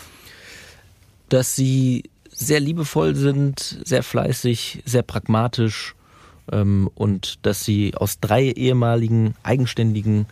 Dass 1.28 1.54
sie 1.54 2.04
sehr 2.28 2.60
liebevoll 2.60 3.14
sind, 3.14 3.80
sehr 3.84 4.02
fleißig, 4.02 4.82
sehr 4.84 5.02
pragmatisch 5.02 5.94
ähm, 6.52 6.90
und 6.94 7.46
dass 7.46 7.64
sie 7.64 7.94
aus 7.94 8.20
drei 8.20 8.50
ehemaligen 8.50 9.34
eigenständigen 9.42 10.26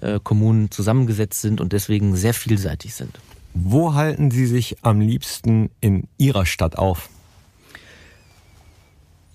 äh, 0.00 0.18
Kommunen 0.22 0.70
zusammengesetzt 0.70 1.40
sind 1.40 1.60
und 1.60 1.72
deswegen 1.72 2.16
sehr 2.16 2.34
vielseitig 2.34 2.94
sind. 2.94 3.18
Wo 3.52 3.94
halten 3.94 4.30
Sie 4.30 4.46
sich 4.46 4.76
am 4.82 5.00
liebsten 5.00 5.70
in 5.80 6.06
Ihrer 6.18 6.46
Stadt 6.46 6.78
auf? 6.78 7.08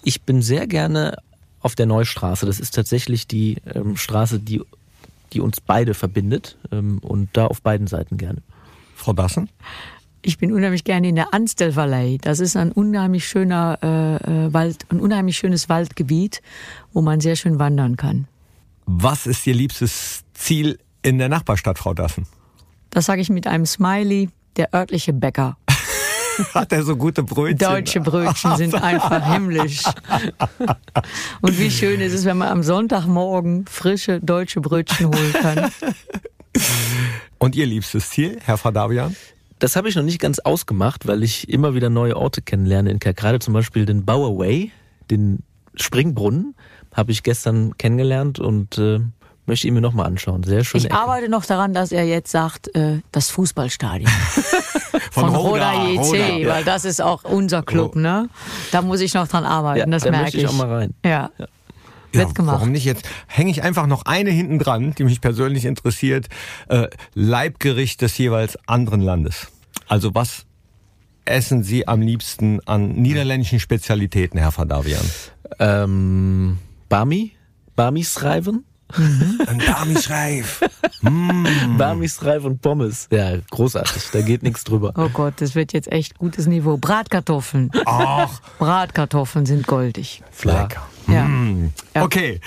Ich 0.03 0.22
bin 0.22 0.41
sehr 0.41 0.68
gerne 0.68 1.18
auf 1.66 1.74
der 1.74 1.88
Neustraße. 1.88 2.45
Das 2.45 2.59
ist 2.59 2.76
tatsächlich 2.76 3.28
die 3.28 3.57
ähm, 3.74 3.97
Straße, 3.97 4.39
die, 4.39 4.61
die 5.34 5.41
uns 5.41 5.59
beide 5.59 5.95
verbindet 5.95 6.57
ähm, 6.72 6.99
und 6.99 7.30
da 7.34 7.47
auf 7.47 7.63
beiden 7.63 7.88
Seiten 7.88 8.18
gerne. 8.18 8.43
Frau 8.95 9.13
Dassen? 9.13 9.49
Ich 10.22 10.38
bin 10.38 10.53
unheimlich 10.53 10.84
gerne 10.84 11.09
in 11.09 11.16
der 11.16 11.34
Anstelvalley. 11.34 12.20
Das 12.22 12.39
ist 12.39 12.55
ein 12.55 12.72
unheimlich 12.72 13.28
schöner 13.28 13.80
äh, 13.82 14.45
äh, 14.45 14.53
Wald, 14.53 14.86
ein 14.89 14.99
unheimlich 14.99 15.38
schönes 15.38 15.68
Waldgebiet, 15.68 16.43
wo 16.93 17.01
man 17.01 17.20
sehr 17.20 17.36
schön 17.36 17.57
wandern 17.57 17.97
kann. 17.97 18.28
Was 18.86 19.26
ist 19.26 19.47
Ihr 19.47 19.55
liebstes 19.55 20.24
Ziel 20.36 20.78
in 21.01 21.18
der 21.18 21.30
Nachbarstadt, 21.30 21.80
Frau 21.80 21.95
Dassen? 21.95 22.28
Das 22.91 23.07
sage 23.07 23.22
ich 23.22 23.32
mit 23.32 23.47
einem 23.47 23.66
Smiley, 23.66 24.30
der 24.55 24.72
örtliche 24.76 25.13
Bäcker. 25.13 25.57
Hat 26.54 26.72
er 26.72 26.84
so 26.84 26.96
gute 26.96 27.24
Brötchen? 27.24 27.58
Deutsche 27.58 28.00
Brötchen 28.02 28.56
sind 28.58 28.76
einfach 28.82 29.34
himmlisch. 29.34 29.84
Und 31.42 31.60
wie 31.60 31.72
schön 31.72 32.02
ist 32.02 32.14
es, 32.14 32.26
wenn 32.26 32.38
man 32.38 32.50
am 32.50 32.64
Sonntagmorgen 32.64 33.66
frische 33.68 34.20
deutsche 34.20 34.62
Brötchen 34.62 35.08
holen 35.08 35.34
kann. 35.34 35.72
Und 37.38 37.56
Ihr 37.56 37.66
liebstes 37.66 38.10
Ziel, 38.10 38.40
Herr 38.44 38.58
Fadavian? 38.58 39.16
Das 39.60 39.76
habe 39.76 39.90
ich 39.90 39.96
noch 39.96 40.04
nicht 40.04 40.20
ganz 40.20 40.40
ausgemacht, 40.40 41.08
weil 41.08 41.24
ich 41.24 41.50
immer 41.50 41.76
wieder 41.76 41.90
neue 41.90 42.18
Orte 42.18 42.42
kennenlerne 42.42 42.92
in 42.92 43.00
Kerkrade, 43.00 43.40
zum 43.40 43.54
Beispiel 43.54 43.86
den 43.86 44.06
Bauer 44.06 44.38
Way, 44.38 44.72
den 45.10 45.40
Springbrunnen, 45.76 46.56
habe 46.94 47.12
ich 47.12 47.24
gestern 47.24 47.78
kennengelernt 47.78 48.40
und 48.40 48.78
äh, 48.78 49.00
möchte 49.46 49.68
ihn 49.68 49.74
mir 49.74 49.82
nochmal 49.82 50.08
anschauen. 50.08 50.43
Sehr 50.43 50.64
schön. 50.64 50.80
Ich 50.80 50.86
Ecke. 50.86 50.96
arbeite 50.96 51.30
noch 51.30 51.46
daran, 51.46 51.74
dass 51.74 51.91
er 51.91 52.06
jetzt 52.06 52.32
sagt, 52.32 52.76
äh, 52.76 53.02
das 53.12 53.30
Fußballstadion. 53.30 54.10
Von, 55.12 55.26
Von 55.26 55.36
Roda, 55.36 55.72
Roda 55.72 55.88
JC, 55.89 56.43
Roda. 56.43 56.50
weil 56.50 56.64
das 56.64 56.86
ist 56.86 57.02
auch 57.02 57.24
unser 57.24 57.64
Club, 57.64 57.96
ne? 57.96 58.30
Da 58.72 58.82
muss 58.82 59.02
ich 59.02 59.14
noch 59.14 59.28
dran 59.28 59.46
arbeiten, 59.46 59.80
ja, 59.80 59.86
das 59.86 60.04
da 60.04 60.12
merke 60.12 60.30
ich. 60.38 60.43
ich 60.43 60.48
auch 60.48 60.54
mal 60.54 60.68
rein. 60.68 60.93
Ja. 61.04 61.30
ja. 61.38 61.46
Ja, 62.14 62.28
warum 62.38 62.72
nicht 62.72 62.86
jetzt? 62.86 63.08
Hänge 63.28 63.52
ich 63.52 63.62
einfach 63.62 63.88
noch 63.88 64.06
eine 64.06 64.30
hinten 64.30 64.58
dran, 64.58 64.96
die 64.98 65.04
mich 65.04 65.20
persönlich 65.20 65.66
interessiert. 65.66 66.28
Äh, 66.70 66.88
Leibgericht 67.14 68.02
des 68.02 68.18
jeweils 68.18 68.58
anderen 68.68 69.02
Landes. 69.02 69.48
Also 69.89 70.16
was 70.16 70.46
essen 71.26 71.64
Sie 71.64 71.88
am 71.88 72.02
liebsten 72.02 72.62
an 72.66 72.93
niederländischen 72.93 73.60
Spezialitäten, 73.60 74.39
Herr 74.39 74.56
Van 74.56 74.70
Davian? 74.70 75.04
Ähm, 75.60 76.58
Bami, 76.88 77.34
Bami-Schreiben 77.76 78.64
Mhm. 78.98 79.41
Ein 79.48 79.58
Barmisreif. 79.58 80.62
mm. 81.02 81.78
Barmisreif 81.78 82.46
und 82.46 82.62
Pommes. 82.62 83.08
Ja, 83.12 83.38
großartig. 83.52 84.04
Da 84.12 84.22
geht 84.22 84.43
nichts 84.43 84.64
drüber. 84.64 84.93
Oh 84.98 85.10
Gott, 85.10 85.36
das 85.38 85.56
wird 85.56 85.74
jetzt 85.74 85.91
echt 85.91 86.18
gutes 86.18 86.48
Niveau. 86.48 86.78
Bratkartoffeln. 86.78 87.72
Ach. 87.86 88.39
Bratkartoffeln 88.60 89.46
sind 89.46 89.68
goldig. 89.68 90.24
Lecker. 90.43 90.88
Ja. 91.08 91.26
Mm. 91.26 91.74
Okay. 91.93 92.39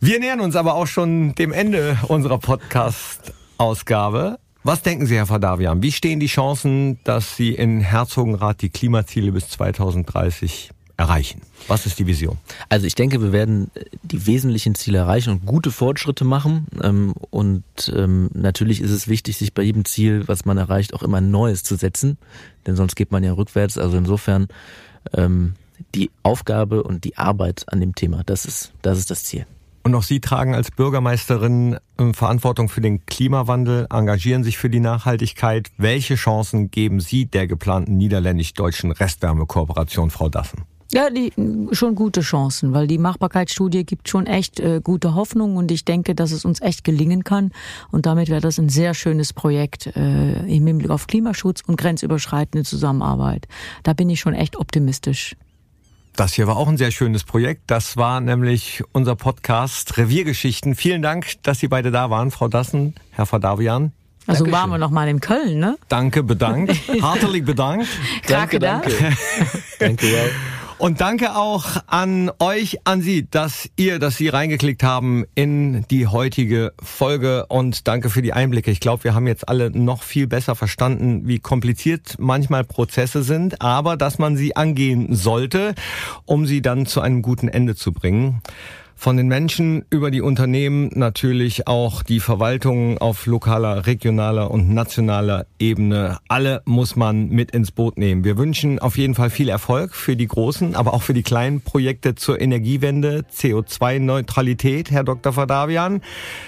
Wir 0.00 0.20
nähern 0.20 0.40
uns 0.40 0.56
aber 0.56 0.74
auch 0.74 0.86
schon 0.86 1.34
dem 1.34 1.52
Ende 1.52 1.98
unserer 2.08 2.38
Podcast-Ausgabe. 2.38 4.38
Was 4.62 4.82
denken 4.82 5.06
Sie, 5.06 5.16
Herr 5.16 5.26
Fadavian? 5.26 5.82
Wie 5.82 5.92
stehen 5.92 6.20
die 6.20 6.26
Chancen, 6.26 6.98
dass 7.04 7.36
Sie 7.36 7.54
in 7.54 7.80
Herzogenrath 7.80 8.62
die 8.62 8.70
Klimaziele 8.70 9.32
bis 9.32 9.48
2030 9.48 10.70
erreichen? 10.98 11.40
Was 11.68 11.86
ist 11.86 11.98
die 11.98 12.06
Vision? 12.06 12.36
Also 12.68 12.86
ich 12.86 12.94
denke, 12.94 13.22
wir 13.22 13.32
werden 13.32 13.70
die 14.02 14.26
wesentlichen 14.26 14.74
Ziele 14.74 14.98
erreichen 14.98 15.30
und 15.30 15.46
gute 15.46 15.70
Fortschritte 15.70 16.24
machen. 16.24 16.66
Ähm, 16.82 17.14
und 17.30 17.64
ähm, 17.94 18.28
natürlich 18.34 18.80
ist 18.80 18.90
es 18.90 19.08
wichtig, 19.08 19.38
sich 19.38 19.54
bei 19.54 19.62
jedem 19.62 19.84
Ziel, 19.84 20.26
was 20.26 20.44
man 20.44 20.58
erreicht, 20.58 20.92
auch 20.92 21.02
immer 21.02 21.18
ein 21.18 21.30
neues 21.30 21.62
zu 21.62 21.76
setzen. 21.76 22.18
Denn 22.66 22.76
sonst 22.76 22.96
geht 22.96 23.12
man 23.12 23.24
ja 23.24 23.32
rückwärts. 23.32 23.78
Also 23.78 23.96
insofern 23.96 24.48
ähm, 25.14 25.54
die 25.94 26.10
Aufgabe 26.22 26.82
und 26.82 27.04
die 27.04 27.16
Arbeit 27.16 27.64
an 27.68 27.80
dem 27.80 27.94
Thema, 27.94 28.22
das 28.26 28.44
ist, 28.44 28.72
das 28.82 28.98
ist 28.98 29.10
das 29.10 29.24
Ziel. 29.24 29.46
Und 29.84 29.94
auch 29.94 30.02
Sie 30.02 30.20
tragen 30.20 30.54
als 30.54 30.70
Bürgermeisterin 30.72 31.78
Verantwortung 32.12 32.68
für 32.68 32.80
den 32.80 33.06
Klimawandel, 33.06 33.86
engagieren 33.88 34.42
sich 34.42 34.58
für 34.58 34.68
die 34.68 34.80
Nachhaltigkeit. 34.80 35.70
Welche 35.78 36.16
Chancen 36.16 36.70
geben 36.70 37.00
Sie 37.00 37.26
der 37.26 37.46
geplanten 37.46 37.96
niederländisch-deutschen 37.96 38.90
Restwärmekooperation, 38.90 40.10
Frau 40.10 40.28
Dassen? 40.28 40.64
Ja, 40.90 41.10
die, 41.10 41.32
schon 41.72 41.94
gute 41.94 42.22
Chancen, 42.22 42.72
weil 42.72 42.86
die 42.86 42.96
Machbarkeitsstudie 42.96 43.84
gibt 43.84 44.08
schon 44.08 44.26
echt 44.26 44.58
äh, 44.58 44.80
gute 44.82 45.14
Hoffnung 45.14 45.56
und 45.56 45.70
ich 45.70 45.84
denke, 45.84 46.14
dass 46.14 46.32
es 46.32 46.46
uns 46.46 46.62
echt 46.62 46.82
gelingen 46.82 47.24
kann. 47.24 47.52
Und 47.90 48.06
damit 48.06 48.30
wäre 48.30 48.40
das 48.40 48.58
ein 48.58 48.70
sehr 48.70 48.94
schönes 48.94 49.34
Projekt 49.34 49.86
äh, 49.88 50.46
im 50.46 50.66
Hinblick 50.66 50.90
auf 50.90 51.06
Klimaschutz 51.06 51.62
und 51.66 51.76
grenzüberschreitende 51.76 52.64
Zusammenarbeit. 52.64 53.48
Da 53.82 53.92
bin 53.92 54.08
ich 54.08 54.20
schon 54.20 54.32
echt 54.32 54.56
optimistisch. 54.56 55.36
Das 56.16 56.32
hier 56.32 56.46
war 56.46 56.56
auch 56.56 56.68
ein 56.68 56.78
sehr 56.78 56.90
schönes 56.90 57.22
Projekt. 57.22 57.64
Das 57.66 57.98
war 57.98 58.20
nämlich 58.20 58.82
unser 58.92 59.14
Podcast 59.14 59.98
Reviergeschichten. 59.98 60.74
Vielen 60.74 61.02
Dank, 61.02 61.34
dass 61.42 61.58
Sie 61.58 61.68
beide 61.68 61.90
da 61.90 62.08
waren, 62.08 62.30
Frau 62.30 62.48
Dassen, 62.48 62.94
Herr 63.10 63.26
Verdavian. 63.26 63.92
Also 64.26 64.44
Dankeschön. 64.44 64.52
waren 64.52 64.70
wir 64.70 64.78
noch 64.78 64.90
mal 64.90 65.06
in 65.06 65.20
Köln, 65.20 65.58
ne? 65.58 65.76
Danke, 65.88 66.22
bedankt. 66.22 66.74
Hartelig 67.02 67.44
bedankt. 67.44 67.86
danke, 68.26 68.58
danke. 68.58 68.90
danke, 69.78 70.10
ja. 70.10 70.24
Und 70.78 71.00
danke 71.00 71.34
auch 71.34 71.66
an 71.88 72.30
euch, 72.38 72.78
an 72.84 73.02
Sie, 73.02 73.28
dass 73.28 73.68
ihr, 73.74 73.98
dass 73.98 74.16
Sie 74.16 74.28
reingeklickt 74.28 74.84
haben 74.84 75.24
in 75.34 75.84
die 75.90 76.06
heutige 76.06 76.72
Folge 76.80 77.46
und 77.46 77.88
danke 77.88 78.10
für 78.10 78.22
die 78.22 78.32
Einblicke. 78.32 78.70
Ich 78.70 78.78
glaube, 78.78 79.02
wir 79.02 79.12
haben 79.12 79.26
jetzt 79.26 79.48
alle 79.48 79.70
noch 79.72 80.04
viel 80.04 80.28
besser 80.28 80.54
verstanden, 80.54 81.26
wie 81.26 81.40
kompliziert 81.40 82.14
manchmal 82.20 82.62
Prozesse 82.62 83.24
sind, 83.24 83.60
aber 83.60 83.96
dass 83.96 84.20
man 84.20 84.36
sie 84.36 84.54
angehen 84.54 85.16
sollte, 85.16 85.74
um 86.26 86.46
sie 86.46 86.62
dann 86.62 86.86
zu 86.86 87.00
einem 87.00 87.22
guten 87.22 87.48
Ende 87.48 87.74
zu 87.74 87.92
bringen 87.92 88.40
von 88.98 89.16
den 89.16 89.28
Menschen 89.28 89.84
über 89.90 90.10
die 90.10 90.20
Unternehmen 90.20 90.90
natürlich 90.92 91.68
auch 91.68 92.02
die 92.02 92.18
Verwaltung 92.18 92.98
auf 92.98 93.26
lokaler, 93.26 93.86
regionaler 93.86 94.50
und 94.50 94.74
nationaler 94.74 95.46
Ebene. 95.60 96.18
Alle 96.26 96.62
muss 96.64 96.96
man 96.96 97.28
mit 97.28 97.52
ins 97.52 97.70
Boot 97.70 97.96
nehmen. 97.96 98.24
Wir 98.24 98.36
wünschen 98.36 98.80
auf 98.80 98.98
jeden 98.98 99.14
Fall 99.14 99.30
viel 99.30 99.48
Erfolg 99.48 99.94
für 99.94 100.16
die 100.16 100.26
großen, 100.26 100.74
aber 100.74 100.94
auch 100.94 101.02
für 101.02 101.14
die 101.14 101.22
kleinen 101.22 101.60
Projekte 101.60 102.16
zur 102.16 102.40
Energiewende, 102.40 103.24
CO2-Neutralität, 103.32 104.90
Herr 104.90 105.04
Dr. 105.04 105.32
Fadavian. 105.32 106.02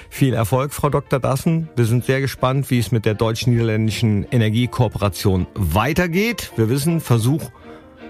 Viel 0.08 0.34
Erfolg, 0.34 0.72
Frau 0.72 0.90
Dr. 0.90 1.20
Dassen. 1.20 1.68
Wir 1.76 1.86
sind 1.86 2.04
sehr 2.04 2.20
gespannt, 2.20 2.68
wie 2.68 2.80
es 2.80 2.90
mit 2.90 3.06
der 3.06 3.14
deutsch-niederländischen 3.14 4.26
Energiekooperation 4.28 5.46
weitergeht. 5.54 6.50
Wir 6.56 6.68
wissen, 6.68 7.00
Versuch 7.00 7.52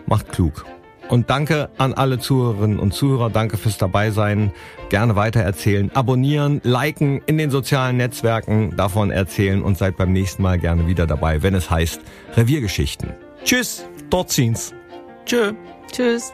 macht 0.07 0.32
klug. 0.32 0.64
Und 1.11 1.28
danke 1.28 1.68
an 1.76 1.92
alle 1.92 2.20
Zuhörerinnen 2.20 2.78
und 2.78 2.94
Zuhörer. 2.94 3.30
Danke 3.30 3.56
fürs 3.56 3.78
Dabeisein. 3.78 4.52
Gerne 4.90 5.16
weitererzählen, 5.16 5.90
abonnieren, 5.94 6.61
liken 6.62 7.20
in 7.26 7.36
den 7.36 7.50
sozialen 7.50 7.96
Netzwerken, 7.96 8.76
davon 8.76 9.11
erzählen 9.11 9.62
und 9.62 9.76
seid 9.76 9.96
beim 9.96 10.12
nächsten 10.12 10.42
Mal 10.42 10.58
gerne 10.58 10.86
wieder 10.86 11.06
dabei, 11.06 11.42
wenn 11.42 11.54
es 11.54 11.70
heißt 11.70 12.00
Reviergeschichten. 12.36 13.11
Tschüss, 13.44 13.84
dort 14.08 14.30
ziehens. 14.30 14.72
Tschö. 15.26 15.52
Tschüss. 15.92 16.32